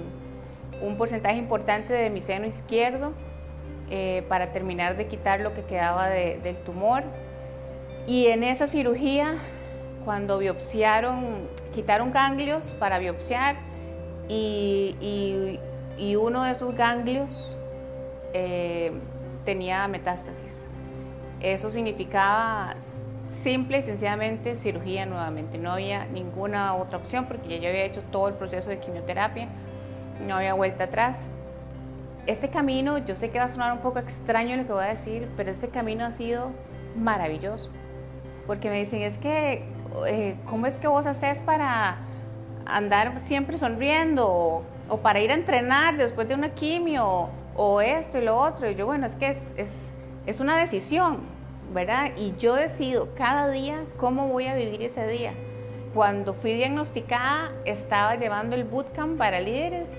un 0.81 0.95
porcentaje 0.95 1.35
importante 1.35 1.91
de 1.91 2.09
mi 2.09 2.21
seno 2.21 2.47
izquierdo 2.47 3.11
eh, 3.89 4.23
para 4.29 4.53
terminar 4.53 4.95
de 4.95 5.07
quitar 5.07 5.41
lo 5.41 5.53
que 5.53 5.63
quedaba 5.63 6.07
del 6.07 6.55
tumor. 6.63 7.03
Y 8.07 8.27
en 8.27 8.45
esa 8.45 8.67
cirugía, 8.67 9.35
cuando 10.05 10.37
biopsiaron, 10.37 11.49
quitaron 11.73 12.13
ganglios 12.13 12.73
para 12.79 12.99
biopsiar 12.99 13.57
y, 14.29 15.59
y 15.97 16.15
uno 16.15 16.43
de 16.45 16.53
esos 16.53 16.73
ganglios 16.73 17.58
eh, 18.33 18.91
tenía 19.45 19.87
metástasis. 19.87 20.67
Eso 21.41 21.71
significaba 21.71 22.75
simple 23.43 23.79
y 23.79 23.81
sencillamente 23.83 24.57
cirugía 24.57 25.05
nuevamente. 25.05 25.57
No 25.57 25.71
había 25.71 26.05
ninguna 26.05 26.75
otra 26.75 26.97
opción 26.97 27.25
porque 27.25 27.47
ya 27.49 27.57
yo 27.57 27.69
había 27.69 27.85
hecho 27.85 28.01
todo 28.11 28.27
el 28.27 28.33
proceso 28.35 28.69
de 28.69 28.79
quimioterapia, 28.79 29.47
no 30.27 30.35
había 30.35 30.53
vuelta 30.53 30.85
atrás. 30.85 31.17
Este 32.27 32.49
camino, 32.49 32.97
yo 32.99 33.15
sé 33.15 33.31
que 33.31 33.39
va 33.39 33.45
a 33.45 33.49
sonar 33.49 33.71
un 33.71 33.79
poco 33.79 33.99
extraño 33.99 34.57
lo 34.57 34.67
que 34.67 34.73
voy 34.73 34.83
a 34.83 34.89
decir, 34.89 35.29
pero 35.37 35.49
este 35.49 35.69
camino 35.69 36.05
ha 36.05 36.11
sido 36.11 36.51
maravilloso. 36.95 37.71
Porque 38.45 38.69
me 38.69 38.79
dicen, 38.79 39.01
es 39.01 39.17
que, 39.17 39.63
eh, 40.07 40.35
¿cómo 40.45 40.67
es 40.67 40.77
que 40.77 40.87
vos 40.87 41.05
haces 41.05 41.39
para 41.39 41.97
andar 42.65 43.19
siempre 43.19 43.57
sonriendo? 43.57 44.27
O, 44.27 44.63
o 44.89 44.97
para 44.97 45.19
ir 45.21 45.31
a 45.31 45.35
entrenar 45.35 45.97
después 45.97 46.27
de 46.27 46.35
una 46.35 46.49
quimio? 46.49 47.29
O 47.61 47.81
esto 47.81 48.17
y 48.17 48.21
lo 48.21 48.37
otro. 48.37 48.69
Y 48.69 48.75
yo, 48.75 48.85
bueno, 48.85 49.05
es 49.05 49.15
que 49.15 49.27
es, 49.27 49.53
es, 49.57 49.91
es 50.25 50.39
una 50.39 50.57
decisión, 50.57 51.19
¿verdad? 51.73 52.11
Y 52.15 52.33
yo 52.37 52.55
decido 52.55 53.09
cada 53.15 53.49
día 53.49 53.83
cómo 53.97 54.29
voy 54.29 54.47
a 54.47 54.55
vivir 54.55 54.81
ese 54.81 55.05
día. 55.07 55.33
Cuando 55.93 56.33
fui 56.33 56.53
diagnosticada, 56.53 57.51
estaba 57.65 58.15
llevando 58.15 58.55
el 58.55 58.63
bootcamp 58.63 59.17
para 59.17 59.41
líderes. 59.41 59.89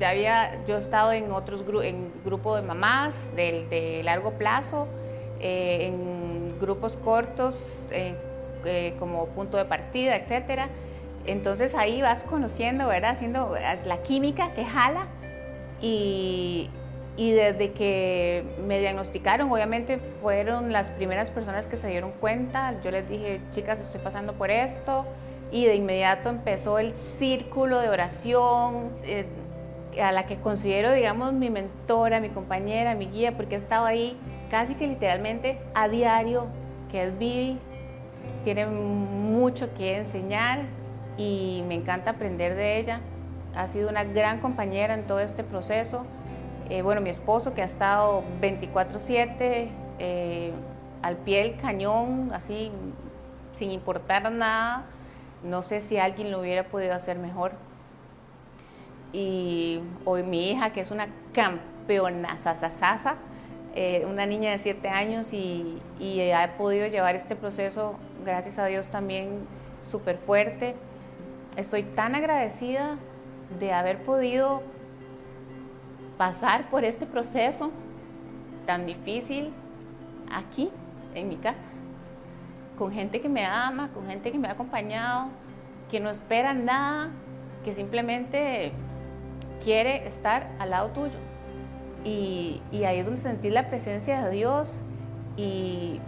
Ya 0.00 0.10
había 0.10 0.64
yo 0.66 0.78
estado 0.78 1.12
en 1.12 1.30
otros 1.30 1.62
en 1.84 2.10
grupos 2.24 2.60
de 2.60 2.66
mamás 2.66 3.36
de, 3.36 3.68
de 3.70 4.02
largo 4.02 4.32
plazo, 4.32 4.88
eh, 5.38 5.86
en 5.86 6.58
grupos 6.58 6.96
cortos 6.96 7.86
eh, 7.92 8.16
eh, 8.64 8.96
como 8.98 9.26
punto 9.28 9.58
de 9.58 9.64
partida, 9.64 10.16
etcétera. 10.16 10.68
Entonces 11.24 11.72
ahí 11.76 12.02
vas 12.02 12.24
conociendo, 12.24 12.88
¿verdad? 12.88 13.12
Haciendo 13.12 13.54
la 13.86 14.02
química 14.02 14.54
que 14.54 14.64
jala 14.64 15.06
y, 15.80 16.68
y 17.16 17.32
desde 17.32 17.72
que 17.72 18.44
me 18.66 18.78
diagnosticaron, 18.78 19.50
obviamente 19.50 19.98
fueron 20.22 20.72
las 20.72 20.90
primeras 20.90 21.30
personas 21.30 21.66
que 21.66 21.76
se 21.76 21.88
dieron 21.88 22.12
cuenta. 22.12 22.80
Yo 22.82 22.90
les 22.90 23.08
dije, 23.08 23.40
chicas, 23.50 23.80
estoy 23.80 24.00
pasando 24.00 24.34
por 24.34 24.50
esto. 24.50 25.06
Y 25.52 25.66
de 25.66 25.74
inmediato 25.74 26.28
empezó 26.28 26.78
el 26.78 26.94
círculo 26.94 27.80
de 27.80 27.88
oración, 27.88 28.92
eh, 29.02 29.26
a 30.00 30.12
la 30.12 30.26
que 30.26 30.36
considero, 30.36 30.92
digamos, 30.92 31.32
mi 31.32 31.50
mentora, 31.50 32.20
mi 32.20 32.28
compañera, 32.28 32.94
mi 32.94 33.06
guía, 33.06 33.36
porque 33.36 33.56
he 33.56 33.58
estado 33.58 33.86
ahí 33.86 34.16
casi 34.50 34.74
que 34.76 34.86
literalmente 34.86 35.58
a 35.74 35.88
diario, 35.88 36.46
que 36.90 37.04
es 37.04 37.18
Vivi. 37.18 37.58
Tiene 38.44 38.66
mucho 38.66 39.74
que 39.74 39.96
enseñar 39.96 40.60
y 41.16 41.64
me 41.66 41.74
encanta 41.74 42.12
aprender 42.12 42.54
de 42.54 42.78
ella. 42.78 43.00
Ha 43.54 43.66
sido 43.68 43.90
una 43.90 44.04
gran 44.04 44.40
compañera 44.40 44.94
en 44.94 45.06
todo 45.06 45.20
este 45.20 45.42
proceso 45.42 46.06
eh, 46.70 46.82
bueno, 46.82 47.00
mi 47.00 47.10
esposo 47.10 47.52
que 47.52 47.62
ha 47.62 47.64
estado 47.64 48.22
24/7 48.40 49.68
eh, 49.98 50.52
al 51.02 51.16
pie 51.16 51.42
del 51.42 51.56
cañón, 51.56 52.30
así, 52.32 52.70
sin 53.54 53.72
importar 53.72 54.30
nada. 54.30 54.84
No 55.42 55.62
sé 55.62 55.80
si 55.80 55.98
alguien 55.98 56.30
lo 56.30 56.40
hubiera 56.40 56.68
podido 56.68 56.94
hacer 56.94 57.18
mejor. 57.18 57.52
Y 59.12 59.80
hoy 60.04 60.22
mi 60.22 60.52
hija, 60.52 60.72
que 60.72 60.80
es 60.80 60.92
una 60.92 61.08
campeona 61.32 62.38
sasasasa, 62.38 63.16
eh, 63.74 64.06
una 64.08 64.24
niña 64.26 64.52
de 64.52 64.58
7 64.58 64.88
años 64.88 65.32
y, 65.32 65.76
y 65.98 66.30
ha 66.30 66.56
podido 66.56 66.86
llevar 66.86 67.16
este 67.16 67.34
proceso, 67.34 67.96
gracias 68.24 68.58
a 68.60 68.66
Dios, 68.66 68.90
también 68.90 69.44
súper 69.80 70.18
fuerte. 70.18 70.76
Estoy 71.56 71.82
tan 71.82 72.14
agradecida 72.14 72.96
de 73.58 73.72
haber 73.72 74.04
podido 74.04 74.62
pasar 76.20 76.68
por 76.68 76.84
este 76.84 77.06
proceso 77.06 77.70
tan 78.66 78.84
difícil 78.84 79.54
aquí, 80.30 80.70
en 81.14 81.30
mi 81.30 81.36
casa, 81.36 81.64
con 82.76 82.92
gente 82.92 83.22
que 83.22 83.30
me 83.30 83.46
ama, 83.46 83.88
con 83.94 84.06
gente 84.06 84.30
que 84.30 84.38
me 84.38 84.46
ha 84.48 84.50
acompañado, 84.50 85.28
que 85.90 85.98
no 85.98 86.10
espera 86.10 86.52
nada, 86.52 87.08
que 87.64 87.72
simplemente 87.72 88.72
quiere 89.64 90.06
estar 90.06 90.50
al 90.58 90.68
lado 90.68 90.90
tuyo. 90.90 91.16
Y, 92.04 92.60
ahí 92.84 92.98
es 92.98 93.06
donde 93.06 93.22
sentí 93.22 93.48
la 93.48 93.70
presencia 93.70 94.22
de 94.22 94.30
Dios 94.30 94.82
y, 95.38 96.02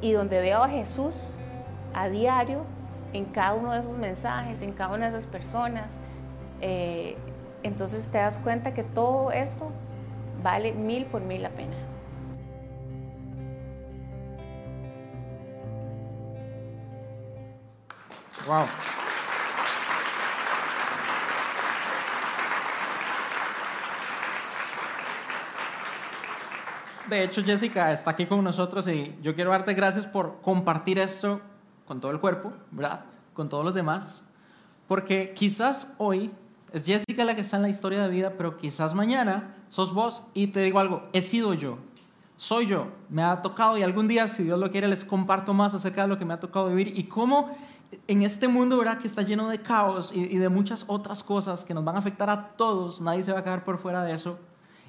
donde 0.00 0.40
veo 0.40 0.62
a 0.62 0.70
Jesús 0.70 1.14
a 1.92 2.08
diario 2.08 2.64
en 3.12 3.26
cada 3.26 3.52
uno 3.52 3.74
de 3.74 3.80
esos 3.80 3.98
mensajes, 3.98 4.62
en 4.62 4.72
cada 4.72 4.94
una 4.94 5.10
de 5.10 5.18
esas 5.18 5.26
personas. 5.26 5.98
Eh, 6.62 7.18
entonces 7.62 8.08
te 8.08 8.18
das 8.18 8.38
cuenta 8.38 8.74
que 8.74 8.84
todo 8.84 9.30
esto 9.32 9.70
vale 10.42 10.72
mil 10.72 11.06
por 11.06 11.22
mil 11.22 11.42
la 11.42 11.50
pena. 11.50 11.76
Wow. 18.46 18.66
De 27.08 27.22
hecho, 27.22 27.42
Jessica 27.44 27.92
está 27.92 28.12
aquí 28.12 28.24
con 28.26 28.42
nosotros 28.42 28.88
y 28.88 29.14
yo 29.22 29.34
quiero 29.34 29.50
darte 29.50 29.74
gracias 29.74 30.06
por 30.06 30.40
compartir 30.40 30.98
esto 30.98 31.42
con 31.86 32.00
todo 32.00 32.10
el 32.10 32.20
cuerpo, 32.20 32.54
¿verdad? 32.70 33.04
Con 33.34 33.50
todos 33.50 33.64
los 33.64 33.74
demás. 33.74 34.22
Porque 34.88 35.34
quizás 35.34 35.92
hoy 35.98 36.32
es 36.72 36.84
Jessica 36.84 37.24
la 37.24 37.34
que 37.34 37.42
está 37.42 37.56
en 37.56 37.62
la 37.62 37.68
historia 37.68 38.02
de 38.02 38.08
vida, 38.08 38.34
pero 38.36 38.56
quizás 38.56 38.94
mañana 38.94 39.54
sos 39.68 39.92
vos 39.92 40.22
y 40.34 40.48
te 40.48 40.60
digo 40.60 40.78
algo, 40.78 41.02
he 41.12 41.20
sido 41.20 41.54
yo, 41.54 41.78
soy 42.36 42.66
yo, 42.66 42.88
me 43.10 43.22
ha 43.22 43.42
tocado 43.42 43.76
y 43.76 43.82
algún 43.82 44.08
día, 44.08 44.26
si 44.26 44.42
Dios 44.42 44.58
lo 44.58 44.70
quiere, 44.70 44.88
les 44.88 45.04
comparto 45.04 45.54
más 45.54 45.74
acerca 45.74 46.02
de 46.02 46.08
lo 46.08 46.18
que 46.18 46.24
me 46.24 46.34
ha 46.34 46.40
tocado 46.40 46.68
vivir 46.68 46.98
y 46.98 47.04
cómo 47.04 47.54
en 48.08 48.22
este 48.22 48.48
mundo, 48.48 48.78
¿verdad? 48.78 48.98
Que 48.98 49.06
está 49.06 49.22
lleno 49.22 49.48
de 49.48 49.60
caos 49.60 50.12
y, 50.14 50.20
y 50.20 50.38
de 50.38 50.48
muchas 50.48 50.84
otras 50.88 51.22
cosas 51.22 51.64
que 51.64 51.74
nos 51.74 51.84
van 51.84 51.96
a 51.96 51.98
afectar 51.98 52.30
a 52.30 52.48
todos, 52.56 53.02
nadie 53.02 53.22
se 53.22 53.32
va 53.32 53.40
a 53.40 53.44
quedar 53.44 53.64
por 53.64 53.78
fuera 53.78 54.02
de 54.02 54.14
eso. 54.14 54.38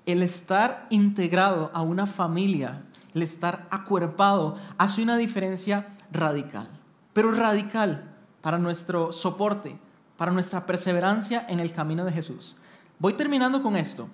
El 0.06 0.24
estar 0.24 0.88
integrado 0.90 1.70
a 1.74 1.82
una 1.82 2.06
familia, 2.06 2.82
el 3.14 3.24
estar 3.24 3.68
acuerpado, 3.72 4.58
hace 4.78 5.04
una 5.04 5.18
diferencia 5.18 5.88
radical, 6.12 6.68
pero 7.12 7.32
radical 7.32 8.16
para 8.42 8.58
nuestro 8.58 9.12
soporte, 9.12 9.78
para 10.24 10.32
nuestra 10.32 10.66
perseverancia 10.66 11.46
en 11.50 11.60
el 11.60 11.74
camino 11.74 12.06
de 12.06 12.14
Jesús. 12.14 12.56
Voy 12.98 13.12
terminando 13.12 13.62
con 13.62 13.76
esto 13.76 14.08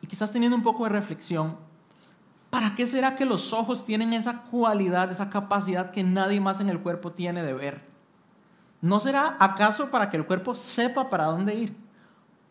y 0.00 0.06
quizás 0.06 0.30
teniendo 0.30 0.56
un 0.56 0.62
poco 0.62 0.84
de 0.84 0.90
reflexión, 0.90 1.56
¿Para 2.48 2.76
qué 2.76 2.86
será 2.86 3.16
que 3.16 3.24
los 3.24 3.52
ojos 3.52 3.84
tienen 3.84 4.12
esa 4.12 4.42
cualidad, 4.42 5.10
esa 5.10 5.28
capacidad 5.28 5.90
que 5.90 6.04
nadie 6.04 6.40
más 6.40 6.60
en 6.60 6.68
el 6.68 6.78
cuerpo 6.78 7.10
tiene 7.10 7.42
de 7.42 7.52
ver? 7.54 7.82
¿No 8.80 9.00
será 9.00 9.36
acaso 9.40 9.90
para 9.90 10.10
que 10.10 10.16
el 10.16 10.26
cuerpo 10.26 10.54
sepa 10.54 11.10
para 11.10 11.24
dónde 11.24 11.56
ir? 11.56 11.76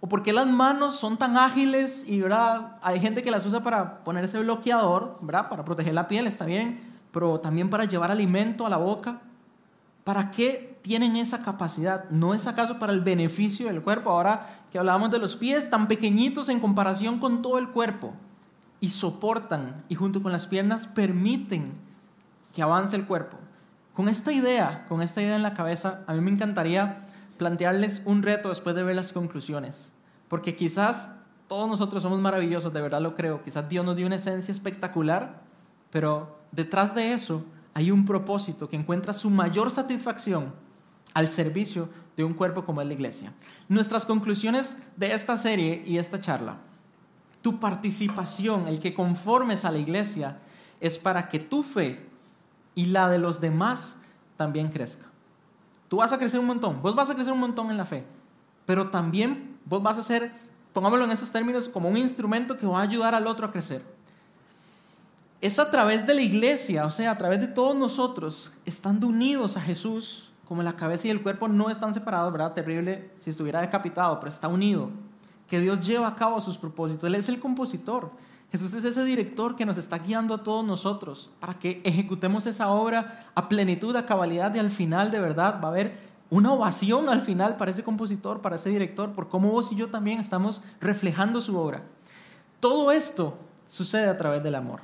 ¿O 0.02 0.10
por 0.10 0.22
qué 0.22 0.34
las 0.34 0.46
manos 0.46 0.98
son 0.98 1.16
tan 1.16 1.38
ágiles 1.38 2.04
y 2.06 2.20
¿verdad? 2.20 2.76
hay 2.82 3.00
gente 3.00 3.24
que 3.24 3.32
las 3.32 3.46
usa 3.46 3.64
para 3.64 4.04
ponerse 4.04 4.38
bloqueador, 4.40 5.18
para 5.26 5.64
proteger 5.64 5.94
la 5.94 6.10
piel, 6.10 6.28
está 6.28 6.44
bien, 6.44 6.94
pero 7.14 7.40
también 7.40 7.70
para 7.70 7.86
llevar 7.86 8.12
alimento 8.12 8.66
a 8.66 8.70
la 8.70 8.76
boca? 8.76 9.22
¿Para 10.04 10.30
qué 10.30 10.75
tienen 10.86 11.16
esa 11.18 11.42
capacidad? 11.42 12.08
¿No 12.12 12.36
es 12.36 12.46
acaso 12.46 12.78
para 12.78 12.94
el 12.94 13.02
beneficio 13.02 13.66
del 13.66 13.82
cuerpo? 13.82 14.12
Ahora 14.12 14.48
que 14.72 14.78
hablábamos 14.78 15.10
de 15.10 15.18
los 15.18 15.36
pies, 15.36 15.72
tan 15.72 15.88
pequeñitos 15.88 16.48
en 16.48 16.60
comparación 16.60 17.18
con 17.18 17.42
todo 17.42 17.58
el 17.58 17.70
cuerpo, 17.70 18.14
y 18.80 18.92
soportan, 18.92 19.84
y 19.90 19.96
junto 19.96 20.22
con 20.22 20.32
las 20.32 20.46
piernas 20.46 20.86
permiten 20.86 21.74
que 22.54 22.62
avance 22.62 22.96
el 22.96 23.06
cuerpo. 23.06 23.36
Con 23.96 24.10
esta 24.10 24.32
idea, 24.32 24.86
con 24.88 25.02
esta 25.02 25.24
idea 25.24 25.36
en 25.36 25.42
la 25.42 25.56
cabeza, 25.56 26.02
a 26.06 26.14
mí 26.14 26.22
me 26.22 26.30
encantaría 26.30 27.02
plantearles 27.38 28.04
un 28.06 28.22
reto 28.22 28.50
después 28.50 28.76
de 28.76 28.84
ver 28.84 28.96
las 28.96 29.12
conclusiones. 29.12 29.90
Porque 30.28 30.56
quizás 30.56 31.16
todos 31.48 31.68
nosotros 31.68 32.04
somos 32.04 32.20
maravillosos, 32.20 32.72
de 32.72 32.82
verdad 32.82 33.02
lo 33.02 33.16
creo. 33.16 33.42
Quizás 33.44 33.68
Dios 33.70 33.84
nos 33.84 33.96
dio 33.96 34.06
una 34.06 34.18
esencia 34.18 34.52
espectacular, 34.52 35.42
pero 35.90 36.38
detrás 36.52 36.94
de 36.94 37.14
eso 37.14 37.44
hay 37.74 37.90
un 37.90 38.06
propósito 38.06 38.70
que 38.70 38.76
encuentra 38.76 39.16
su 39.16 39.32
mayor 39.32 39.72
satisfacción 39.72 40.64
al 41.16 41.28
servicio 41.28 41.90
de 42.16 42.24
un 42.24 42.36
cuerpo 42.36 42.64
como 42.64 42.82
es 42.82 42.88
la 42.88 42.94
iglesia. 42.94 43.34
Nuestras 43.68 44.06
conclusiones 44.06 44.78
de 44.96 45.14
esta 45.14 45.40
serie 45.40 45.84
y 45.84 45.98
esta 45.98 46.22
charla. 46.22 46.58
Tu 47.42 47.60
participación, 47.60 48.68
el 48.68 48.80
que 48.80 48.94
conformes 48.94 49.66
a 49.66 49.72
la 49.72 49.80
iglesia, 49.80 50.38
es 50.80 51.00
para 51.00 51.28
que 51.28 51.40
tu 51.40 51.64
fe 51.64 52.06
y 52.76 52.86
la 52.86 53.10
de 53.10 53.18
los 53.18 53.42
demás 53.42 53.98
también 54.38 54.70
crezca. 54.70 55.06
Tú 55.88 55.98
vas 55.98 56.12
a 56.12 56.20
crecer 56.20 56.40
un 56.40 56.46
montón, 56.46 56.82
vos 56.84 56.96
vas 56.96 57.10
a 57.10 57.16
crecer 57.16 57.34
un 57.34 57.40
montón 57.40 57.72
en 57.72 57.78
la 57.78 57.86
fe, 57.86 58.06
pero 58.68 58.90
también 58.90 59.58
vos 59.66 59.82
vas 59.82 59.98
a 59.98 60.04
ser, 60.04 60.32
pongámoslo 60.74 61.06
en 61.06 61.12
esos 61.12 61.32
términos, 61.32 61.68
como 61.68 61.90
un 61.90 61.98
instrumento 61.98 62.58
que 62.58 62.68
va 62.68 62.80
a 62.80 62.84
ayudar 62.84 63.16
al 63.16 63.26
otro 63.26 63.48
a 63.48 63.52
crecer 63.52 63.96
es 65.46 65.60
a 65.60 65.70
través 65.70 66.08
de 66.08 66.14
la 66.16 66.22
iglesia, 66.22 66.88
o 66.88 66.92
sea, 66.92 67.12
a 67.12 67.18
través 67.18 67.40
de 67.40 67.48
todos 67.48 67.76
nosotros, 67.76 68.52
estando 68.66 69.06
unidos 69.06 69.58
a 69.58 69.62
Jesús, 69.62 70.32
como 70.48 70.64
la 70.64 70.76
cabeza 70.76 71.08
y 71.08 71.12
el 71.12 71.22
cuerpo 71.22 71.48
no 71.48 71.70
están 71.70 71.94
separados, 71.94 72.32
¿verdad? 72.32 72.54
Terrible 72.54 73.12
si 73.20 73.30
estuviera 73.30 73.62
decapitado, 73.62 74.20
pero 74.20 74.32
está 74.32 74.48
unido, 74.48 74.90
que 75.48 75.60
Dios 75.60 75.86
lleva 75.86 76.08
a 76.08 76.16
cabo 76.16 76.40
sus 76.42 76.58
propósitos. 76.58 77.04
Él 77.04 77.16
es 77.16 77.30
el 77.30 77.40
compositor. 77.40 78.12
Jesús 78.52 78.74
es 78.74 78.86
ese 78.86 79.04
director 79.04 79.56
que 79.56 79.66
nos 79.66 79.78
está 79.78 79.98
guiando 79.98 80.36
a 80.36 80.44
todos 80.44 80.64
nosotros 80.64 81.30
para 81.40 81.56
que 81.56 81.82
ejecutemos 81.84 82.46
esa 82.46 82.70
obra 82.70 83.26
a 83.36 83.50
plenitud, 83.50 83.96
a 83.96 84.06
cabalidad 84.06 84.54
y 84.56 84.60
al 84.60 84.70
final 84.70 85.12
de 85.12 85.20
verdad 85.20 85.60
va 85.62 85.68
a 85.68 85.72
haber 85.72 85.98
una 86.30 86.54
ovación 86.54 87.10
al 87.10 87.22
final 87.22 87.58
para 87.58 87.72
ese 87.72 87.84
compositor, 87.84 88.42
para 88.42 88.56
ese 88.56 88.70
director, 88.70 89.12
por 89.12 89.28
cómo 89.28 89.52
vos 89.52 89.72
y 89.72 89.76
yo 89.76 89.90
también 89.90 90.20
estamos 90.20 90.62
reflejando 90.80 91.42
su 91.42 91.58
obra. 91.58 91.84
Todo 92.60 92.92
esto 92.92 93.38
sucede 93.68 94.08
a 94.08 94.18
través 94.18 94.42
del 94.44 94.56
amor. 94.56 94.82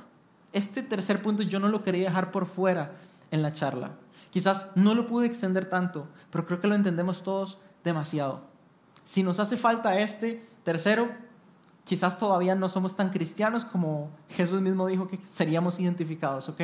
Este 0.52 0.82
tercer 0.82 1.22
punto 1.22 1.42
yo 1.42 1.58
no 1.58 1.68
lo 1.68 1.82
quería 1.82 2.08
dejar 2.08 2.30
por 2.30 2.46
fuera 2.46 2.92
en 3.32 3.42
la 3.42 3.52
charla. 3.52 3.96
Quizás 4.30 4.68
no 4.76 4.94
lo 4.94 5.08
pude 5.08 5.26
extender 5.26 5.64
tanto, 5.64 6.06
pero 6.30 6.46
creo 6.46 6.60
que 6.60 6.68
lo 6.68 6.76
entendemos 6.76 7.24
todos 7.24 7.58
demasiado. 7.82 8.42
Si 9.04 9.24
nos 9.24 9.40
hace 9.40 9.56
falta 9.56 9.98
este 9.98 10.46
tercero, 10.62 11.08
quizás 11.84 12.18
todavía 12.18 12.54
no 12.54 12.68
somos 12.68 12.94
tan 12.94 13.10
cristianos 13.10 13.64
como 13.64 14.10
Jesús 14.28 14.60
mismo 14.60 14.86
dijo 14.86 15.08
que 15.08 15.18
seríamos 15.28 15.80
identificados, 15.80 16.48
¿ok? 16.48 16.60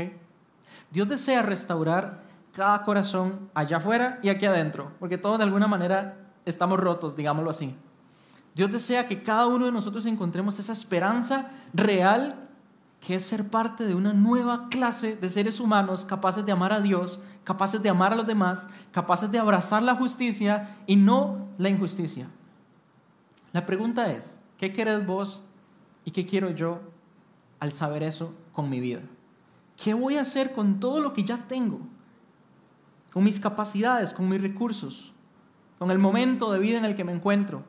Dios 0.90 1.08
desea 1.08 1.42
restaurar 1.42 2.22
cada 2.52 2.84
corazón 2.84 3.50
allá 3.54 3.78
afuera 3.78 4.20
y 4.22 4.28
aquí 4.28 4.46
adentro, 4.46 4.92
porque 5.00 5.18
todos 5.18 5.38
de 5.38 5.44
alguna 5.44 5.66
manera 5.66 6.16
estamos 6.44 6.78
rotos, 6.78 7.16
digámoslo 7.16 7.50
así. 7.50 7.74
Dios 8.54 8.70
desea 8.70 9.06
que 9.06 9.22
cada 9.22 9.46
uno 9.46 9.66
de 9.66 9.72
nosotros 9.72 10.06
encontremos 10.06 10.58
esa 10.58 10.72
esperanza 10.72 11.50
real 11.72 12.47
que 13.08 13.14
es 13.14 13.24
ser 13.24 13.48
parte 13.48 13.86
de 13.86 13.94
una 13.94 14.12
nueva 14.12 14.68
clase 14.68 15.16
de 15.16 15.30
seres 15.30 15.60
humanos 15.60 16.04
capaces 16.04 16.44
de 16.44 16.52
amar 16.52 16.74
a 16.74 16.82
Dios, 16.82 17.22
capaces 17.42 17.82
de 17.82 17.88
amar 17.88 18.12
a 18.12 18.16
los 18.16 18.26
demás, 18.26 18.68
capaces 18.92 19.32
de 19.32 19.38
abrazar 19.38 19.82
la 19.82 19.94
justicia 19.94 20.76
y 20.86 20.96
no 20.96 21.48
la 21.56 21.70
injusticia. 21.70 22.28
La 23.54 23.64
pregunta 23.64 24.12
es, 24.12 24.38
¿qué 24.58 24.74
querés 24.74 25.06
vos 25.06 25.40
y 26.04 26.10
qué 26.10 26.26
quiero 26.26 26.50
yo 26.50 26.80
al 27.60 27.72
saber 27.72 28.02
eso 28.02 28.34
con 28.52 28.68
mi 28.68 28.78
vida? 28.78 29.00
¿Qué 29.82 29.94
voy 29.94 30.18
a 30.18 30.20
hacer 30.20 30.52
con 30.52 30.78
todo 30.78 31.00
lo 31.00 31.14
que 31.14 31.24
ya 31.24 31.48
tengo? 31.48 31.80
Con 33.10 33.24
mis 33.24 33.40
capacidades, 33.40 34.12
con 34.12 34.28
mis 34.28 34.42
recursos, 34.42 35.14
con 35.78 35.90
el 35.90 35.98
momento 35.98 36.52
de 36.52 36.58
vida 36.58 36.76
en 36.76 36.84
el 36.84 36.94
que 36.94 37.04
me 37.04 37.12
encuentro. 37.12 37.64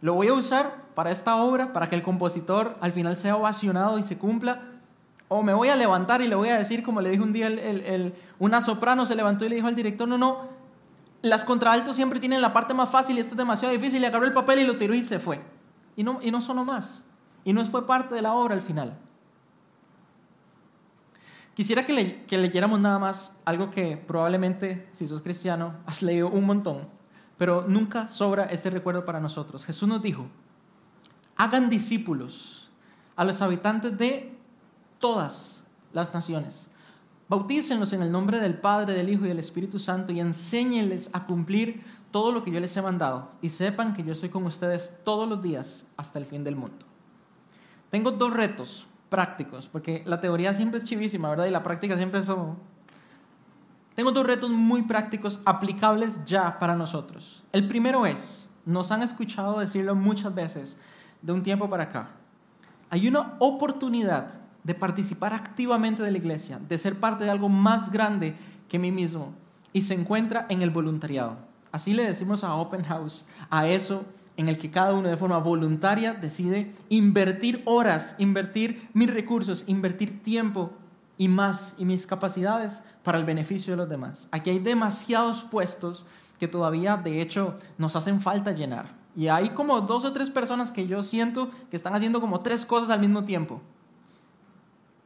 ¿Lo 0.00 0.14
voy 0.14 0.28
a 0.28 0.34
usar 0.34 0.84
para 0.94 1.10
esta 1.10 1.36
obra, 1.36 1.72
para 1.72 1.88
que 1.88 1.96
el 1.96 2.02
compositor 2.02 2.76
al 2.80 2.92
final 2.92 3.16
sea 3.16 3.36
ovacionado 3.36 3.98
y 3.98 4.02
se 4.02 4.18
cumpla? 4.18 4.62
¿O 5.28 5.42
me 5.42 5.54
voy 5.54 5.68
a 5.68 5.76
levantar 5.76 6.20
y 6.20 6.28
le 6.28 6.34
voy 6.34 6.50
a 6.50 6.58
decir, 6.58 6.82
como 6.82 7.00
le 7.00 7.10
dijo 7.10 7.24
un 7.24 7.32
día 7.32 7.48
el, 7.48 8.14
una 8.38 8.62
soprano, 8.62 9.06
se 9.06 9.16
levantó 9.16 9.44
y 9.44 9.48
le 9.48 9.56
dijo 9.56 9.66
al 9.66 9.74
director, 9.74 10.06
no, 10.06 10.18
no, 10.18 10.48
las 11.22 11.44
contraltos 11.44 11.96
siempre 11.96 12.20
tienen 12.20 12.40
la 12.40 12.52
parte 12.52 12.74
más 12.74 12.88
fácil 12.88 13.16
y 13.16 13.20
esto 13.20 13.34
es 13.34 13.38
demasiado 13.38 13.72
difícil, 13.72 14.02
y 14.02 14.04
agarró 14.04 14.26
el 14.26 14.32
papel 14.32 14.60
y 14.60 14.66
lo 14.66 14.76
tiró 14.76 14.94
y 14.94 15.02
se 15.02 15.18
fue. 15.18 15.40
Y 15.96 16.04
no, 16.04 16.20
y 16.22 16.30
no 16.30 16.40
sonó 16.40 16.64
más. 16.64 17.02
Y 17.44 17.52
no 17.52 17.64
fue 17.64 17.86
parte 17.86 18.14
de 18.14 18.22
la 18.22 18.34
obra 18.34 18.54
al 18.54 18.60
final. 18.60 18.96
Quisiera 21.54 21.86
que, 21.86 21.94
le, 21.94 22.24
que 22.24 22.36
leyéramos 22.36 22.78
nada 22.80 22.98
más 22.98 23.34
algo 23.46 23.70
que 23.70 23.96
probablemente, 23.96 24.88
si 24.92 25.08
sos 25.08 25.22
cristiano, 25.22 25.74
has 25.86 26.02
leído 26.02 26.28
un 26.28 26.44
montón, 26.44 26.86
pero 27.36 27.66
nunca 27.68 28.08
sobra 28.08 28.44
este 28.44 28.70
recuerdo 28.70 29.04
para 29.04 29.20
nosotros. 29.20 29.64
Jesús 29.64 29.88
nos 29.88 30.02
dijo, 30.02 30.26
hagan 31.36 31.68
discípulos 31.68 32.70
a 33.14 33.24
los 33.24 33.40
habitantes 33.42 33.96
de 33.96 34.36
todas 34.98 35.64
las 35.92 36.12
naciones. 36.14 36.66
Bautícenlos 37.28 37.92
en 37.92 38.02
el 38.02 38.12
nombre 38.12 38.40
del 38.40 38.54
Padre, 38.54 38.94
del 38.94 39.08
Hijo 39.08 39.24
y 39.24 39.28
del 39.28 39.40
Espíritu 39.40 39.78
Santo 39.78 40.12
y 40.12 40.20
enséñenles 40.20 41.10
a 41.12 41.26
cumplir 41.26 41.82
todo 42.10 42.30
lo 42.30 42.44
que 42.44 42.50
yo 42.50 42.60
les 42.60 42.76
he 42.76 42.82
mandado 42.82 43.32
y 43.42 43.50
sepan 43.50 43.92
que 43.92 44.04
yo 44.04 44.14
soy 44.14 44.28
con 44.28 44.44
ustedes 44.46 45.00
todos 45.04 45.28
los 45.28 45.42
días 45.42 45.84
hasta 45.96 46.18
el 46.18 46.26
fin 46.26 46.44
del 46.44 46.56
mundo. 46.56 46.86
Tengo 47.90 48.12
dos 48.12 48.32
retos 48.32 48.86
prácticos, 49.08 49.68
porque 49.68 50.02
la 50.06 50.20
teoría 50.20 50.54
siempre 50.54 50.78
es 50.78 50.84
chivísima, 50.84 51.30
¿verdad? 51.30 51.46
Y 51.46 51.50
la 51.50 51.62
práctica 51.62 51.96
siempre 51.96 52.20
es... 52.20 52.28
Tengo 53.96 54.12
dos 54.12 54.26
retos 54.26 54.50
muy 54.50 54.82
prácticos 54.82 55.40
aplicables 55.46 56.22
ya 56.26 56.58
para 56.58 56.76
nosotros. 56.76 57.42
El 57.50 57.66
primero 57.66 58.04
es, 58.04 58.46
nos 58.66 58.92
han 58.92 59.02
escuchado 59.02 59.58
decirlo 59.58 59.94
muchas 59.94 60.34
veces, 60.34 60.76
de 61.22 61.32
un 61.32 61.42
tiempo 61.42 61.70
para 61.70 61.84
acá, 61.84 62.10
hay 62.90 63.08
una 63.08 63.36
oportunidad 63.38 64.38
de 64.62 64.74
participar 64.74 65.32
activamente 65.32 66.02
de 66.02 66.10
la 66.10 66.18
iglesia, 66.18 66.58
de 66.58 66.76
ser 66.76 67.00
parte 67.00 67.24
de 67.24 67.30
algo 67.30 67.48
más 67.48 67.90
grande 67.90 68.34
que 68.68 68.78
mí 68.78 68.92
mismo, 68.92 69.32
y 69.72 69.80
se 69.80 69.94
encuentra 69.94 70.44
en 70.50 70.60
el 70.60 70.68
voluntariado. 70.68 71.38
Así 71.72 71.94
le 71.94 72.04
decimos 72.04 72.44
a 72.44 72.54
Open 72.54 72.84
House, 72.84 73.24
a 73.48 73.66
eso 73.66 74.04
en 74.36 74.50
el 74.50 74.58
que 74.58 74.70
cada 74.70 74.92
uno 74.92 75.08
de 75.08 75.16
forma 75.16 75.38
voluntaria 75.38 76.12
decide 76.12 76.70
invertir 76.90 77.62
horas, 77.64 78.14
invertir 78.18 78.88
mis 78.92 79.12
recursos, 79.12 79.64
invertir 79.66 80.22
tiempo 80.22 80.72
y 81.18 81.28
más 81.28 81.74
y 81.78 81.84
mis 81.84 82.06
capacidades 82.06 82.80
para 83.02 83.18
el 83.18 83.24
beneficio 83.24 83.72
de 83.72 83.78
los 83.78 83.88
demás. 83.88 84.28
Aquí 84.30 84.50
hay 84.50 84.58
demasiados 84.58 85.42
puestos 85.42 86.04
que 86.38 86.48
todavía 86.48 86.96
de 86.96 87.22
hecho 87.22 87.58
nos 87.78 87.96
hacen 87.96 88.20
falta 88.20 88.52
llenar. 88.52 88.86
Y 89.16 89.28
hay 89.28 89.50
como 89.50 89.80
dos 89.80 90.04
o 90.04 90.12
tres 90.12 90.30
personas 90.30 90.70
que 90.70 90.86
yo 90.86 91.02
siento 91.02 91.50
que 91.70 91.76
están 91.76 91.94
haciendo 91.94 92.20
como 92.20 92.40
tres 92.40 92.66
cosas 92.66 92.90
al 92.90 93.00
mismo 93.00 93.24
tiempo. 93.24 93.62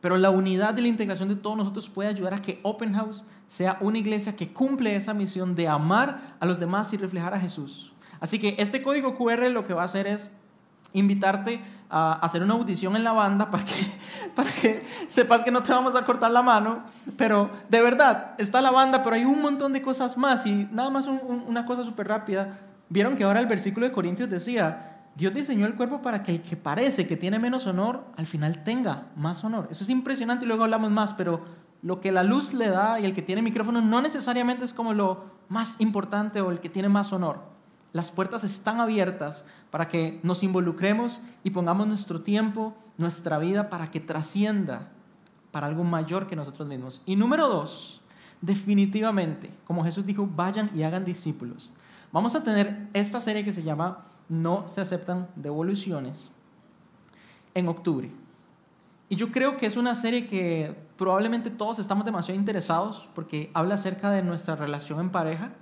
Pero 0.01 0.17
la 0.17 0.31
unidad 0.31 0.77
y 0.77 0.83
la 0.83 0.89
integración 0.89 1.29
de 1.29 1.37
todos 1.37 1.57
nosotros 1.57 1.89
puede 1.89 2.09
ayudar 2.09 2.35
a 2.35 2.43
que 2.43 2.59
Open 2.63 2.95
House 2.95 3.25
sea 3.49 3.77
una 3.81 3.99
iglesia 3.99 4.35
que 4.35 4.53
cumple 4.53 4.97
esa 4.97 5.15
misión 5.15 5.55
de 5.55 5.69
amar 5.69 6.37
a 6.41 6.47
los 6.47 6.59
demás 6.59 6.93
y 6.93 6.97
reflejar 6.97 7.35
a 7.35 7.41
Jesús. 7.41 7.93
Así 8.19 8.39
que 8.39 8.57
este 8.59 8.83
código 8.83 9.15
QR 9.15 9.51
lo 9.51 9.67
que 9.67 9.75
va 9.75 9.83
a 9.83 9.87
hacer 9.87 10.07
es 10.07 10.31
invitarte 10.93 11.61
a 11.91 12.13
hacer 12.15 12.43
una 12.43 12.55
audición 12.55 12.95
en 12.95 13.03
la 13.03 13.13
banda 13.13 13.51
para 13.51 13.65
que, 13.65 13.75
para 14.35 14.51
que 14.51 14.81
sepas 15.09 15.43
que 15.43 15.51
no 15.51 15.63
te 15.63 15.73
vamos 15.73 15.97
a 15.97 16.05
cortar 16.05 16.31
la 16.31 16.43
mano. 16.43 16.85
Pero 17.17 17.51
de 17.69 17.83
verdad, 17.83 18.35
está 18.39 18.61
la 18.61 18.71
banda, 18.71 19.03
pero 19.03 19.17
hay 19.17 19.25
un 19.25 19.43
montón 19.43 19.73
de 19.73 19.83
cosas 19.83 20.17
más. 20.17 20.47
Y 20.47 20.69
nada 20.71 20.91
más 20.91 21.07
una 21.07 21.67
cosa 21.67 21.85
súper 21.85 22.09
rápida. 22.09 22.59
Vieron 22.89 23.17
que 23.17 23.25
ahora 23.25 23.41
el 23.41 23.47
versículo 23.47 23.87
de 23.87 23.93
Corintios 23.93 24.31
decía, 24.31 24.91
Dios 25.17 25.35
diseñó 25.35 25.67
el 25.67 25.75
cuerpo 25.75 26.01
para 26.01 26.23
que 26.23 26.33
el 26.33 26.43
que 26.43 26.57
parece 26.57 27.07
que 27.07 27.17
tiene 27.17 27.39
menos 27.39 27.67
honor, 27.67 28.05
al 28.17 28.27
final 28.27 28.63
tenga 28.63 29.09
más 29.17 29.43
honor. 29.45 29.69
Eso 29.71 29.85
es 29.85 29.91
impresionante 29.91 30.45
y 30.45 30.49
luego 30.49 30.65
hablamos 30.65 30.91
más, 30.91 31.15
pero 31.15 31.41
lo 31.83 32.01
que 32.01 32.13
la 32.13 32.23
luz 32.23 32.53
le 32.53 32.69
da 32.69 33.01
y 33.01 33.05
el 33.05 33.15
que 33.15 33.23
tiene 33.23 33.43
micrófono 33.43 33.81
no 33.81 34.03
necesariamente 34.03 34.65
es 34.65 34.73
como 34.73 34.93
lo 34.93 35.25
más 35.49 35.81
importante 35.81 36.41
o 36.41 36.51
el 36.51 36.61
que 36.61 36.69
tiene 36.69 36.89
más 36.89 37.13
honor. 37.13 37.41
Las 37.93 38.11
puertas 38.11 38.45
están 38.45 38.81
abiertas 38.81 39.45
para 39.71 39.89
que 39.89 40.21
nos 40.23 40.43
involucremos 40.43 41.21
y 41.43 41.51
pongamos 41.51 41.87
nuestro 41.87 42.23
tiempo, 42.23 42.75
nuestra 42.99 43.39
vida 43.39 43.69
para 43.69 43.91
que 43.91 44.01
trascienda 44.01 44.91
para 45.51 45.67
algo 45.67 45.85
mayor 45.85 46.27
que 46.27 46.37
nosotros 46.37 46.69
mismos. 46.69 47.03
Y 47.07 47.17
número 47.17 47.49
dos, 47.49 48.01
definitivamente, 48.41 49.51
como 49.65 49.85
Jesús 49.85 50.07
dijo, 50.07 50.27
vayan 50.27 50.71
y 50.75 50.83
hagan 50.83 51.05
discípulos. 51.05 51.73
Vamos 52.13 52.35
a 52.35 52.43
tener 52.43 52.89
esta 52.93 53.21
serie 53.21 53.45
que 53.45 53.53
se 53.53 53.63
llama 53.63 54.05
No 54.29 54.67
se 54.69 54.81
aceptan 54.81 55.29
devoluciones 55.37 56.31
en 57.55 57.69
octubre. 57.69 58.11
Y 59.09 59.17
yo 59.17 59.33
creo 59.33 59.57
que 59.57 59.67
es 59.67 59.77
una 59.77 59.97
serie 59.97 60.27
que 60.27 60.77
probablemente 60.97 61.51
todos 61.51 61.81
estamos 61.81 62.05
demasiado 62.05 62.39
interesados 62.39 63.09
porque 63.15 63.51
habla 63.55 63.75
acerca 63.75 64.11
de 64.11 64.23
nuestra 64.23 64.55
relación 64.55 65.01
en 65.01 65.11
pareja, 65.11 65.53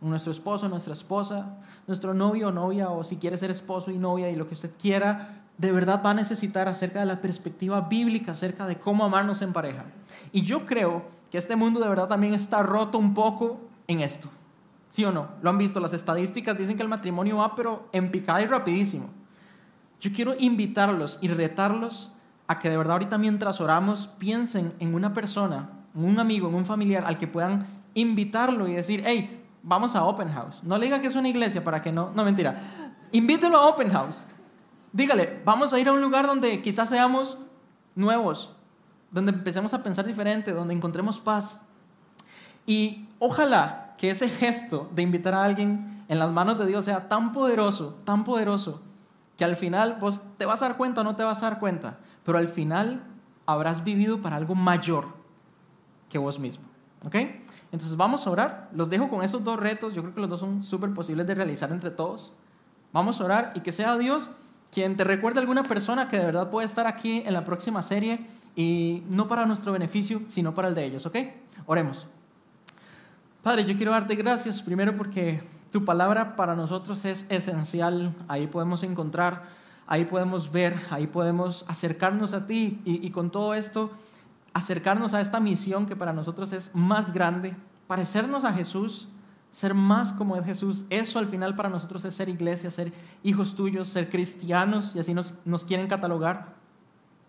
nuestro 0.00 0.32
esposo, 0.32 0.68
nuestra 0.68 0.94
esposa, 0.94 1.56
nuestro 1.86 2.14
novio 2.14 2.48
o 2.48 2.52
novia, 2.52 2.90
o 2.90 3.02
si 3.02 3.16
quiere 3.16 3.38
ser 3.38 3.50
esposo 3.50 3.90
y 3.90 3.98
novia 3.98 4.30
y 4.30 4.36
lo 4.36 4.46
que 4.46 4.54
usted 4.54 4.70
quiera, 4.80 5.42
de 5.56 5.72
verdad 5.72 6.02
va 6.04 6.10
a 6.10 6.14
necesitar 6.14 6.68
acerca 6.68 7.00
de 7.00 7.06
la 7.06 7.20
perspectiva 7.20 7.80
bíblica, 7.82 8.32
acerca 8.32 8.66
de 8.66 8.78
cómo 8.78 9.04
amarnos 9.04 9.42
en 9.42 9.52
pareja. 9.52 9.84
Y 10.32 10.42
yo 10.42 10.66
creo 10.66 11.02
que 11.30 11.38
este 11.38 11.56
mundo 11.56 11.80
de 11.80 11.88
verdad 11.88 12.08
también 12.08 12.34
está 12.34 12.62
roto 12.62 12.98
un 12.98 13.12
poco 13.12 13.60
en 13.88 14.00
esto. 14.00 14.28
¿Sí 14.90 15.04
o 15.04 15.12
no? 15.12 15.28
Lo 15.42 15.50
han 15.50 15.58
visto, 15.58 15.80
las 15.80 15.92
estadísticas 15.92 16.56
dicen 16.56 16.76
que 16.76 16.82
el 16.82 16.88
matrimonio 16.88 17.38
va 17.38 17.54
pero 17.54 17.88
en 17.92 18.10
picada 18.10 18.40
y 18.40 18.46
rapidísimo. 18.46 19.10
Yo 20.00 20.12
quiero 20.12 20.34
invitarlos 20.38 21.18
y 21.20 21.28
retarlos 21.28 22.12
a 22.46 22.58
que 22.58 22.70
de 22.70 22.76
verdad 22.76 22.92
ahorita 22.94 23.18
mientras 23.18 23.60
oramos 23.60 24.06
piensen 24.18 24.72
en 24.78 24.94
una 24.94 25.12
persona, 25.12 25.70
en 25.94 26.04
un 26.04 26.18
amigo, 26.18 26.48
en 26.48 26.54
un 26.54 26.66
familiar 26.66 27.04
al 27.04 27.18
que 27.18 27.26
puedan 27.26 27.66
invitarlo 27.94 28.68
y 28.68 28.74
decir, 28.74 29.02
hey, 29.04 29.37
vamos 29.68 29.94
a 29.94 30.04
Open 30.04 30.32
House. 30.32 30.60
No 30.62 30.78
le 30.78 30.86
diga 30.86 31.00
que 31.00 31.08
es 31.08 31.14
una 31.14 31.28
iglesia 31.28 31.62
para 31.62 31.82
que 31.82 31.92
no, 31.92 32.10
no 32.14 32.24
mentira. 32.24 32.58
Invítelo 33.12 33.58
a 33.58 33.68
Open 33.68 33.90
House. 33.90 34.24
Dígale, 34.92 35.42
vamos 35.44 35.72
a 35.72 35.78
ir 35.78 35.88
a 35.88 35.92
un 35.92 36.00
lugar 36.00 36.26
donde 36.26 36.62
quizás 36.62 36.88
seamos 36.88 37.38
nuevos, 37.94 38.56
donde 39.10 39.32
empecemos 39.32 39.74
a 39.74 39.82
pensar 39.82 40.06
diferente, 40.06 40.52
donde 40.52 40.74
encontremos 40.74 41.20
paz. 41.20 41.60
Y 42.66 43.06
ojalá 43.18 43.94
que 43.98 44.10
ese 44.10 44.28
gesto 44.28 44.88
de 44.94 45.02
invitar 45.02 45.34
a 45.34 45.44
alguien 45.44 46.04
en 46.08 46.18
las 46.18 46.30
manos 46.30 46.58
de 46.58 46.66
Dios 46.66 46.86
sea 46.86 47.08
tan 47.08 47.32
poderoso, 47.32 47.98
tan 48.04 48.24
poderoso, 48.24 48.80
que 49.36 49.44
al 49.44 49.56
final 49.56 49.98
vos 50.00 50.22
te 50.38 50.46
vas 50.46 50.62
a 50.62 50.68
dar 50.68 50.76
cuenta 50.78 51.02
o 51.02 51.04
no 51.04 51.14
te 51.14 51.24
vas 51.24 51.42
a 51.42 51.50
dar 51.50 51.58
cuenta, 51.58 51.98
pero 52.24 52.38
al 52.38 52.48
final 52.48 53.02
habrás 53.44 53.84
vivido 53.84 54.22
para 54.22 54.36
algo 54.36 54.54
mayor 54.54 55.08
que 56.08 56.18
vos 56.18 56.38
mismo. 56.38 56.64
¿Ok? 57.04 57.16
Entonces 57.72 57.96
vamos 57.96 58.26
a 58.26 58.30
orar. 58.30 58.68
Los 58.72 58.88
dejo 58.90 59.08
con 59.08 59.22
esos 59.24 59.44
dos 59.44 59.58
retos. 59.58 59.94
Yo 59.94 60.02
creo 60.02 60.14
que 60.14 60.20
los 60.20 60.30
dos 60.30 60.40
son 60.40 60.62
súper 60.62 60.92
posibles 60.94 61.26
de 61.26 61.34
realizar 61.34 61.70
entre 61.70 61.90
todos. 61.90 62.32
Vamos 62.92 63.20
a 63.20 63.24
orar 63.24 63.52
y 63.54 63.60
que 63.60 63.72
sea 63.72 63.96
Dios 63.96 64.30
quien 64.72 64.96
te 64.96 65.04
recuerde 65.04 65.40
alguna 65.40 65.64
persona 65.64 66.08
que 66.08 66.18
de 66.18 66.24
verdad 66.24 66.50
puede 66.50 66.66
estar 66.66 66.86
aquí 66.86 67.22
en 67.24 67.32
la 67.32 67.44
próxima 67.44 67.82
serie 67.82 68.20
y 68.56 69.02
no 69.08 69.28
para 69.28 69.46
nuestro 69.46 69.72
beneficio, 69.72 70.22
sino 70.28 70.54
para 70.54 70.68
el 70.68 70.74
de 70.74 70.84
ellos, 70.84 71.06
¿ok? 71.06 71.16
Oremos. 71.66 72.08
Padre, 73.42 73.64
yo 73.64 73.76
quiero 73.76 73.92
darte 73.92 74.14
gracias 74.14 74.62
primero 74.62 74.96
porque 74.96 75.42
tu 75.70 75.84
palabra 75.84 76.36
para 76.36 76.54
nosotros 76.54 77.04
es 77.04 77.24
esencial. 77.28 78.12
Ahí 78.26 78.46
podemos 78.46 78.82
encontrar, 78.82 79.44
ahí 79.86 80.04
podemos 80.04 80.50
ver, 80.50 80.74
ahí 80.90 81.06
podemos 81.06 81.64
acercarnos 81.68 82.32
a 82.32 82.46
ti 82.46 82.80
y, 82.84 83.06
y 83.06 83.10
con 83.10 83.30
todo 83.30 83.54
esto 83.54 83.90
acercarnos 84.54 85.14
a 85.14 85.20
esta 85.20 85.40
misión 85.40 85.86
que 85.86 85.96
para 85.96 86.12
nosotros 86.12 86.52
es 86.52 86.74
más 86.74 87.12
grande, 87.12 87.56
parecernos 87.86 88.44
a 88.44 88.52
Jesús, 88.52 89.08
ser 89.50 89.74
más 89.74 90.12
como 90.12 90.36
es 90.36 90.44
Jesús. 90.44 90.84
Eso 90.90 91.18
al 91.18 91.26
final 91.26 91.54
para 91.54 91.68
nosotros 91.68 92.04
es 92.04 92.14
ser 92.14 92.28
iglesia, 92.28 92.70
ser 92.70 92.92
hijos 93.22 93.54
tuyos, 93.54 93.88
ser 93.88 94.10
cristianos 94.10 94.94
y 94.94 95.00
así 95.00 95.14
nos, 95.14 95.34
quieren 95.66 95.88
catalogar. 95.88 96.54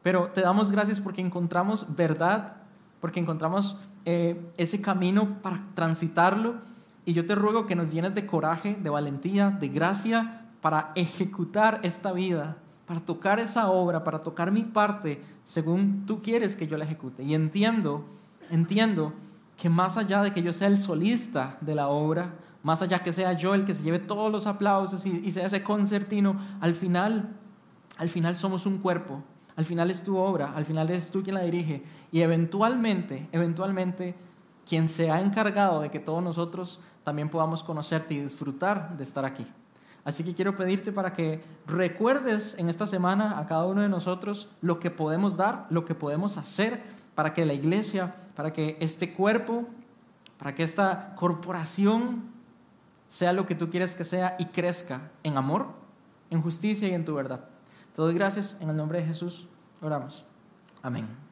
Pero 0.03 0.29
te 0.33 0.41
damos 0.41 0.71
gracias 0.71 0.99
porque 0.99 1.21
encontramos 1.21 1.95
verdad, 1.95 2.57
porque 3.01 3.19
encontramos 3.19 3.77
eh, 4.05 4.51
ese 4.57 4.81
camino 4.81 5.41
para 5.41 5.61
transitarlo. 5.73 6.55
Y 7.05 7.13
yo 7.13 7.25
te 7.25 7.35
ruego 7.35 7.65
que 7.65 7.75
nos 7.75 7.91
llenes 7.91 8.13
de 8.13 8.25
coraje, 8.25 8.77
de 8.81 8.89
valentía, 8.89 9.49
de 9.51 9.69
gracia 9.69 10.45
para 10.61 10.91
ejecutar 10.95 11.79
esta 11.83 12.11
vida 12.11 12.57
para 12.89 13.01
tocar 13.01 13.39
esa 13.39 13.69
obra, 13.69 14.03
para 14.03 14.19
tocar 14.19 14.51
mi 14.51 14.63
parte 14.63 15.21
según 15.43 16.07
tú 16.07 16.23
quieres 16.23 16.55
que 16.55 16.65
yo 16.65 16.75
la 16.75 16.85
ejecute. 16.85 17.21
Y 17.21 17.35
entiendo, 17.35 18.03
entiendo 18.49 19.13
que 19.57 19.69
más 19.69 19.95
allá 19.95 20.23
de 20.23 20.31
que 20.31 20.41
yo 20.41 20.51
sea 20.51 20.69
el 20.69 20.75
solista 20.75 21.59
de 21.61 21.75
la 21.75 21.89
obra, 21.89 22.33
más 22.63 22.81
allá 22.81 23.03
que 23.03 23.13
sea 23.13 23.33
yo 23.33 23.53
el 23.53 23.63
que 23.63 23.75
se 23.75 23.83
lleve 23.83 23.99
todos 23.99 24.31
los 24.31 24.47
aplausos 24.47 25.05
y, 25.05 25.31
sea 25.31 25.45
ese 25.45 25.61
concertino, 25.61 26.39
al 26.61 26.73
final, 26.73 27.29
al 27.97 28.09
final 28.09 28.35
somos 28.35 28.65
un 28.65 28.79
cuerpo, 28.79 29.21
al 29.55 29.65
final 29.65 29.91
es 29.91 30.03
tu 30.03 30.17
obra, 30.17 30.53
al 30.55 30.65
final 30.65 30.89
es 30.89 31.11
tú 31.11 31.21
quien 31.21 31.35
la 31.35 31.41
dirige 31.41 31.83
y 32.11 32.21
eventualmente, 32.21 33.29
eventualmente, 33.31 34.15
quien 34.67 34.89
se 34.89 35.11
ha 35.11 35.21
encargado 35.21 35.81
de 35.81 35.91
que 35.91 35.99
todos 35.99 36.23
nosotros 36.23 36.79
también 37.03 37.29
podamos 37.29 37.61
conocerte 37.61 38.15
y 38.15 38.21
disfrutar 38.21 38.97
de 38.97 39.03
estar 39.03 39.25
aquí. 39.25 39.45
Así 40.03 40.23
que 40.23 40.33
quiero 40.33 40.55
pedirte 40.55 40.91
para 40.91 41.13
que 41.13 41.43
recuerdes 41.67 42.55
en 42.57 42.69
esta 42.69 42.85
semana 42.85 43.39
a 43.39 43.45
cada 43.45 43.65
uno 43.65 43.81
de 43.81 43.89
nosotros 43.89 44.49
lo 44.61 44.79
que 44.79 44.91
podemos 44.91 45.37
dar, 45.37 45.67
lo 45.69 45.85
que 45.85 45.95
podemos 45.95 46.37
hacer 46.37 46.81
para 47.15 47.33
que 47.33 47.45
la 47.45 47.53
iglesia, 47.53 48.15
para 48.35 48.53
que 48.53 48.77
este 48.79 49.13
cuerpo, 49.13 49.67
para 50.37 50.55
que 50.55 50.63
esta 50.63 51.15
corporación 51.15 52.23
sea 53.09 53.33
lo 53.33 53.45
que 53.45 53.55
tú 53.55 53.69
quieres 53.69 53.95
que 53.95 54.05
sea 54.05 54.35
y 54.39 54.45
crezca 54.45 55.11
en 55.23 55.35
amor, 55.37 55.67
en 56.29 56.41
justicia 56.41 56.87
y 56.87 56.93
en 56.93 57.05
tu 57.05 57.15
verdad. 57.15 57.45
Te 57.95 58.01
doy 58.01 58.13
gracias 58.13 58.55
en 58.61 58.69
el 58.69 58.77
nombre 58.77 58.99
de 58.99 59.05
Jesús. 59.05 59.49
Oramos. 59.81 60.25
Amén. 60.81 61.28